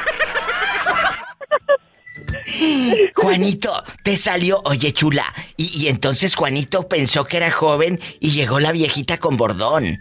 [3.16, 5.26] Juanito, te salió, oye chula,
[5.58, 9.98] y, y entonces Juanito pensó que era joven y llegó la viejita con bordón.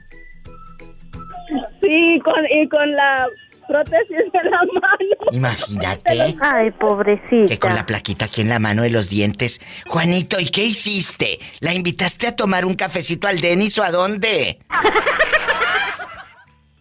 [1.80, 3.26] Sí, con, y con la
[3.70, 5.16] prótesis en la mano.
[5.32, 6.36] Imagínate.
[6.40, 7.46] Ay, pobrecita.
[7.46, 9.60] Que con la plaquita aquí en la mano de los dientes.
[9.86, 11.38] Juanito, ¿y qué hiciste?
[11.60, 14.58] ¿La invitaste a tomar un cafecito al Denis o a dónde?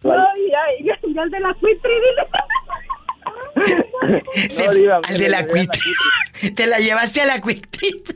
[0.02, 0.50] Ay,
[0.82, 0.88] ay,
[1.18, 2.24] al de la Quitri, dile.
[4.50, 5.46] Se- No, diva, al de la la
[6.54, 8.08] Te la llevaste a la Quick Trip.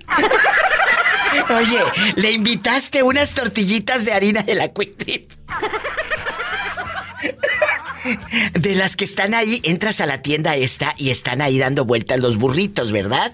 [1.51, 1.79] Oye,
[2.17, 5.31] le invitaste unas tortillitas de harina de la Quick Trip.
[8.53, 12.21] De las que están ahí, entras a la tienda esta y están ahí dando vueltas
[12.21, 13.33] los burritos, ¿verdad?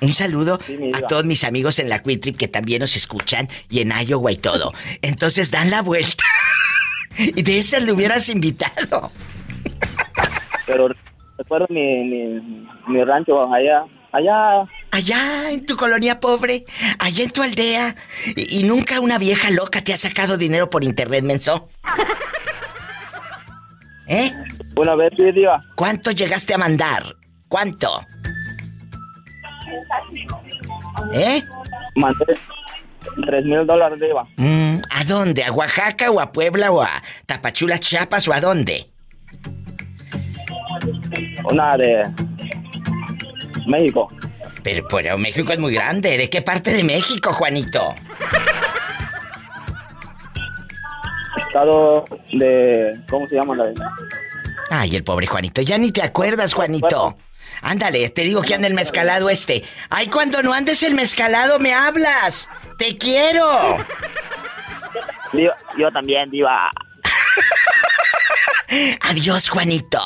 [0.00, 3.48] Un saludo Sí, a todos mis amigos en la Quick Trip que también nos escuchan
[3.68, 4.72] y en Iowa y todo.
[5.02, 6.24] Entonces dan la vuelta.
[7.18, 9.10] Y de esas le hubieras invitado.
[10.66, 10.88] Pero
[11.36, 12.40] recuerdo mi, mi,
[12.86, 14.68] mi rancho allá, allá.
[14.92, 16.64] Allá en tu colonia pobre,
[17.00, 17.96] allá en tu aldea.
[18.36, 21.68] Y, y nunca una vieja loca te ha sacado dinero por internet, menso.
[24.08, 24.32] ¿Eh?
[24.76, 25.62] Una vez sí, diva.
[25.76, 27.14] ¿Cuánto llegaste a mandar?
[27.48, 28.04] ¿Cuánto?
[31.12, 31.42] ¿Eh?
[31.94, 32.24] Mandé
[33.26, 34.26] tres mil dólares, diva.
[34.36, 35.44] Mm, ¿A dónde?
[35.44, 38.90] ¿A Oaxaca o a Puebla o a Tapachula, Chiapas o a dónde?
[41.50, 42.02] Una de
[43.66, 44.08] México.
[44.62, 46.16] Pero, pero México es muy grande.
[46.16, 47.94] ¿De qué parte de México, Juanito?
[51.58, 53.00] Estado de.
[53.10, 53.56] ¿Cómo se llama?
[53.56, 53.72] La
[54.70, 55.60] Ay, el pobre Juanito.
[55.60, 57.16] Ya ni te acuerdas, Juanito.
[57.62, 59.64] Ándale, te digo que anda el mezcalado este.
[59.90, 62.48] Ay, cuando no andes el mezcalado me hablas.
[62.78, 63.76] Te quiero.
[65.32, 66.70] Yo también, diva.
[69.10, 69.98] Adiós, Juanito.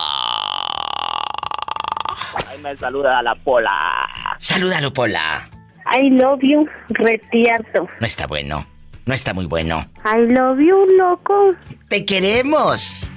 [2.48, 4.08] Ahí me saluda a la pola.
[4.38, 5.50] Salúdalo, Pola.
[5.94, 7.88] I love you, retierto.
[8.00, 8.71] No está bueno.
[9.04, 9.90] No está muy bueno.
[10.04, 11.54] I love you, loco.
[11.88, 13.12] Te queremos.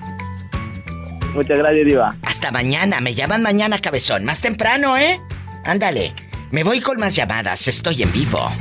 [1.34, 2.16] Muchas gracias, diva.
[2.24, 3.02] Hasta mañana.
[3.02, 4.26] Me llaman mañana, cabezón.
[4.26, 5.20] Más temprano, ¿eh?
[5.64, 6.14] Ándale.
[6.52, 7.68] Me voy con más llamadas.
[7.68, 8.52] Estoy en vivo.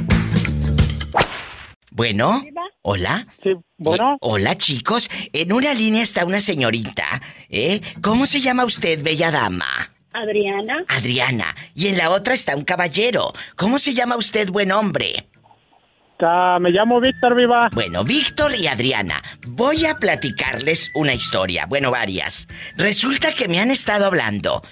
[1.91, 2.45] Bueno.
[2.83, 3.27] Hola.
[3.43, 4.15] Sí, bueno.
[4.15, 5.09] Eh, hola, chicos.
[5.33, 7.23] En una línea está una señorita.
[7.49, 7.81] ¿Eh?
[8.03, 9.95] ¿Cómo se llama usted, bella dama?
[10.13, 10.85] Adriana.
[10.89, 11.55] Adriana.
[11.75, 13.33] Y en la otra está un caballero.
[13.57, 15.29] ¿Cómo se llama usted, buen hombre?
[16.21, 17.69] Ah, me llamo Víctor Viva.
[17.73, 22.47] Bueno, Víctor y Adriana, voy a platicarles una historia, bueno, varias.
[22.77, 24.63] Resulta que me han estado hablando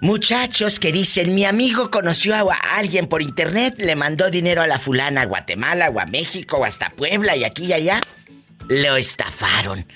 [0.00, 4.78] muchachos que dicen, mi amigo conoció a alguien por internet, le mandó dinero a la
[4.78, 8.00] fulana a Guatemala o a México o hasta Puebla y aquí y allá.
[8.68, 9.86] Lo estafaron.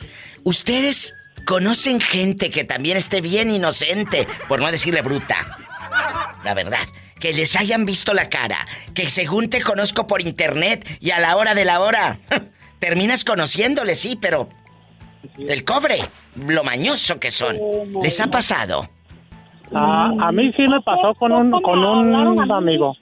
[0.45, 1.15] ¿Ustedes
[1.45, 5.59] conocen gente que también esté bien inocente, por no decirle bruta?
[6.45, 6.87] La verdad,
[7.21, 11.37] que les hayan visto la cara, que según te conozco por internet y a la
[11.37, 12.19] hora de la hora,
[12.81, 14.49] terminas conociéndole, sí, pero
[15.39, 15.99] el cobre,
[16.37, 17.59] lo mañoso que son,
[18.03, 18.89] les ha pasado.
[19.73, 22.97] Ah, a mí sí me pasó con un, con un amigo.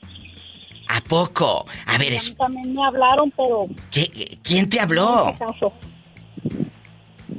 [0.89, 1.67] ¿A poco?
[1.87, 5.35] A ver, es- También me hablaron, pero ¿qué- ¿quién te habló?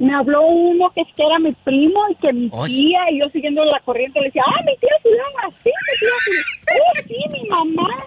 [0.00, 3.28] Me habló uno que es que era mi primo y que mi tía, y yo
[3.30, 7.18] siguiendo la corriente le decía, ah, mi tía fulana, sí, mi tía fulana, oh, sí,
[7.30, 8.06] mi mamá,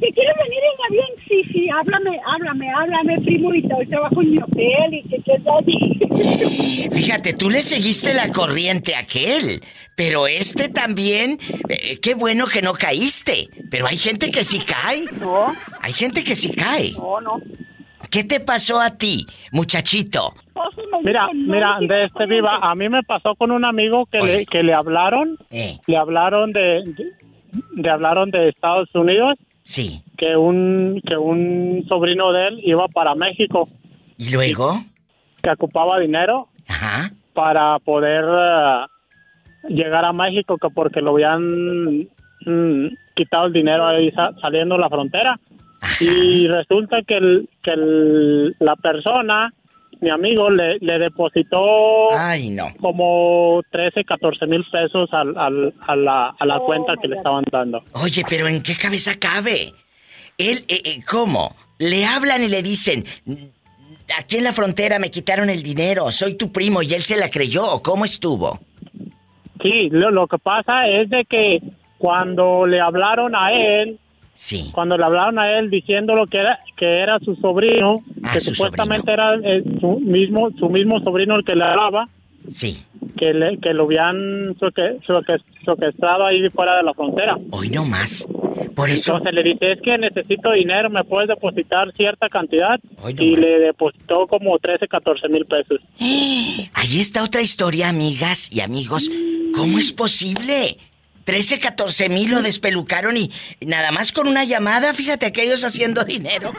[0.00, 1.06] ¿que quieres venir en avión?
[1.28, 5.38] Sí, sí, háblame, háblame, háblame, primo, y hoy trabajo en mi hotel, y que qué
[5.44, 5.64] tal,
[6.92, 9.62] Fíjate, tú le seguiste la corriente a aquel,
[9.94, 11.38] pero este también,
[11.68, 15.04] eh, qué bueno que no caíste, pero hay gente que sí cae.
[15.20, 15.54] No.
[15.80, 16.92] Hay gente que sí cae.
[16.92, 17.40] No, no.
[18.10, 20.34] ¿Qué te pasó a ti, muchachito?
[21.02, 24.62] Mira, mira, de este Viva, a mí me pasó con un amigo que le, que
[24.62, 25.78] le hablaron, Eh.
[25.86, 27.04] le hablaron de, de,
[27.76, 29.34] le hablaron de Estados Unidos.
[29.62, 30.02] Sí.
[30.16, 33.68] Que un, que un sobrino de él iba para México.
[34.18, 34.80] ¿Y luego?
[35.42, 36.48] Que ocupaba dinero.
[36.68, 37.10] Ajá.
[37.34, 38.86] Para poder eh,
[39.68, 41.98] llegar a México, que porque lo habían
[42.46, 45.38] mm, quitado el dinero ahí sa- saliendo de la frontera.
[46.00, 49.52] Y resulta que, el, que el- la persona,
[50.00, 52.72] mi amigo, le, le depositó Ay, no.
[52.80, 57.44] como 13, 14 mil pesos al, al- a, la, a la cuenta que le estaban
[57.50, 57.82] dando.
[57.92, 59.72] Oye, pero ¿en qué cabeza cabe?
[60.36, 61.54] Él, eh, eh, ¿cómo?
[61.78, 63.04] Le hablan y le dicen,
[64.18, 67.30] aquí en la frontera me quitaron el dinero, soy tu primo, y él se la
[67.30, 68.58] creyó, ¿o cómo estuvo?
[69.62, 71.60] Sí, lo, lo que pasa es de que
[71.98, 73.98] cuando le hablaron a él,
[74.34, 74.70] sí.
[74.74, 78.54] cuando le hablaron a él diciéndolo que era que era su sobrino, Ah, que su
[78.54, 82.08] supuestamente era eh, su mismo su mismo sobrino el que le hablaba,
[82.48, 82.82] sí,
[83.16, 84.98] que le, que lo habían seque-
[85.64, 87.36] secuestrado ahí fuera de la frontera.
[87.50, 88.26] Hoy no más.
[88.74, 89.16] Por eso.
[89.18, 92.80] Entonces le dice, es que necesito dinero, ¿me puedes depositar cierta cantidad?
[93.18, 95.78] y le depositó como 13, 14 mil pesos.
[96.74, 99.08] Ahí está otra historia, amigas y amigos.
[99.54, 100.76] ¿Cómo es posible?
[101.24, 103.30] 13, 14 mil lo despelucaron y
[103.66, 106.52] nada más con una llamada, fíjate aquellos haciendo dinero.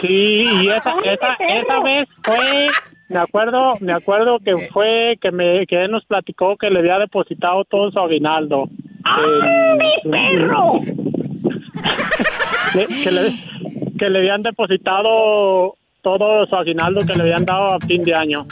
[0.00, 2.68] Sí, y esa, esa, esa vez fue,
[3.08, 6.98] me acuerdo, me acuerdo que fue que me que él nos platicó que le había
[6.98, 8.68] depositado todo su aguinaldo.
[9.04, 10.80] ¡Ah, mi perro!
[12.72, 13.30] Que, le,
[13.98, 18.46] que le habían depositado todo su aguinaldo que le habían dado a fin de año.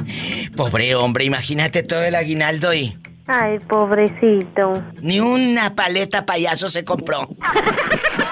[0.54, 2.92] Pobre hombre, imagínate todo el aguinaldo y
[3.32, 4.72] Ay, pobrecito.
[5.02, 7.28] ni una paleta payaso se compró.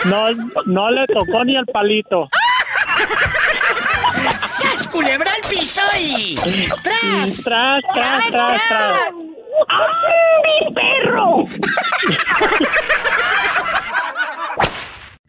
[0.07, 0.33] No,
[0.67, 2.29] no le tocó ni el palito.
[4.49, 6.35] ¡Sas, culebra al piso y...
[6.35, 7.45] ¡Tras!
[7.45, 9.13] ¡Tras, tras, tras, tras!
[10.45, 11.45] mi perro!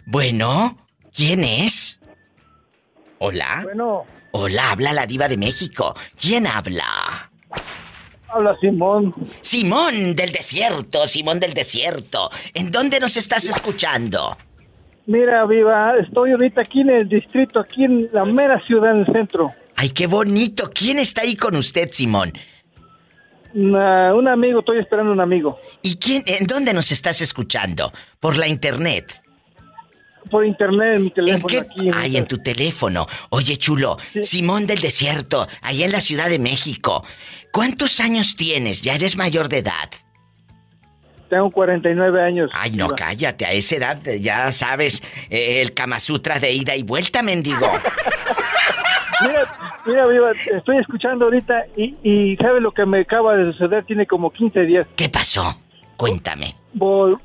[0.06, 0.78] Bueno,
[1.14, 2.00] ¿quién es?
[3.20, 3.62] Hola.
[3.64, 5.96] Bueno, Hola, habla la diva de México.
[6.20, 7.30] ¿Quién habla?
[8.32, 9.14] Habla Simón.
[9.42, 12.30] Simón del desierto, Simón del desierto.
[12.54, 14.38] ¿En dónde nos estás escuchando?
[15.06, 19.14] Mira, Viva, estoy ahorita aquí en el distrito, aquí en la mera ciudad, en el
[19.14, 19.52] centro.
[19.76, 20.70] Ay, qué bonito.
[20.74, 22.34] ¿Quién está ahí con usted, Simón?
[23.54, 25.58] Una- un amigo, estoy esperando un amigo.
[25.82, 27.92] ¿Y quién, en dónde nos estás escuchando?
[28.20, 29.22] ¿Por la internet?
[30.30, 31.58] Por internet, en mi ¿En teléfono qué?
[31.58, 31.90] aquí.
[31.96, 33.08] Ay, en tu teléfono.
[33.32, 37.04] Oye, chulo, Simón del Desierto, allá en la Ciudad de México.
[37.52, 38.82] ¿Cuántos años tienes?
[38.82, 39.90] Ya eres mayor de edad.
[41.30, 42.50] Tengo 49 años.
[42.54, 46.76] Ay, no, cállate, a esa edad eh, ya sabes eh, el Kama Sutra de ida
[46.76, 47.68] y vuelta, mendigo.
[49.22, 49.54] Mira,
[49.86, 53.84] mira, Viva, estoy escuchando ahorita y, y ¿sabe lo que me acaba de suceder?
[53.84, 54.88] Tiene como 15 días.
[54.96, 55.60] ¿Qué pasó?
[55.98, 56.56] Cuéntame.
[56.74, 57.20] Vol-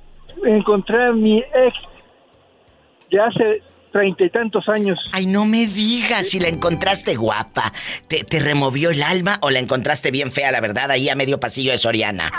[0.44, 1.74] encontré a mi ex
[3.12, 3.62] de hace
[3.94, 4.98] treinta y tantos años.
[5.12, 7.72] Ay, no me digas si la encontraste guapa.
[8.08, 11.38] ¿Te, te removió el alma o la encontraste bien fea, la verdad, ahí a medio
[11.38, 12.32] pasillo de Soriana?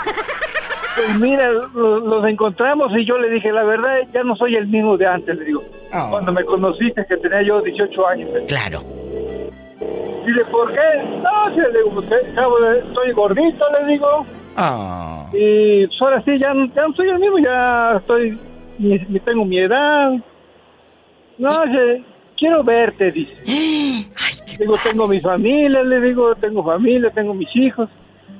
[0.96, 4.66] Pues mira, lo- los encontramos y yo le dije, la verdad, ya no soy el
[4.66, 5.62] mismo de antes, le digo.
[6.10, 8.28] Cuando me conociste, que tenía yo 18 años.
[8.48, 8.82] Claro.
[10.26, 10.80] Dile, ¿por qué?
[11.22, 14.26] No, sí, le digo, estoy gordito, le digo.
[14.56, 15.26] Ah.
[15.32, 18.38] Y pues ahora sí, ya, no- ya no soy el mismo, ya estoy,
[18.78, 20.12] ni, ni tengo mi edad.
[21.38, 22.02] No, sé,
[22.36, 23.34] quiero verte, dice.
[24.58, 27.88] digo, tengo mi familia, le digo, tengo familia, tengo mis hijos.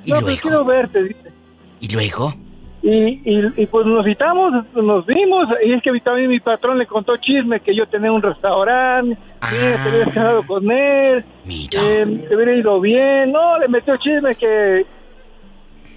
[0.07, 1.31] no, pues quiero verte, dice.
[1.79, 2.33] ¿Y luego?
[2.81, 6.85] Y, y, y, pues nos citamos, nos vimos, y es que también mi patrón le
[6.85, 9.17] contó chisme que yo tenía un restaurante,
[9.49, 11.25] que te habías casado con él,
[11.69, 14.85] que te hubiera ido bien, no, le metió chisme que,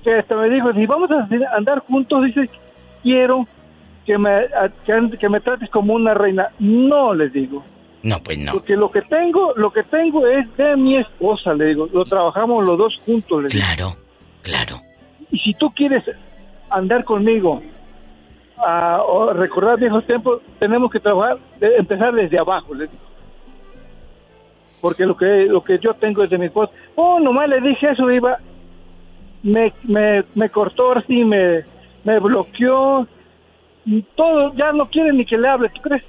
[0.02, 2.50] que hasta me dijo, si vamos a andar juntos, dice,
[3.02, 3.46] quiero
[4.06, 4.46] que me,
[5.18, 6.50] que, me trates como una reina.
[6.58, 7.62] No, les digo.
[8.02, 8.52] No, pues no.
[8.52, 12.64] Porque lo que tengo, lo que tengo es de mi esposa, le digo, lo trabajamos
[12.64, 13.64] los dos juntos, le digo.
[13.64, 13.96] Claro,
[14.42, 14.80] claro.
[15.30, 16.02] Y si tú quieres
[16.70, 17.62] andar conmigo
[18.56, 19.02] a,
[19.34, 22.74] recordar viejos tiempos, tenemos que trabajar, de- empezar desde abajo.
[22.74, 22.98] le digo.
[24.80, 26.72] Porque lo que lo que yo tengo es de mi esposa.
[26.94, 28.38] Oh, nomás le dije eso, iba.
[29.42, 31.64] Me, me, me cortó así, me,
[32.04, 33.06] me bloqueó.
[33.84, 36.02] Y Todo, ya no quiere ni que le hable, ¿tú crees?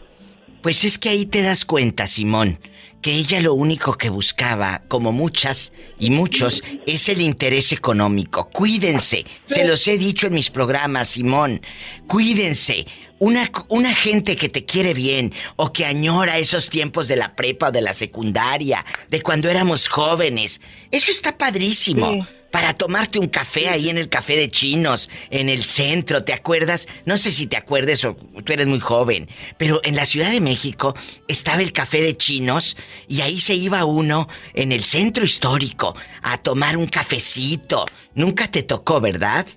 [0.62, 2.60] Pues es que ahí te das cuenta, Simón,
[3.02, 8.48] que ella lo único que buscaba, como muchas y muchos, es el interés económico.
[8.50, 11.62] Cuídense, se los he dicho en mis programas, Simón.
[12.08, 12.86] Cuídense.
[13.18, 17.68] Una, una gente que te quiere bien o que añora esos tiempos de la prepa
[17.68, 22.26] o de la secundaria, de cuando éramos jóvenes, eso está padrísimo.
[22.52, 26.88] Para tomarte un café ahí en el café de chinos, en el centro, ¿te acuerdas?
[27.06, 30.42] No sé si te acuerdes o tú eres muy joven, pero en la Ciudad de
[30.42, 30.96] México
[31.30, 32.76] estaba el café de chinos
[33.08, 37.86] y ahí se iba uno en el centro histórico a tomar un cafecito.
[38.16, 39.48] Nunca te tocó, ¿verdad?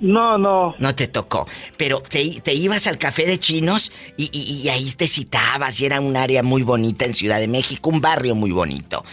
[0.00, 0.74] No, no.
[0.78, 1.48] No te tocó.
[1.76, 5.86] Pero te, te ibas al café de chinos y, y- y ahí te citabas y
[5.86, 9.04] era un área muy bonita en Ciudad de México, un barrio muy bonito.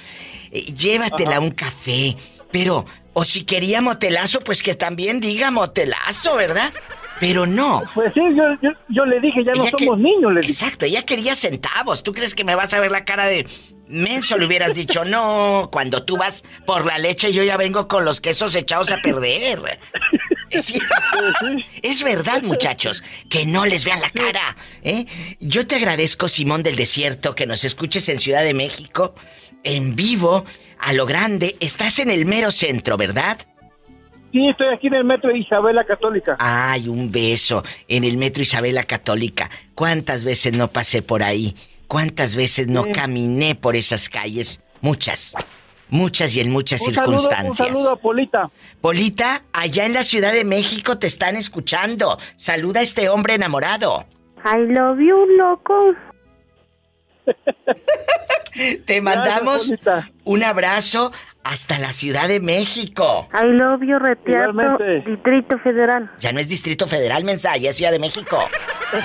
[0.52, 2.18] Eh, llévatela a un café,
[2.52, 6.72] pero, o si quería motelazo, pues que también diga motelazo, ¿verdad?
[7.20, 7.84] Pero no.
[7.94, 10.54] Pues sí, yo, yo, yo le dije, ya no somos niños, le dije.
[10.54, 12.02] Exacto, ella quería centavos.
[12.02, 13.46] ¿Tú crees que me vas a ver la cara de
[13.88, 14.40] menso?
[14.40, 18.22] Le hubieras dicho, no, cuando tú vas por la leche yo ya vengo con los
[18.22, 19.80] quesos echados a perder.
[20.50, 20.74] Es,
[21.84, 25.06] es verdad, muchachos, que no les vean la cara, ¿eh?
[25.40, 29.14] Yo te agradezco, Simón del Desierto, que nos escuches en Ciudad de México,
[29.64, 30.44] en vivo,
[30.82, 31.56] a lo grande.
[31.60, 33.38] Estás en el mero centro, ¿verdad?
[34.32, 36.38] Sí, estoy aquí en el metro Isabela Católica.
[36.40, 39.50] Ay, un beso en el metro Isabela Católica.
[39.76, 41.56] ¿Cuántas veces no pasé por ahí?
[41.88, 42.92] ¿Cuántas veces no Sí.
[42.92, 44.62] caminé por esas calles?
[44.80, 45.36] Muchas.
[45.90, 47.60] Muchas y en muchas Un saludo, circunstancias.
[47.70, 48.50] un saludo a Polita.
[48.80, 52.18] Polita, allá en la Ciudad de México te están escuchando.
[52.38, 54.06] Saluda a este hombre enamorado.
[54.46, 55.94] I love you, loco.
[58.86, 59.74] Te mandamos
[60.24, 61.12] un abrazo
[61.44, 63.28] hasta la Ciudad de México.
[63.34, 65.10] I love you, Retiato, Igualmente.
[65.10, 66.12] Distrito Federal.
[66.20, 68.40] Ya no es Distrito Federal, mensaje, es Ciudad de México.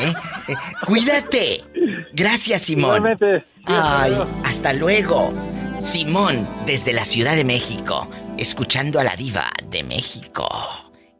[0.01, 0.13] ¿Eh?
[0.49, 0.55] Eh,
[0.87, 1.65] Cuídate.
[2.13, 2.99] Gracias, Simón.
[2.99, 3.45] Igualmente.
[3.65, 5.33] Ay, hasta luego.
[5.81, 10.49] Simón, desde la Ciudad de México, escuchando a la diva de México.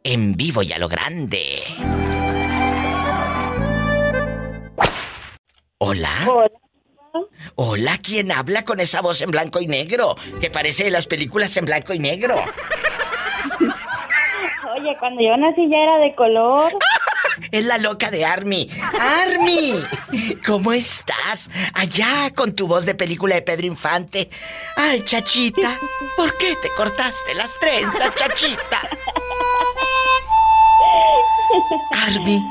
[0.01, 1.61] En vivo y a lo grande.
[5.79, 6.09] Hola.
[6.25, 6.49] Hola,
[8.07, 10.15] ¿quién habla con esa voz en blanco y negro?
[10.39, 12.35] Que parece de las películas en blanco y negro.
[14.75, 16.71] Oye, cuando yo nací ya era de color.
[17.51, 18.69] Es la loca de Army.
[18.99, 19.73] ¡Army!
[20.45, 21.51] ¿Cómo estás?
[21.73, 24.29] Allá con tu voz de película de Pedro Infante.
[24.75, 25.77] Ay, chachita,
[26.17, 28.81] ¿por qué te cortaste las trenzas, chachita?
[32.07, 32.41] Army,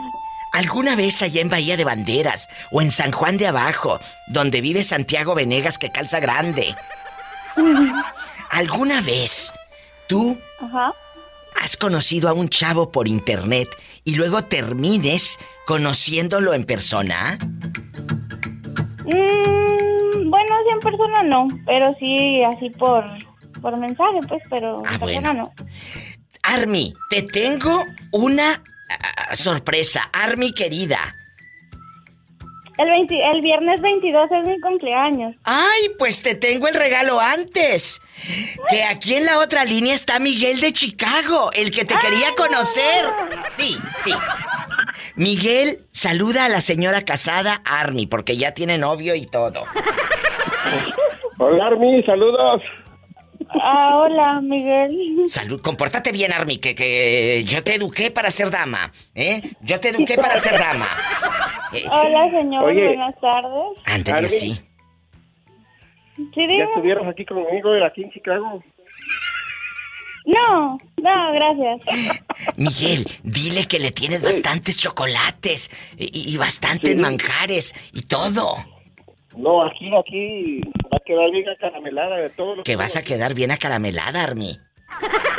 [0.56, 4.82] ¿alguna vez allá en Bahía de Banderas o en San Juan de Abajo, donde vive
[4.82, 6.74] Santiago Venegas que calza grande?
[8.50, 9.52] ¿Alguna vez
[10.08, 10.94] tú Ajá.
[11.62, 13.68] has conocido a un chavo por internet
[14.04, 17.36] y luego termines conociéndolo en persona?
[19.04, 23.04] Mm, bueno, sí en persona no, pero sí así por,
[23.60, 25.52] por mensaje, pues, pero en persona no.
[26.42, 28.75] Army, te tengo una ah,
[29.34, 30.08] sorpresa.
[30.12, 31.14] Army querida.
[32.78, 35.34] El, 20 el viernes 22 es mi cumpleaños.
[35.44, 38.02] Ay, pues te tengo el regalo antes.
[38.68, 43.06] Que aquí en la otra línea está Miguel de Chicago, el que te quería conocer.
[43.56, 44.12] Sí, sí.
[45.14, 49.64] Miguel, saluda a la señora casada Army, porque ya tiene novio y todo.
[51.38, 52.62] Hola, Armi, saludos.
[53.62, 55.24] Ah, hola, Miguel.
[55.28, 59.40] Salud, compórtate bien, Army, que, que yo te eduqué para ser dama, ¿eh?
[59.62, 60.86] Yo te eduqué para ser dama.
[61.72, 62.86] Eh, Hola, señor, Oye.
[62.86, 63.78] buenas tardes.
[63.84, 64.26] ándale Army.
[64.28, 64.60] así.
[66.16, 68.62] Sí, ¿Ya estuvieron aquí conmigo aquí en Chicago?
[70.24, 72.20] No, no, gracias.
[72.56, 78.56] Miguel, dile que le tienes bastantes chocolates y, y bastantes manjares y todo.
[79.36, 80.60] No, aquí, aquí
[80.92, 84.58] va a quedar bien acaramelada de todo lo Que vas a quedar bien acaramelada, Army.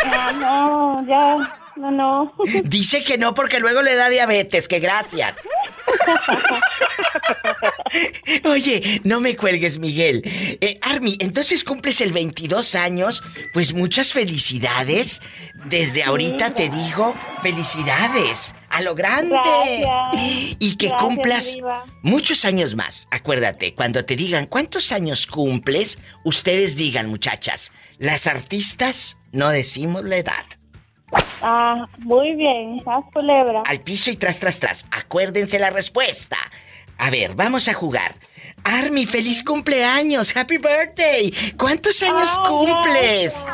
[0.06, 2.34] Ah, no, ya, no, no.
[2.64, 5.48] Dice que no porque luego le da diabetes, que gracias.
[8.45, 10.22] Oye, no me cuelgues, Miguel.
[10.26, 13.23] Eh, Army, entonces cumples el 22 años,
[13.53, 15.22] pues muchas felicidades.
[15.65, 18.55] Desde ahorita te digo, felicidades.
[18.69, 19.35] A lo grande.
[19.81, 20.57] Gracias.
[20.59, 21.57] Y que Gracias, cumplas
[22.03, 23.07] muchos años más.
[23.11, 30.18] Acuérdate, cuando te digan cuántos años cumples, ustedes digan, muchachas, las artistas no decimos la
[30.18, 30.45] edad.
[31.41, 33.63] Ah, muy bien, haz culebra.
[33.65, 34.85] Al piso y tras, tras, tras.
[34.91, 36.38] Acuérdense la respuesta.
[36.97, 38.15] A ver, vamos a jugar.
[38.63, 40.35] Army, feliz cumpleaños.
[40.35, 41.31] Happy birthday.
[41.57, 43.45] ¿Cuántos años cumples?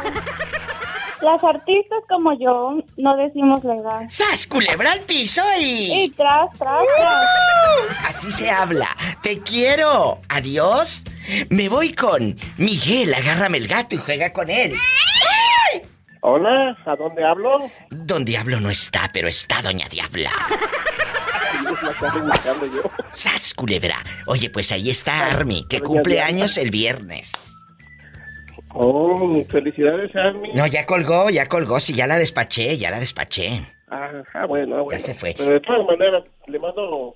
[1.21, 4.01] Las artistas como yo no decimos la edad.
[4.09, 6.03] ¡Sas, culebra al piso y...
[6.03, 8.05] Y tras, tras, tras.
[8.05, 8.89] Así se habla.
[9.21, 10.19] Te quiero.
[10.27, 11.03] Adiós.
[11.49, 13.13] Me voy con Miguel.
[13.13, 14.73] Agárrame el gato y juega con él.
[16.25, 17.57] Hola, ¿a dónde hablo?
[17.89, 20.31] Don Diablo no está, pero está Doña Diabla.
[22.73, 22.81] Yo.
[23.11, 23.97] ¡Sas, culebra!
[24.27, 27.33] Oye, pues ahí está Army, que cumple años el viernes.
[28.73, 30.53] Oh, felicidades, Armi.
[30.53, 31.81] No, ya colgó, ya colgó.
[31.81, 33.67] Sí, ya la despaché, ya la despaché.
[33.89, 34.97] Ah, ah, bueno, ah, bueno.
[34.97, 35.35] Ya se fue.
[35.37, 37.15] Pero de todas maneras, le mando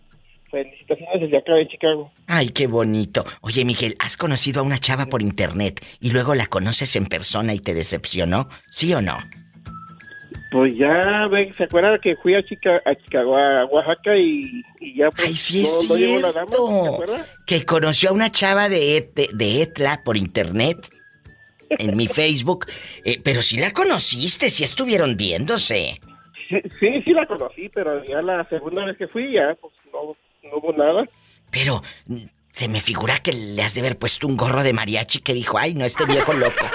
[0.49, 2.11] felicitaciones desde acá de Chicago.
[2.27, 3.25] Ay, qué bonito.
[3.41, 7.53] Oye, Miguel, ¿has conocido a una chava por internet y luego la conoces en persona
[7.53, 8.49] y te decepcionó?
[8.69, 9.17] ¿Sí o no?
[10.51, 14.95] Pues ya, ve, ¿se acuerda que fui a, Chica, a Chicago, a Oaxaca y, y
[14.95, 16.51] ya pues Ay, sí es no, no llegó la dama?
[16.51, 17.25] ¿Se cierto.
[17.45, 20.89] Que conoció a una chava de, Et- de, de Etla por internet
[21.69, 22.65] en mi Facebook.
[23.03, 25.99] Eh, pero sí la conociste, sí estuvieron viéndose.
[26.47, 30.15] Sí, sí, sí la conocí, pero ya la segunda vez que fui ya, pues no,
[30.47, 31.07] no hubo nada.
[31.51, 31.83] Pero
[32.51, 35.57] se me figura que le has de haber puesto un gorro de mariachi que dijo,
[35.57, 36.65] ay, no, este viejo loco.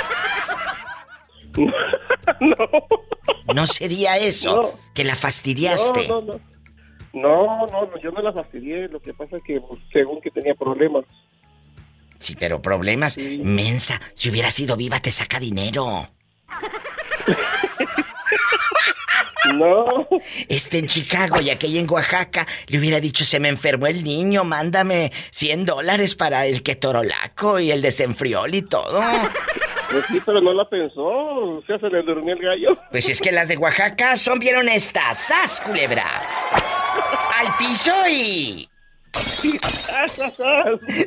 [3.55, 3.67] no.
[3.67, 6.09] sería eso, que la fastidiaste.
[6.09, 6.53] No, no, no.
[7.15, 8.89] No, no, no, yo no la fastidié.
[8.89, 11.05] Lo que pasa es que, pues, según que tenía problemas.
[12.19, 16.07] Sí, pero problemas, mensa, si hubiera sido viva te saca dinero.
[19.55, 20.09] No.
[20.49, 24.45] Este en Chicago y aquella en Oaxaca le hubiera dicho, se me enfermó el niño,
[24.45, 29.01] mándame 100 dólares para el ketorolaco y el desenfriol y todo.
[29.91, 31.03] Pues sí, pero no la pensó.
[31.03, 32.79] O sea, se le durmió el gallo.
[32.91, 35.19] Pues es que las de Oaxaca son bien honestas.
[35.19, 36.07] ¡Sas, culebra!
[37.39, 38.69] ¡Al piso y...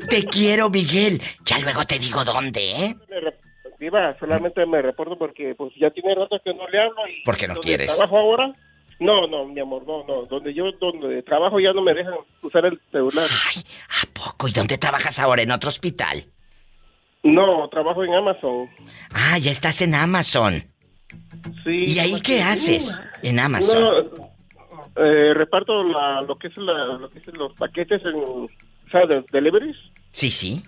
[0.10, 1.22] Te quiero, Miguel.
[1.45, 2.95] Ya luego te digo dónde, ¿eh?
[3.86, 7.22] Diva, solamente me reporto porque pues ya tiene rato que no le hablo y...
[7.24, 7.95] ¿Por qué no quieres?
[7.95, 8.52] trabajo ahora?
[8.99, 10.26] No, no, mi amor, no, no.
[10.26, 13.28] Donde yo, donde trabajo ya no me dejan usar el celular.
[13.28, 14.48] ¿A poco?
[14.48, 15.44] ¿Y dónde trabajas ahora?
[15.44, 16.26] ¿En otro hospital?
[17.22, 18.68] No, trabajo en Amazon.
[19.14, 20.64] Ah, ya estás en Amazon.
[21.64, 21.84] Sí.
[21.86, 22.99] ¿Y ahí qué haces?
[23.22, 23.84] En Amazon.
[23.84, 23.99] No,
[24.95, 28.48] eh, reparto la, lo que es la, lo que es los paquetes en,
[29.07, 29.78] de deliveries.
[30.12, 30.64] Sí, sí.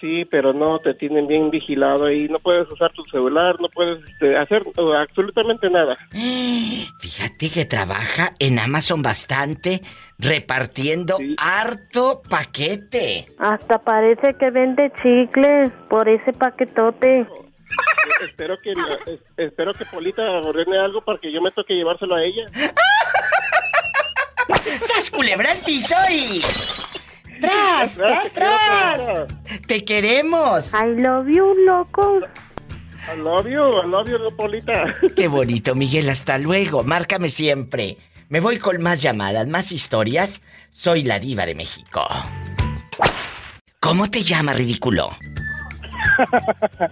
[0.00, 2.28] Sí, pero no te tienen bien vigilado ahí.
[2.28, 5.96] No puedes usar tu celular, no puedes este, hacer uh, absolutamente nada.
[7.00, 9.80] Fíjate que trabaja en Amazon bastante,
[10.18, 13.26] repartiendo harto paquete.
[13.38, 17.26] Hasta parece que vende chicles por ese paquetote.
[18.24, 18.74] espero que
[19.36, 22.44] espero que Polita ordene algo para que yo me toque llevárselo a ella.
[24.80, 26.85] ¡Sas culebra al piso y...
[27.40, 29.00] ¡Tras, tras, tras!
[29.66, 30.72] ¡Te queremos!
[30.74, 32.20] I love you, loco.
[33.12, 34.94] I love you, I love you, Polita.
[35.14, 36.08] Qué bonito, Miguel.
[36.08, 36.82] Hasta luego.
[36.82, 37.98] Márcame siempre.
[38.28, 40.42] Me voy con más llamadas, más historias.
[40.72, 42.04] Soy la diva de México.
[43.78, 45.10] ¿Cómo te llama, ridículo?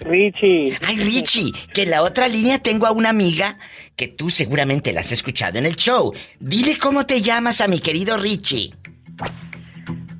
[0.00, 0.78] Richie.
[0.86, 3.58] Ay, Richie, que en la otra línea tengo a una amiga
[3.96, 6.12] que tú seguramente la has escuchado en el show.
[6.38, 8.72] Dile cómo te llamas a mi querido Richie.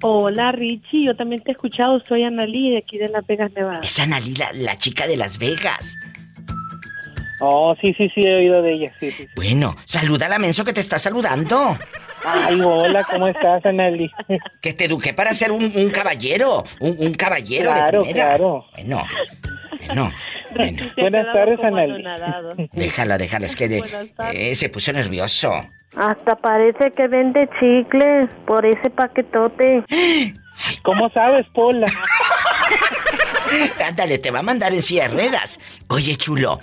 [0.02, 3.80] Hola Richie, yo también te he escuchado, soy Analí de aquí de Las Vegas, Nevada.
[3.82, 5.96] Es Analí, la, la chica de Las Vegas.
[7.40, 9.26] Oh, sí, sí, sí, he oído de ella, sí, sí.
[9.36, 11.78] Bueno, saluda a la menso que te está saludando.
[12.28, 14.10] Ay, hola, ¿cómo estás, Analí?
[14.60, 18.26] Que te eduqué para ser un, un caballero, un, un caballero Claro, de primera.
[18.28, 18.64] claro.
[18.74, 19.02] Bueno,
[19.86, 20.12] bueno,
[20.56, 20.82] bueno.
[20.96, 22.02] Buenas tardes, Analí.
[22.72, 23.82] Déjala, déjala, es que de-
[24.32, 25.52] eh, se puso nervioso.
[25.96, 29.84] Hasta parece que vende chicles por ese paquetote.
[30.82, 31.86] ¿Cómo sabes, Pola?
[33.84, 35.60] Ándale, te va a mandar en silla de ruedas.
[35.88, 36.60] Oye, chulo,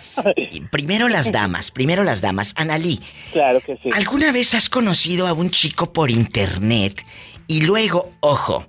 [0.72, 2.54] primero las damas, primero las damas.
[2.58, 3.00] Analí,
[3.32, 3.90] Claro que sí.
[3.94, 7.06] ¿alguna vez has conocido a un chico por internet
[7.48, 8.68] y luego, ojo,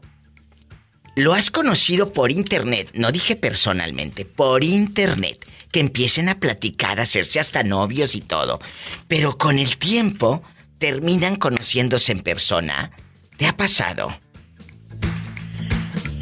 [1.17, 7.05] lo has conocido por internet, no dije personalmente, por internet, que empiecen a platicar, a
[7.05, 8.61] hacerse hasta novios y todo,
[9.07, 10.43] pero con el tiempo
[10.79, 12.91] terminan conociéndose en persona?
[13.37, 14.19] ¿Te ha pasado?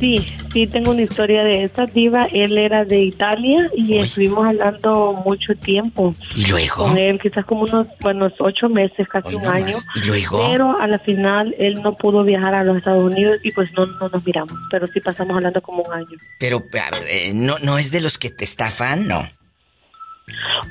[0.03, 0.17] Sí,
[0.53, 2.27] sí, tengo una historia de esa diva.
[2.33, 6.13] Él era de Italia y estuvimos hablando mucho tiempo.
[6.35, 6.89] ¿Y luego?
[6.89, 9.77] Con él, quizás como unos, buenos ocho meses, casi un año.
[9.95, 10.45] ¿Y luego?
[10.51, 13.87] Pero a la final él no pudo viajar a los Estados Unidos y pues no,
[13.87, 14.59] no nos miramos.
[14.73, 16.19] Pero sí pasamos hablando como un año.
[16.41, 19.07] Pero, a ver, eh, ¿no, ¿no es de los que te estafan?
[19.07, 19.23] No.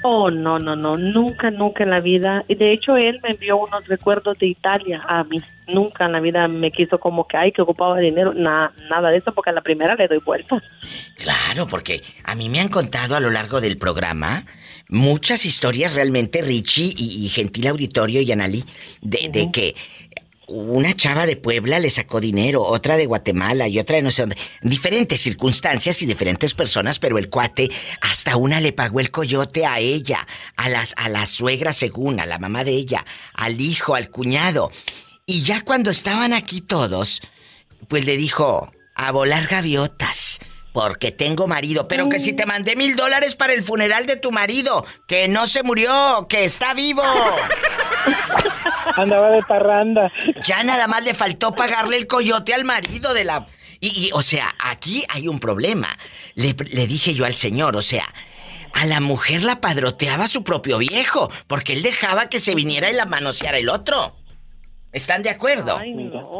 [0.04, 2.44] Oh, no, no, no, nunca, nunca en la vida.
[2.48, 5.42] Y de hecho, él me envió unos recuerdos de Italia a mí.
[5.68, 8.34] Nunca en la vida me quiso como que, ay, que ocupaba dinero.
[8.34, 10.62] Na- nada de eso, porque a la primera le doy vuelta.
[11.18, 14.46] Claro, porque a mí me han contado a lo largo del programa
[14.90, 18.64] muchas historias realmente, Richie y, y gentil auditorio y Analí,
[19.02, 19.76] de, de que
[20.52, 24.23] una chava de Puebla le sacó dinero, otra de Guatemala y otra de no sé
[24.23, 24.38] dónde.
[24.61, 27.69] Diferentes circunstancias y diferentes personas, pero el cuate
[28.02, 32.26] hasta una le pagó el coyote a ella, a las a la suegra según, a
[32.26, 34.72] la mamá de ella, al hijo, al cuñado.
[35.26, 37.22] Y ya cuando estaban aquí todos,
[37.88, 40.40] pues le dijo, a volar gaviotas,
[40.73, 44.32] porque tengo marido, pero que si te mandé mil dólares para el funeral de tu
[44.32, 47.03] marido, que no se murió, que está vivo.
[48.95, 50.11] Andaba de parranda.
[50.44, 53.48] Ya nada más le faltó pagarle el coyote al marido de la...
[53.80, 55.88] Y, y, o sea, aquí hay un problema.
[56.36, 58.06] Le, le dije yo al señor, o sea,
[58.73, 62.94] a la mujer la padroteaba su propio viejo, porque él dejaba que se viniera y
[62.94, 64.18] la manoseara el otro.
[64.91, 65.80] ¿Están de acuerdo?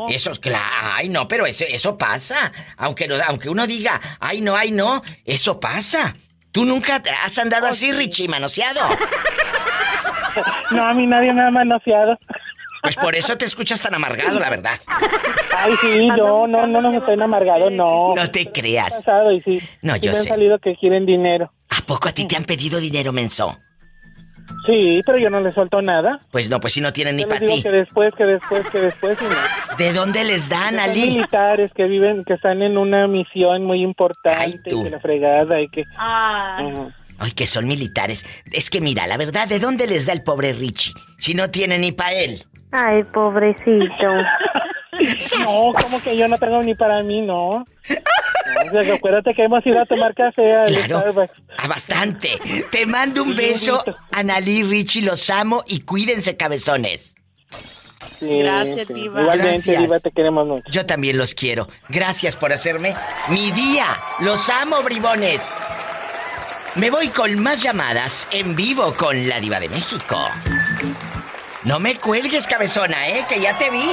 [0.10, 0.66] Eso es claro.
[0.94, 2.52] Ay, no, pero eso, eso pasa.
[2.78, 6.16] Aunque, no- aunque uno diga, ay, no, ay, no, eso pasa.
[6.52, 8.82] ¿Tú nunca te has andado así, Richie, manoseado?
[10.72, 12.18] No, a mí nadie me ha manoseado.
[12.82, 14.80] Pues por eso te escuchas tan amargado, la verdad.
[15.56, 18.16] Ay, sí, yo no, no, no estoy amargado, no.
[18.16, 18.96] No te creas.
[18.96, 19.60] Pasado y sí.
[19.84, 20.30] No, sí yo me han sé.
[20.30, 21.52] salido que quieren dinero.
[21.70, 23.56] ¿A poco a ti te han pedido dinero, menso?
[24.66, 26.20] Sí, pero yo no les suelto nada.
[26.32, 27.62] Pues no, pues si no tienen ni Yo les para ti.
[27.64, 29.76] que después, que después, que después y no.
[29.78, 31.02] ¿De dónde les dan, Son Ali?
[31.16, 35.68] militares que viven, que están en una misión muy importante, y que la fregada y
[35.70, 35.82] que...
[35.82, 36.92] Ujú.
[37.24, 38.26] Ay, que son militares.
[38.52, 40.92] Es que mira, la verdad, ¿de dónde les da el pobre Richie?
[41.20, 42.44] Si no tiene ni para él.
[42.72, 44.08] Ay, pobrecito.
[45.40, 47.66] No, como que yo no tengo ni para mí, no.
[47.88, 51.00] Sea, acuérdate que hemos ido a tomar café al Claro.
[51.00, 51.34] Starbucks.
[51.58, 52.38] Ah, bastante.
[52.70, 57.16] Te mando un beso, Analí, Richie, los amo y cuídense, cabezones.
[57.50, 58.94] Sí, Gracias, sí.
[58.94, 59.22] Diva.
[59.22, 59.80] Igualmente, Gracias.
[59.82, 60.64] Diva, te queremos mucho.
[60.70, 61.68] Yo también los quiero.
[61.90, 62.94] Gracias por hacerme
[63.30, 63.88] mi día.
[64.20, 65.42] Los amo, bribones.
[66.76, 70.18] Me voy con más llamadas en vivo con la diva de México.
[71.66, 73.26] No me cuelgues, cabezona, ¿eh?
[73.28, 73.92] Que ya te vi.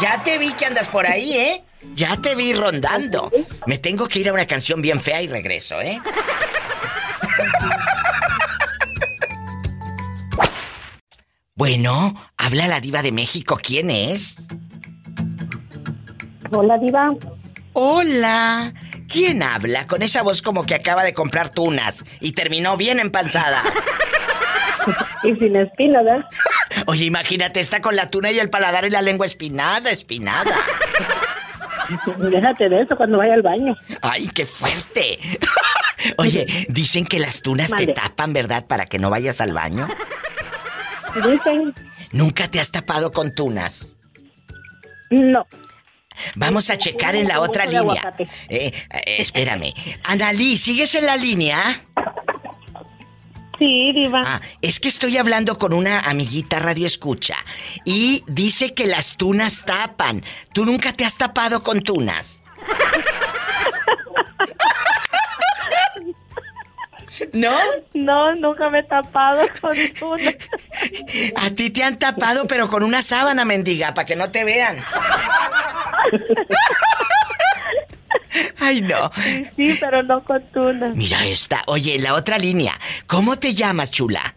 [0.00, 1.64] Ya te vi que andas por ahí, ¿eh?
[1.94, 3.30] Ya te vi rondando.
[3.66, 6.00] Me tengo que ir a una canción bien fea y regreso, ¿eh?
[11.54, 13.58] Bueno, habla la diva de México.
[13.62, 14.36] ¿Quién es?
[16.50, 17.14] Hola, Diva.
[17.72, 18.72] Hola.
[19.08, 23.62] ¿Quién habla con esa voz como que acaba de comprar tunas y terminó bien empanzada?
[25.24, 26.24] Y sin espina, ¿verdad?
[26.86, 30.56] Oye, imagínate, está con la tuna y el paladar y la lengua espinada, espinada.
[32.18, 33.76] Déjate de eso cuando vaya al baño.
[34.02, 35.18] ¡Ay, qué fuerte!
[36.18, 38.64] Oye, dicen que las tunas te tapan, ¿verdad?
[38.66, 39.88] Para que no vayas al baño.
[41.14, 41.74] Dicen,
[42.12, 43.96] ¿Nunca te has tapado con tunas?
[45.10, 45.46] no.
[46.34, 48.14] Vamos a checar en la otra línea.
[48.48, 49.72] Eh, eh, espérame.
[50.04, 51.82] Analí, ¿sigues en la línea?
[53.58, 54.22] Sí, Diva.
[54.24, 57.36] Ah, es que estoy hablando con una amiguita radio escucha
[57.84, 60.24] y dice que las tunas tapan.
[60.52, 62.42] ¿Tú nunca te has tapado con tunas?
[67.32, 67.52] ¿No?
[67.94, 70.30] No, nunca me he tapado con una.
[71.36, 74.78] A ti te han tapado pero con una sábana mendiga para que no te vean.
[78.58, 79.10] Ay, no.
[79.14, 80.88] Sí, sí, pero no con tuna.
[80.94, 81.62] Mira esta.
[81.66, 82.78] Oye, la otra línea.
[83.06, 84.34] ¿Cómo te llamas, chula?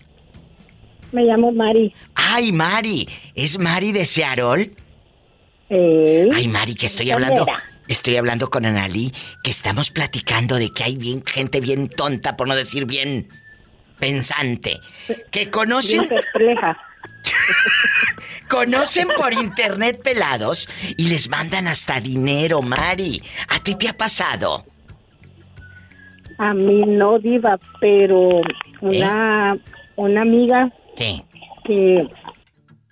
[1.12, 1.94] Me llamo Mari.
[2.16, 3.10] Ay, Mari.
[3.36, 4.72] ¿Es Mari de Seattle?
[5.70, 7.46] Eh, Ay, Mari, que estoy hablando.
[7.90, 9.12] Estoy hablando con Analí,
[9.44, 13.28] que estamos platicando de que hay bien gente bien tonta, por no decir bien
[14.00, 14.80] pensante,
[15.32, 16.78] que conocen bien perpleja.
[18.48, 23.24] conocen por internet pelados y les mandan hasta dinero, Mari.
[23.50, 24.66] ¿A ti te ha pasado?
[26.38, 28.42] A mí no, Diva, pero
[28.82, 29.58] una,
[29.96, 31.24] una amiga ¿Qué?
[31.66, 32.08] que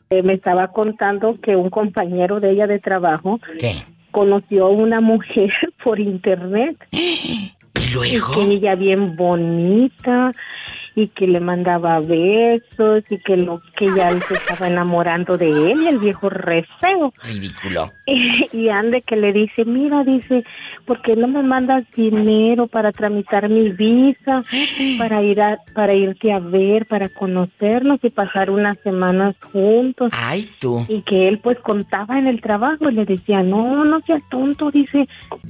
[0.10, 3.84] eh, me estaba contando que un compañero de ella de trabajo ¿Qué?
[4.12, 5.52] Conoció a una mujer
[5.84, 6.78] por internet.
[6.92, 8.34] ¿Y luego?
[8.34, 10.32] que ella bien bonita
[10.96, 15.84] y que le mandaba besos y que lo que ella se estaba enamorando de él
[15.84, 17.14] y el viejo re feo.
[17.24, 17.92] Ridículo.
[18.54, 20.44] Y ande que le dice, mira, dice,
[20.86, 24.44] ¿por qué no me mandas dinero para tramitar mi visa,
[24.98, 30.12] para ir a, para irte a ver, para conocernos y pasar unas semanas juntos?
[30.16, 30.86] Ay, tú.
[30.88, 34.72] Y que él pues contaba en el trabajo y le decía, no, no seas tonto,
[34.72, 35.08] dice,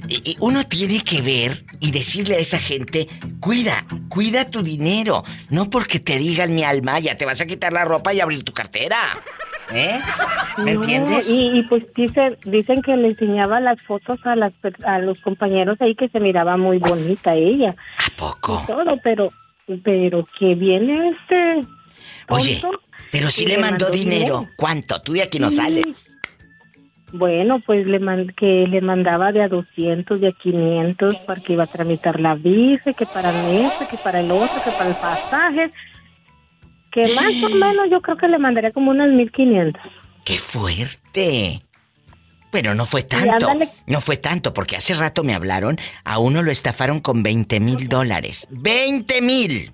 [0.08, 3.06] Y- y Uno tiene que ver y decirle a esa gente,
[3.40, 5.22] cuida, cuida tu dinero.
[5.50, 8.42] No porque te digan mi alma, ya te vas a quitar la ropa y abrir
[8.44, 8.96] tu cartera.
[9.72, 9.98] ¿Eh?
[10.58, 11.28] ¿Me No, entiendes?
[11.28, 14.52] Y, y, pues dice, dicen que le enseñaba las fotos a las
[14.84, 17.74] a los compañeros ahí que se miraba muy bonita ella.
[17.98, 18.62] ¿A poco?
[18.64, 19.30] Y todo, pero
[19.84, 21.66] pero que viene este
[22.28, 22.62] Oye,
[23.12, 24.16] pero si y le mandó dinero.
[24.40, 24.48] dinero.
[24.56, 25.02] ¿Cuánto?
[25.02, 25.56] Tú de aquí no Sí.
[25.56, 26.14] sales.
[27.12, 31.54] Bueno, pues le man- que le mandaba de a 200, de a 500 para que
[31.54, 34.96] iba a tramitar la visa, que para esto, que para el otro, que para el
[34.96, 35.70] pasaje.
[36.92, 39.82] Que más o menos yo creo que le mandaría como unas 1500.
[40.24, 41.62] ¡Qué fuerte!
[42.50, 43.48] Bueno, no fue tanto.
[43.86, 47.88] No fue tanto, porque hace rato me hablaron, a uno lo estafaron con 20 mil
[47.88, 48.48] dólares.
[48.50, 49.72] ¡20 mil!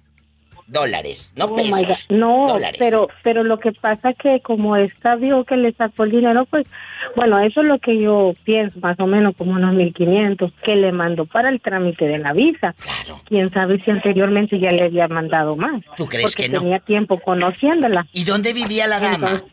[0.67, 2.07] Dólares, no Oh pesos.
[2.09, 2.79] No, dólares.
[2.79, 6.67] pero pero lo que pasa que como esta vio que le sacó el dinero, pues
[7.17, 10.93] bueno, eso es lo que yo pienso, más o menos como unos 1500 que le
[10.93, 12.75] mandó para el trámite de la visa.
[12.81, 13.21] Claro.
[13.27, 15.83] Quién sabe si anteriormente ya le había mandado más.
[15.97, 16.61] ¿Tú crees porque que no?
[16.61, 18.07] tenía tiempo conociéndola.
[18.13, 19.31] ¿Y dónde vivía la dama?
[19.31, 19.51] Entonces,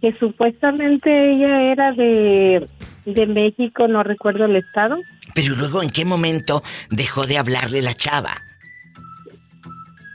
[0.00, 2.66] que supuestamente ella era de
[3.06, 4.98] de México, no recuerdo el estado.
[5.34, 8.42] Pero luego, ¿en qué momento dejó de hablarle la chava?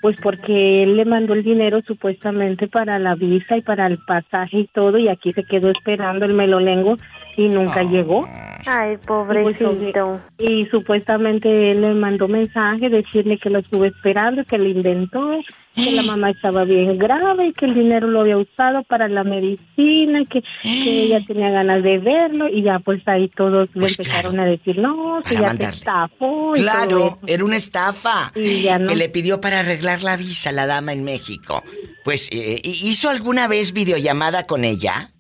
[0.02, 4.60] Pues porque él le mandó el dinero supuestamente para la visa y para el pasaje
[4.60, 6.98] y todo, y aquí se quedó esperando el melolengo
[7.37, 8.27] y nunca llegó.
[8.65, 10.21] Ay, pobrecito.
[10.37, 15.39] Y, supuestamente él le mandó mensaje decirle que lo estuvo esperando, que le inventó,
[15.73, 19.23] que la mamá estaba bien grave y que el dinero lo había usado para la
[19.23, 23.99] medicina, que, que ella tenía ganas de verlo y ya pues ahí todos le Pues
[23.99, 26.55] empezaron a decir, no, que ya te estafó.
[26.55, 28.87] y Claro, era una estafa Y ya no.
[28.87, 31.63] que le pidió para arreglar la visa la dama en México.
[32.03, 35.11] Pues, eh, ¿hizo alguna vez videollamada con ella?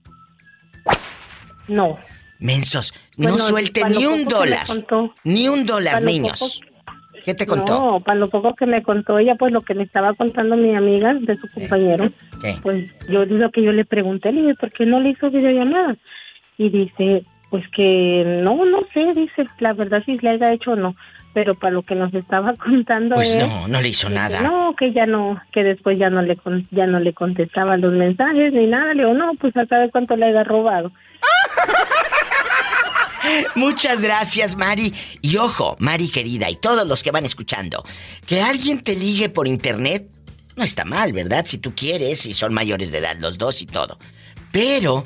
[1.71, 1.97] No.
[2.39, 4.65] Mensos, Bueno, no lo ni un dólar.
[4.67, 6.39] contó- Ni un dólar, niños.
[6.61, 6.71] poco-
[7.23, 7.73] ¿Qué te contó?
[7.73, 10.75] No, para lo poco que me contó ella, pues lo que me estaba contando mi
[10.75, 12.09] amiga de su compañero,
[12.41, 12.55] ¿Qué?
[12.63, 15.95] pues yo lo que yo le pregunté, le dije, ¿por qué no le hizo videollamada?
[16.57, 20.75] Y dice, pues que no, no sé, dice, la verdad si le haya hecho o
[20.75, 20.95] no,
[21.35, 24.41] pero para lo que nos estaba contando Pues él, no, no le hizo dice, nada.
[24.41, 26.39] No, que ya no, que después ya no le
[26.71, 30.15] ya no le contestaba los mensajes ni nada, le digo, no, pues a saber cuánto
[30.15, 30.91] le haya robado.
[33.55, 34.93] Muchas gracias, Mari.
[35.21, 37.85] Y ojo, Mari querida, y todos los que van escuchando,
[38.25, 40.07] que alguien te ligue por internet
[40.55, 41.45] no está mal, ¿verdad?
[41.47, 43.97] Si tú quieres, y son mayores de edad los dos y todo.
[44.51, 45.03] Pero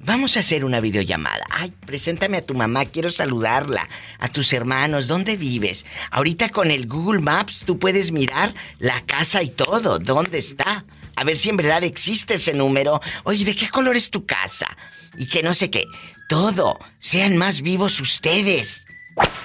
[0.00, 1.44] vamos a hacer una videollamada.
[1.50, 3.88] Ay, preséntame a tu mamá, quiero saludarla.
[4.18, 5.86] A tus hermanos, ¿dónde vives?
[6.10, 10.84] Ahorita con el Google Maps tú puedes mirar la casa y todo, ¿dónde está?
[11.20, 12.98] A ver si en verdad existe ese número.
[13.24, 14.74] Oye, ¿de qué color es tu casa?
[15.18, 15.84] Y que no sé qué.
[16.30, 16.78] Todo.
[16.98, 18.86] Sean más vivos ustedes.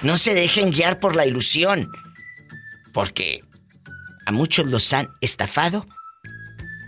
[0.00, 1.92] No se dejen guiar por la ilusión.
[2.94, 3.42] Porque
[4.24, 5.86] a muchos los han estafado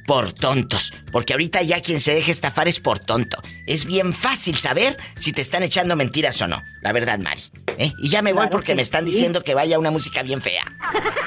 [0.08, 0.94] por tontos.
[1.12, 3.42] Porque ahorita ya quien se deje estafar es por tonto.
[3.66, 6.62] Es bien fácil saber si te están echando mentiras o no.
[6.80, 7.42] La verdad, Mari.
[7.76, 7.92] ¿Eh?
[7.98, 9.12] Y ya me voy Claro porque que me están sí.
[9.12, 10.64] diciendo que vaya una música bien fea.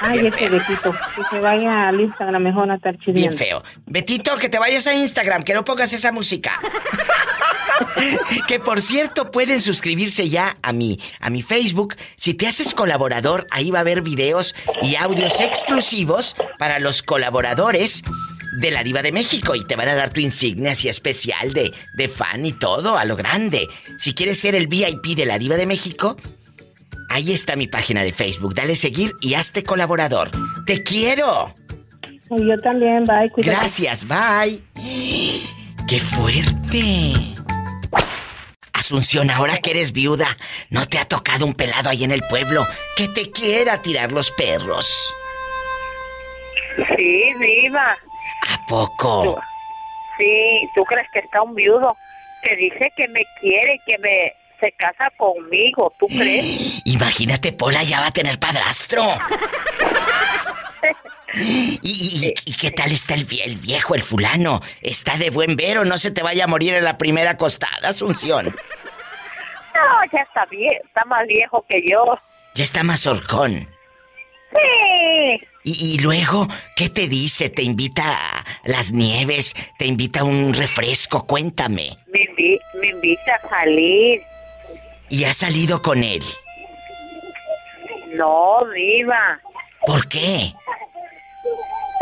[0.00, 3.38] Ay, ese Betito, que se vaya al Instagram mejor a estar Bien chiviando.
[3.38, 3.62] feo.
[3.86, 6.60] Betito, que te vayas a Instagram, que no pongas esa música.
[8.48, 11.94] que por cierto, pueden suscribirse ya a mi, a mi Facebook.
[12.16, 18.02] Si te haces colaborador, ahí va a haber videos y audios exclusivos para los colaboradores
[18.52, 21.72] de la Diva de México y te van a dar tu insignia así especial de,
[21.94, 23.68] de fan y todo, a lo grande.
[23.98, 26.16] Si quieres ser el VIP de la Diva de México,
[27.08, 28.54] ahí está mi página de Facebook.
[28.54, 30.30] Dale seguir y hazte colaborador.
[30.66, 31.54] ¡Te quiero!
[32.30, 33.56] Y Yo también, bye, cuídate.
[33.56, 34.60] Gracias, bye.
[35.88, 37.12] ¡Qué fuerte!
[38.72, 40.36] Asunción, ahora que eres viuda,
[40.70, 42.66] ¿no te ha tocado un pelado ahí en el pueblo
[42.96, 45.14] que te quiera tirar los perros?
[46.96, 47.96] Sí, viva.
[48.48, 49.40] ¿A poco?
[50.18, 51.96] Sí, ¿tú crees que está un viudo
[52.42, 55.92] que dice que me quiere, que me se casa conmigo?
[55.98, 56.80] ¿Tú crees?
[56.84, 59.04] Imagínate, Pola ya va a tener padrastro.
[61.34, 64.60] ¿Y, y- y qué tal está el, vie- el viejo, el fulano?
[64.82, 67.88] ¿Está de buen ver o no se te vaya a morir en la primera acostada,
[67.88, 68.46] Asunción?
[69.74, 69.82] No,
[70.12, 72.04] ya está bien, está más viejo que yo.
[72.54, 73.66] Ya está más horcón.
[74.54, 74.58] Sí.
[75.64, 77.48] Y, y luego, ¿qué te dice?
[77.48, 78.02] ¿Te invita
[78.38, 79.54] a las nieves?
[79.78, 81.24] ¿Te invita a un refresco?
[81.26, 81.96] Cuéntame.
[82.12, 84.22] Me, invi- me invita a salir.
[85.08, 86.22] ¿Y has salido con él?
[88.14, 89.40] No, viva.
[89.86, 90.52] ¿Por qué?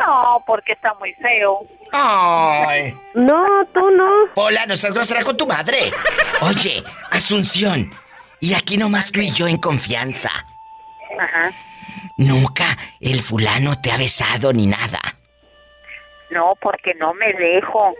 [0.06, 1.66] No, porque está muy feo.
[1.92, 2.94] Ay.
[3.14, 4.08] No, tú no.
[4.34, 5.90] Hola, no seas grosera con tu madre.
[6.40, 7.92] Oye, Asunción.
[8.40, 10.30] Y aquí nomás tú y yo en confianza.
[11.18, 11.52] Ajá.
[12.20, 15.00] Nunca el fulano te ha besado ni nada.
[16.30, 17.94] No, porque no me dejo.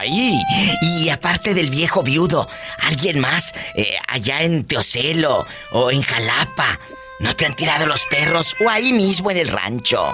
[0.00, 0.40] Ay,
[0.82, 2.48] y aparte del viejo viudo,
[2.80, 6.76] ¿alguien más eh, allá en Teocelo o en Jalapa?
[7.20, 10.12] ¿No te han tirado los perros o ahí mismo en el rancho?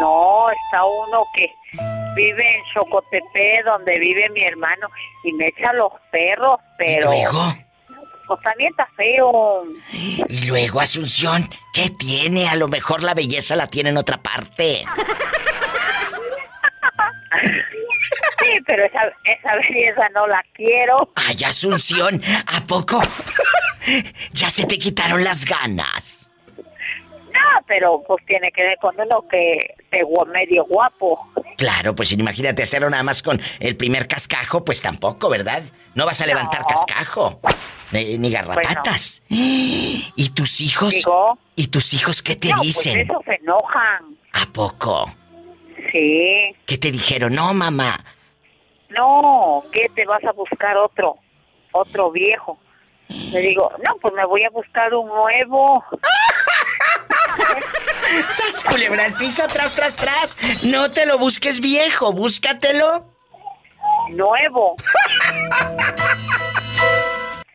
[0.00, 1.54] No, está uno que
[2.16, 4.88] vive en Chocotepe, donde vive mi hermano,
[5.22, 7.10] y me echa los perros, pero...
[7.10, 7.54] luego?
[8.26, 9.64] Pues también está feo.
[10.28, 12.48] Y luego, Asunción, ¿qué tiene?
[12.48, 14.84] A lo mejor la belleza la tiene en otra parte.
[18.38, 21.12] Sí, pero esa, esa belleza no la quiero.
[21.14, 23.00] Ay, Asunción, ¿a poco?
[24.32, 26.30] ya se te quitaron las ganas.
[26.56, 31.18] No, pero pues tiene que ver con uno que pegó medio guapo.
[31.56, 35.62] Claro, pues imagínate hacerlo nada más con el primer cascajo, pues tampoco, ¿verdad?
[35.94, 37.40] No vas a levantar cascajo.
[37.92, 39.22] Eh, ni garrapatas.
[39.28, 40.94] ¿Y tus hijos?
[41.56, 43.06] ¿Y tus hijos qué te no, dicen?
[43.06, 44.16] Pues eso se enojan.
[44.32, 45.12] ¿A poco?
[45.92, 46.56] Sí.
[46.64, 47.34] ¿Qué te dijeron?
[47.34, 48.02] No, mamá.
[48.88, 51.18] No, ¿qué te vas a buscar otro?
[51.72, 52.58] Otro viejo.
[53.08, 55.84] Le digo, no, pues me voy a buscar un nuevo.
[58.30, 60.64] ¡Sas, culebra al piso, tras, tras, tras!
[60.64, 63.06] No te lo busques viejo, búscatelo.
[64.10, 64.76] Nuevo.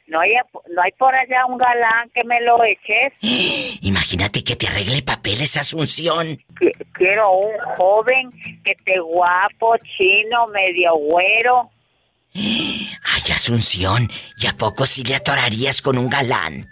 [0.07, 0.31] No hay,
[0.73, 3.13] no hay por allá un galán que me lo eches.
[3.81, 6.37] Imagínate que te arregle papeles, Asunción.
[6.59, 8.29] Qui- Quiero un joven
[8.63, 11.69] que esté guapo, chino, medio güero.
[12.35, 16.69] Ay, Asunción, ¿y a poco si le atorarías con un galán?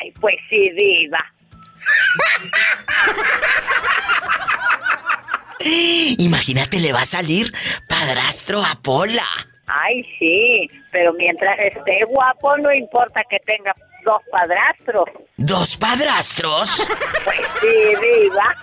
[0.00, 1.24] Ay, pues sí, diva.
[6.18, 7.52] Imagínate, le va a salir
[7.88, 9.26] padrastro a Pola.
[9.68, 13.74] Ay, sí, pero mientras esté guapo no importa que tenga
[14.04, 15.04] dos padrastros.
[15.36, 16.88] ¿Dos padrastros?
[17.24, 18.54] Pues sí, diva.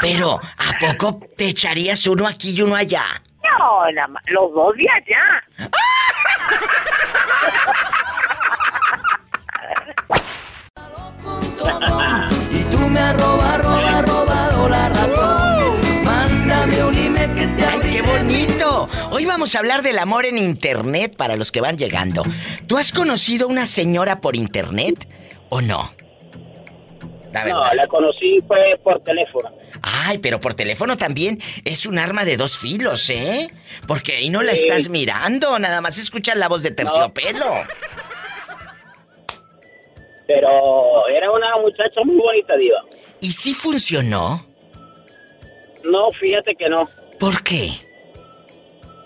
[0.00, 3.04] Pero, ¿a poco te echarías uno aquí y uno allá?
[3.58, 5.44] No, nada más, los dos de allá.
[12.50, 15.23] Y tú me has robado, roba, robado la razón.
[18.24, 18.88] Bonito!
[19.10, 22.22] Hoy vamos a hablar del amor en Internet para los que van llegando.
[22.66, 25.08] ¿Tú has conocido una señora por Internet
[25.50, 25.92] o no?
[27.32, 29.50] La No, la conocí fue por teléfono.
[29.82, 33.48] Ay, pero por teléfono también es un arma de dos filos, ¿eh?
[33.86, 37.52] Porque ahí no la estás mirando, nada más escuchas la voz de terciopelo.
[40.26, 42.78] Pero era una muchacha muy bonita, Diva.
[43.20, 44.46] ¿Y si funcionó?
[45.82, 46.88] No, fíjate que no.
[47.18, 47.72] ¿Por qué?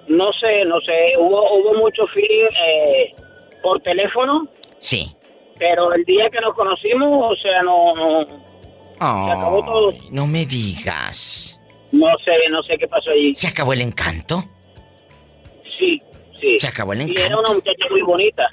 [0.09, 1.13] No sé, no sé.
[1.19, 3.15] Hubo, hubo mucho feeling eh,
[3.63, 4.49] por teléfono,
[4.79, 5.11] Sí.
[5.59, 8.21] pero el día que nos conocimos, o sea, no, no,
[9.33, 9.91] acabó todo.
[9.91, 11.61] Ay, no me digas.
[11.93, 13.35] no sé, no sé qué pasó allí.
[13.35, 14.45] ¿Se acabó el encanto?
[15.79, 16.01] Sí,
[16.41, 16.59] sí.
[16.59, 17.41] Se acabó el Y era encanto.
[17.41, 18.47] una muchacha muy bonita.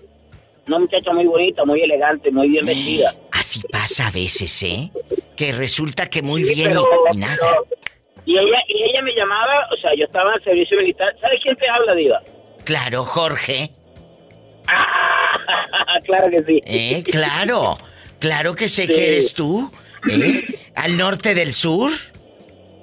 [0.67, 3.13] Una muchacha muy bonita, muy elegante, muy bien vestida.
[3.31, 4.89] Así pasa a veces, ¿eh?
[5.35, 7.37] Que resulta que muy Sí, bien pero- y, nada.
[7.39, 7.65] pero-
[8.25, 8.57] Y ella,
[9.15, 11.15] llamaba, o sea, yo estaba en el servicio militar.
[11.21, 12.21] ¿Sabes quién te habla, Diva?
[12.63, 13.71] Claro, Jorge.
[16.05, 16.61] claro que sí.
[16.65, 17.77] Eh, claro.
[18.19, 18.93] Claro que sé Sí.
[18.93, 19.71] que eres tú.
[20.09, 20.43] ¿eh?
[20.75, 21.91] Al norte del sur.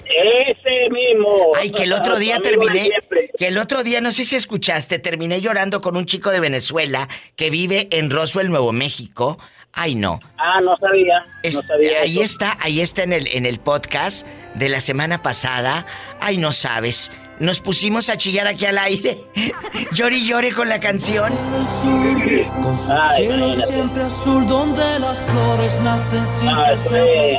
[0.05, 1.53] Ese mismo.
[1.59, 2.91] Ay, que el otro día terminé.
[3.39, 7.09] Que el otro día, no sé si escuchaste, terminé llorando con un chico de Venezuela
[7.35, 9.39] que vive en Roswell, Nuevo México.
[9.73, 10.21] Ay, no.
[10.39, 11.23] Ah, no sabía.
[11.43, 12.23] Es- no sabía ahí eso.
[12.25, 15.87] está, ahí está en el, en el podcast de la semana pasada.
[16.21, 17.11] Ay, no sabes.
[17.39, 19.19] Nos pusimos a chillar aquí al aire.
[19.93, 21.29] Llore y llore con la canción.
[22.63, 27.39] Con su Ay, cielo siempre azul donde las flores nacen sin Ah, que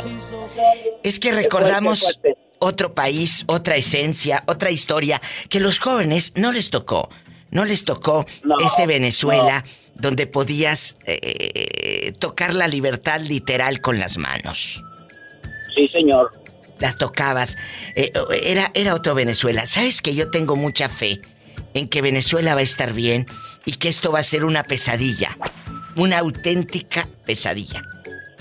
[1.03, 1.19] es.
[1.19, 2.41] que recordamos fuerte, fuerte.
[2.59, 7.09] otro país, otra esencia, otra historia que los jóvenes no les tocó.
[7.51, 9.63] No les tocó No, ese Venezuela
[9.95, 14.83] donde podías eh, tocar la libertad literal con las manos.
[15.75, 16.31] Sí, señor.
[16.79, 17.57] Las tocabas.
[17.95, 18.11] Eh,
[18.43, 19.65] era, era otro Venezuela.
[19.65, 21.21] ¿Sabes que yo tengo mucha fe
[21.73, 23.25] en que Venezuela va a estar bien
[23.65, 25.35] y que esto va a ser una pesadilla?
[25.95, 27.83] Una auténtica pesadilla.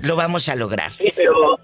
[0.01, 0.91] Lo vamos a lograr.
[0.93, 1.59] Sí, pero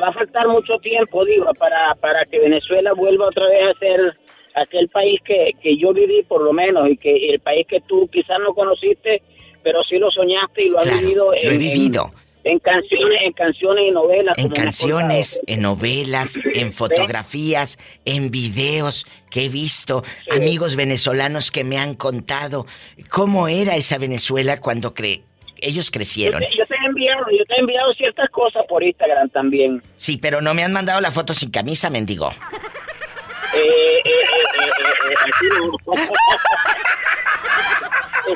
[0.00, 4.16] va a faltar mucho tiempo, digo, para, para que Venezuela vuelva otra vez a ser
[4.54, 8.08] aquel país que, que yo viví por lo menos y que el país que tú
[8.12, 9.22] quizás no conociste,
[9.62, 11.24] pero sí lo soñaste y lo has Claro, vivido.
[11.26, 12.10] lo he vivido.
[12.44, 14.36] En, en canciones, en canciones y novelas.
[14.38, 21.78] En canciones, en novelas, en fotografías, en videos que he visto, amigos venezolanos que me
[21.78, 22.66] han contado
[23.08, 25.22] cómo era esa Venezuela cuando cre
[25.62, 26.40] ellos Yo crecieron.
[26.42, 29.82] te, yo te he enviado, yo te he enviado ciertas cosas por Instagram también.
[29.96, 32.30] Sí, pero no me han mandado la foto sin camisa, mendigo.
[33.54, 35.94] Eh, eh, eh, eh, eh, eh, así no.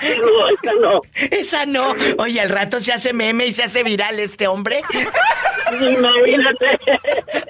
[0.01, 1.01] Esa no, esa no.
[1.31, 1.95] Esa no.
[2.19, 4.83] Oye, al rato se hace meme y se hace viral este hombre.
[5.73, 6.79] Imagínate.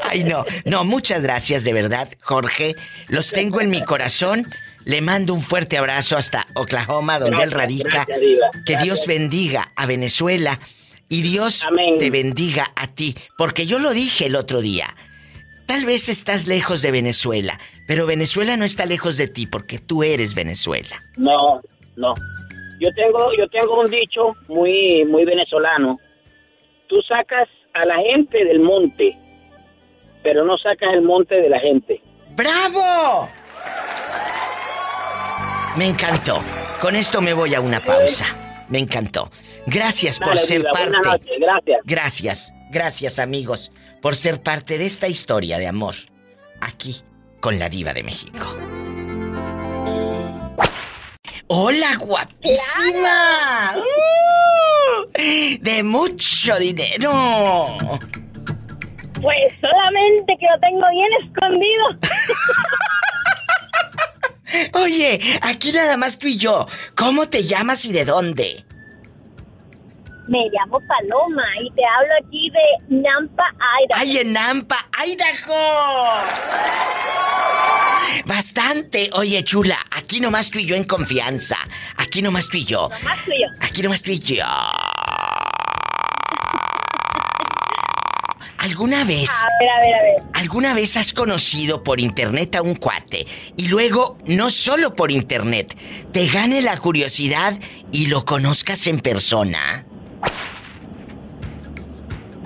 [0.03, 0.45] Ay, no.
[0.65, 2.77] No, muchas gracias de verdad, Jorge.
[3.09, 4.47] Los tengo en mi corazón.
[4.85, 8.05] Le mando un fuerte abrazo hasta Oklahoma, donde él Gracias, radica.
[8.07, 8.51] gracias.
[8.65, 10.61] Que Dios bendiga a Venezuela
[11.09, 11.99] y Dios Amén.
[11.99, 13.17] te bendiga a ti.
[13.37, 14.95] Porque yo lo dije el otro día.
[15.69, 20.03] Tal vez estás lejos de Venezuela, pero Venezuela no está lejos de ti porque tú
[20.03, 20.97] eres Venezuela.
[21.19, 21.61] No,
[21.95, 22.15] no.
[22.81, 26.01] Yo tengo, yo tengo un dicho muy, muy venezolano.
[26.87, 29.15] Tú sacas a la gente del monte,
[30.23, 32.01] pero no sacas el monte de la gente.
[32.35, 33.29] ¡Bravo!
[35.77, 36.43] Me encantó.
[36.81, 38.25] Con esto me voy a una pausa.
[38.71, 39.31] Me encantó.
[39.67, 41.29] Gracias por ser parte.
[41.39, 41.81] gracias.
[41.85, 43.71] Gracias, gracias amigos
[44.01, 45.95] por ser parte de esta historia de amor.
[46.61, 47.03] Aquí
[47.41, 48.57] con la diva de México.
[51.49, 53.75] Hola, guapísima.
[53.77, 55.19] Uh,
[55.61, 57.77] de mucho dinero.
[59.21, 61.99] Pues solamente que lo tengo bien escondido.
[64.85, 66.67] Oye, aquí nada más tú y yo.
[66.95, 68.65] ¿Cómo te llamas y de dónde?
[70.29, 73.45] Me llamo Paloma y te hablo aquí de Nampa,
[73.85, 74.01] Idaho.
[74.01, 74.77] ¡Ay, en Nampa,
[75.07, 75.55] Idaho!
[78.27, 79.09] Bastante.
[79.15, 81.57] Oye, chula, aquí nomás tú y yo en confianza.
[81.97, 82.91] Aquí nomás tú y yo.
[82.91, 83.47] Nomás tú y yo.
[83.61, 84.45] Aquí nomás tú y yo.
[88.59, 89.31] ¿Alguna vez?
[89.31, 90.17] A ver, a ver, a ver.
[90.35, 93.27] ¿Alguna vez has conocido por internet a un cuate
[93.57, 95.75] y luego, no solo por internet,
[96.13, 97.59] te gane la curiosidad
[97.93, 99.87] y lo conozcas en persona?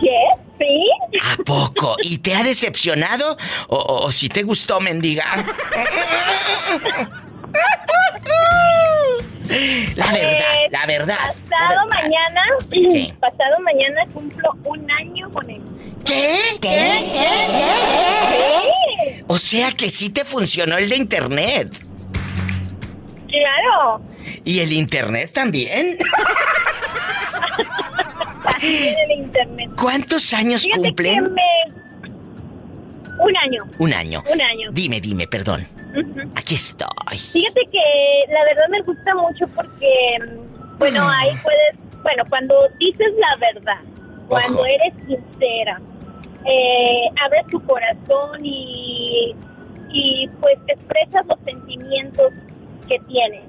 [0.03, 0.19] ¿Qué?
[0.59, 1.19] ¿Sí?
[1.23, 1.97] ¿A poco?
[2.03, 3.37] ¿Y te ha decepcionado?
[3.69, 5.25] ¿O, o- o si te gustó, mendiga?
[9.97, 11.19] La verdad, Eh, la verdad.
[11.51, 13.13] Pasado mañana, ¿Qué?
[13.21, 15.61] pasado mañana cumplo un año con él.
[16.05, 16.39] ¿Qué?
[16.61, 17.03] ¿Qué?
[19.13, 21.69] Sí, O sea que sí te funcionó el de internet.
[23.29, 24.01] claro.
[24.45, 25.99] ¿Y el internet también?
[29.17, 29.71] Internet.
[29.81, 31.35] ¿Cuántos años Fíjate cumplen?
[31.35, 31.73] me-
[33.25, 33.63] Un año.
[33.79, 34.23] Un año.
[34.33, 34.71] Un año.
[34.73, 35.67] Dime, dime, perdón.
[35.95, 36.29] Ujú.
[36.35, 37.19] Aquí estoy.
[37.33, 43.09] Fíjate que la verdad me gusta mucho porque, mm, bueno, ahí puedes, bueno, cuando dices
[43.19, 43.81] la verdad,
[44.29, 44.67] cuando Ojo.
[44.67, 45.81] eres sincera,
[46.47, 49.35] eh, abres tu corazón y,
[49.91, 52.33] y pues expresas los sentimientos
[52.89, 53.43] que tienes.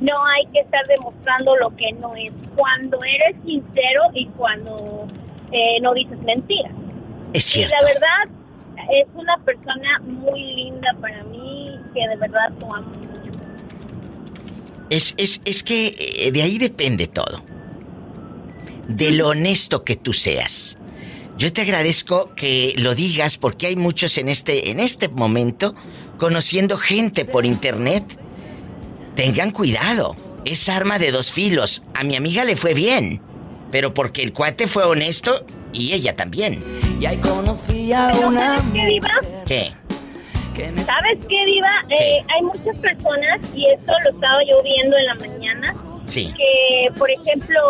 [0.00, 2.32] No hay que estar demostrando lo que no es.
[2.56, 5.06] Cuando eres sincero y cuando
[5.52, 6.72] eh, no dices mentiras.
[7.32, 7.74] Es cierto.
[7.74, 8.40] Y la verdad,
[8.90, 13.10] es una persona muy linda para mí, que de verdad lo amo mucho.
[14.88, 17.42] Es, es, es que eh, de ahí depende todo.
[18.88, 20.76] De lo honesto que tú seas.
[21.40, 25.74] Yo te agradezco que lo digas porque hay muchos en este, en este momento
[26.18, 28.04] conociendo gente por internet.
[29.20, 30.16] Tengan cuidado.
[30.46, 31.82] Es arma de dos filos.
[31.94, 33.20] A mi amiga le fue bien.
[33.70, 35.44] Pero porque el cuate fue honesto
[35.74, 36.58] y ella también.
[36.98, 39.10] Y ahí conocí a una ¿Sabes qué, Diva?
[39.44, 39.72] ¿Qué?
[40.86, 41.84] ¿Sabes qué, Diva?
[41.90, 45.74] Eh, hay muchas personas, y esto lo estaba yo viendo en la mañana,
[46.06, 46.32] Sí.
[46.34, 47.60] que, por ejemplo,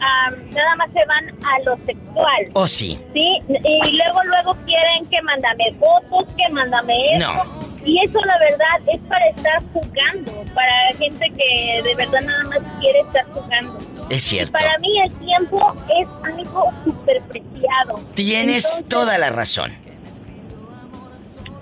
[0.00, 2.50] am, nada más se van a lo sexual.
[2.54, 2.98] Oh, sí.
[3.14, 7.34] Sí, y luego, luego quieren que mándame fotos, que mándame esto.
[7.34, 7.67] No.
[7.88, 12.58] Y eso, la verdad, es para estar jugando, para gente que de verdad nada más
[12.78, 13.78] quiere estar jugando.
[14.10, 14.52] Es cierto.
[14.52, 17.94] Para mí el tiempo es algo súper preciado.
[18.14, 19.72] Tienes Entonces, toda la razón.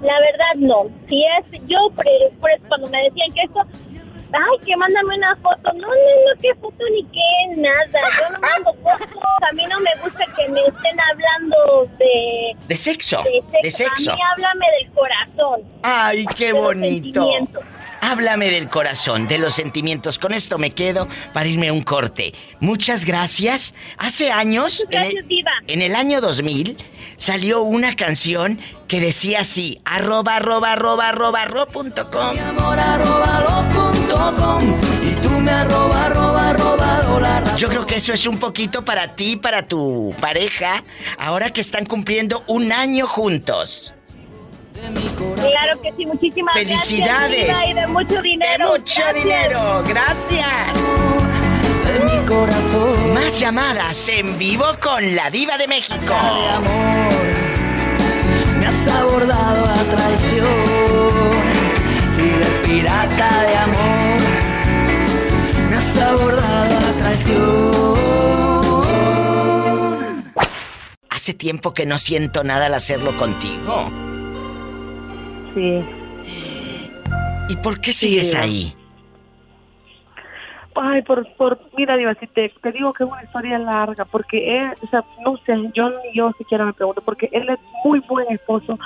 [0.03, 0.86] La verdad no.
[1.09, 2.05] Si es yo, por,
[2.40, 3.61] por cuando me decían que esto,
[4.32, 5.73] ay, que mándame una foto.
[5.73, 8.01] No, no, no, qué foto ni qué, nada.
[8.19, 9.23] Yo no mando fotos.
[9.48, 13.19] A mí no me gusta que me estén hablando de, De sexo.
[13.23, 13.59] de sexo.
[13.62, 14.12] De sexo.
[14.12, 15.62] A mí háblame del corazón.
[15.82, 17.28] Ay, qué de bonito.
[18.08, 20.20] Háblame del corazón, de los sentimientos.
[20.20, 22.34] Con esto me quedo para irme a un corte.
[22.60, 23.74] Muchas gracias.
[23.98, 25.50] Hace años, en el, Diva.
[25.66, 26.76] en el año 2000,
[27.16, 32.38] salió una canción que decía así, arroba, arroba, arroba, arroba, arroba, punto com.
[32.38, 34.62] amor arroba lo punto com
[35.02, 37.56] y tú me arroba arroba arroba.
[37.56, 40.84] Yo creo que eso es un poquito para ti, para tu pareja,
[41.18, 43.95] ahora que están cumpliendo un año juntos.
[44.81, 47.47] Claro que sí, muchísimas Felicidades.
[47.47, 47.69] gracias.
[47.70, 48.73] Y de mucho dinero.
[48.74, 49.24] De mucho Gracias.
[49.24, 50.48] dinero, gracias.
[51.86, 53.15] De mi corazón.
[53.15, 55.97] Más llamadas en vivo con la diva de México.
[56.15, 57.16] de amor
[58.59, 60.47] me has abordado a traición
[62.19, 64.20] y de pirata de amor
[65.70, 67.97] me has abordado a traición.
[71.11, 73.90] Hace tiempo que no siento nada al hacerlo contigo.
[75.56, 75.82] Sí.
[77.48, 78.74] ¿Y por qué sigues ahí?
[80.74, 84.58] Ay, por, por, mira, Diva, si te, te digo que es una historia larga, porque
[84.58, 88.00] él, o sea, no sé, yo ni yo siquiera me pregunto, porque él es muy
[88.00, 88.78] buen esposo,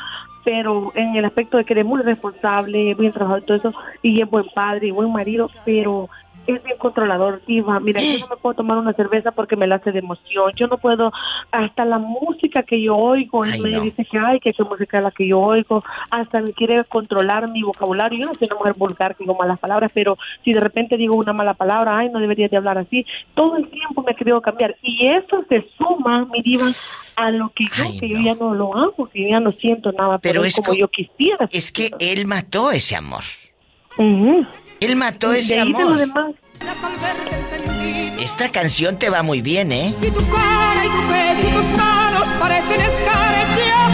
[0.44, 4.22] pero en el aspecto de que eres muy responsable, bien trabajador y todo eso, y
[4.22, 6.08] es buen padre y buen marido, pero
[6.46, 7.78] es bien controlador, Diva.
[7.80, 10.52] Mira, yo no me puedo tomar una cerveza porque me la hace de emoción.
[10.56, 11.12] Yo no puedo,
[11.52, 13.80] hasta la música que yo oigo, él Ay, me no.
[13.82, 17.48] dice que, ay, que qué música es la que yo oigo, hasta me quiere controlar
[17.48, 18.18] mi vocabulario.
[18.18, 21.14] Yo no soy una mujer vulgar que digo malas palabras, pero si de repente digo
[21.14, 23.04] una mala palabra, ay, no debería de hablar así.
[23.34, 24.76] Todo el tiempo me he querido cambiar.
[24.82, 26.66] Y eso se suma, mi diva,
[27.16, 29.50] a lo que yo, Ay, que yo ya no lo amo, que yo ya no
[29.52, 31.48] siento nada Pero es como co- yo quisiera.
[31.52, 33.22] Es que él mató ese amor.
[33.98, 34.46] Ujú.
[34.80, 35.96] Él mató ese De amor.
[35.96, 36.32] demás.
[38.18, 39.94] Esta canción te va muy bien, ¿eh?
[40.00, 43.90] Y tu cara y tu pecho y tus manos parecen escarcha.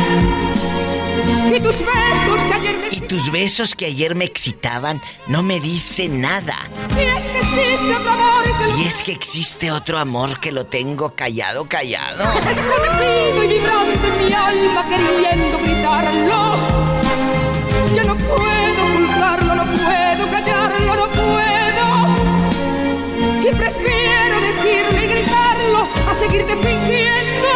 [1.48, 5.60] Y tus besos que ayer me Y tus besos que ayer me excitaban no me
[5.60, 6.56] dicen nada.
[6.96, 10.52] Y es que existe otro amor que lo Y es que existe otro amor que
[10.52, 12.24] lo tengo callado, callado.
[12.24, 16.75] escondido y vibrando en mi alma queriendo gritarlo.
[26.47, 27.48] Seguirte fingiendo.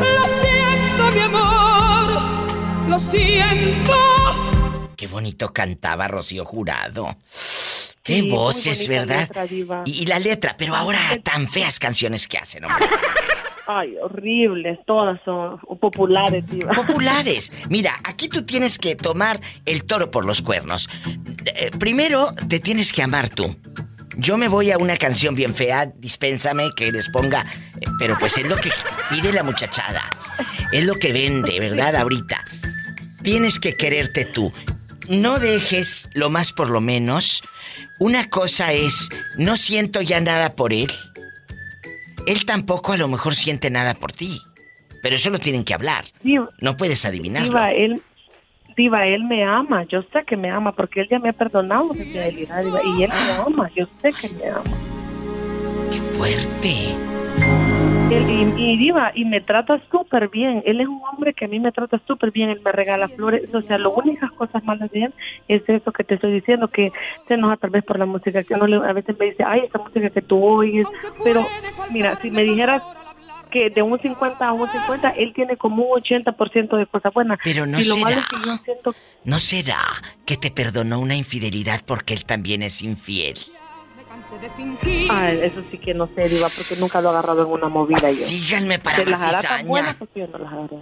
[0.00, 3.92] Lo siento, mi amor, lo siento.
[4.96, 7.16] Qué bonito cantaba Rocío Jurado.
[8.02, 9.20] Qué Sí, voces, ¿verdad?
[9.20, 9.82] letra, diva.
[9.84, 12.86] Y, y la letra, pero ahora tan feas canciones que hacen, hombre.
[13.64, 16.72] Ay, horribles, todas son populares, diva.
[16.72, 17.52] Populares.
[17.70, 20.88] Mira, aquí tú tienes que tomar el toro por los cuernos.
[21.44, 23.56] Eh, primero, te tienes que amar tú.
[24.16, 27.46] Yo me voy a una canción bien fea, dispénsame que les ponga,
[27.98, 28.70] pero pues es lo que
[29.10, 30.02] pide la muchachada.
[30.70, 31.96] Es lo que vende, ¿verdad?
[31.96, 32.44] Ahorita.
[33.22, 34.52] Tienes que quererte tú.
[35.08, 37.42] No dejes lo más por lo menos.
[37.98, 40.90] Una cosa es, no siento ya nada por él.
[42.26, 44.40] Él tampoco a lo mejor siente nada por ti.
[45.02, 46.04] Pero eso lo tienen que hablar.
[46.60, 47.48] No puedes adivinarlo.
[47.48, 48.02] diva, él,
[48.76, 49.84] diva, él me ama.
[49.84, 53.02] Yo sé que me ama porque él ya me ha perdonado de fidelidad, diva, y
[53.04, 53.70] él me ama.
[53.74, 54.62] Yo sé que me ama.
[55.90, 56.96] ¡Qué fuerte!
[58.10, 60.62] Él, y, y diva, y me trata súper bien.
[60.66, 62.50] Él es un hombre que a mí me trata súper bien.
[62.50, 63.42] Él me regala flores.
[63.54, 65.14] O sea, las únicas cosas malas de él
[65.48, 66.92] es eso que te estoy diciendo, que
[67.26, 68.42] se enoja tal vez por la música.
[68.44, 70.86] Que uno le- a veces me dice, ay, esa música que tú oyes.
[71.24, 71.46] Pero,
[71.90, 72.82] mira, si me dijeras
[73.52, 77.38] que de un 50 a un 50, él tiene como un 80% de cosas buenas.
[77.44, 78.04] Pero no y lo será.
[78.06, 79.80] malo es que yo siento ¿No será
[80.26, 83.38] que te perdonó una infidelidad porque él también es infiel?
[85.10, 88.10] Ah, eso sí que no sé, Diva, porque nunca lo he agarrado en una movida
[88.10, 88.16] yo.
[88.16, 89.64] Síganme para Se más cizaña.
[89.68, 90.78] buenas porque yo no las agarré.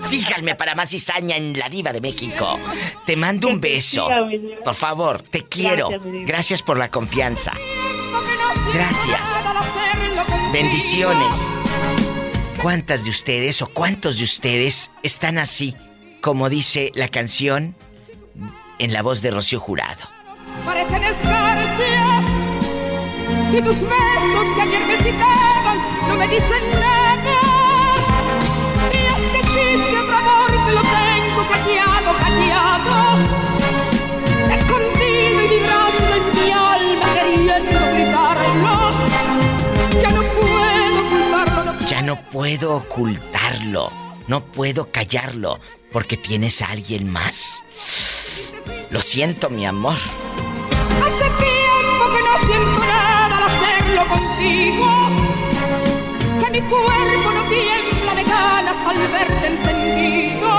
[0.02, 2.58] Síganme para más cizaña en la diva de México.
[3.06, 4.06] Te mando un beso.
[4.64, 5.88] Por favor, te quiero.
[6.26, 7.52] Gracias por la confianza.
[8.74, 9.46] Gracias.
[10.52, 11.46] Bendiciones.
[12.62, 15.74] ¿Cuántas de ustedes o cuántos de ustedes están así,
[16.20, 17.74] como dice la canción
[18.78, 20.20] en la voz de Rocío Jurado?
[20.64, 22.22] parecen escarcha
[23.52, 25.78] y tus besos que ayer me citaban
[26.08, 27.16] no me dicen nada
[28.92, 30.99] y es que existe otro amor que lo
[42.10, 43.92] no puedo ocultarlo,
[44.26, 45.60] no puedo callarlo,
[45.92, 47.62] porque tienes a alguien más.
[48.90, 49.94] Lo siento, mi amor.
[49.94, 54.86] Hace tiempo que no siento nada al hacerlo contigo.
[56.40, 60.50] Que mi cuerpo no tiembla de ganas al verte encendido.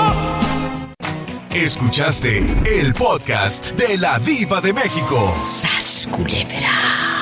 [1.50, 5.34] Escuchaste el podcast de la Diva de México.
[5.44, 7.21] ¡Sas, culebra!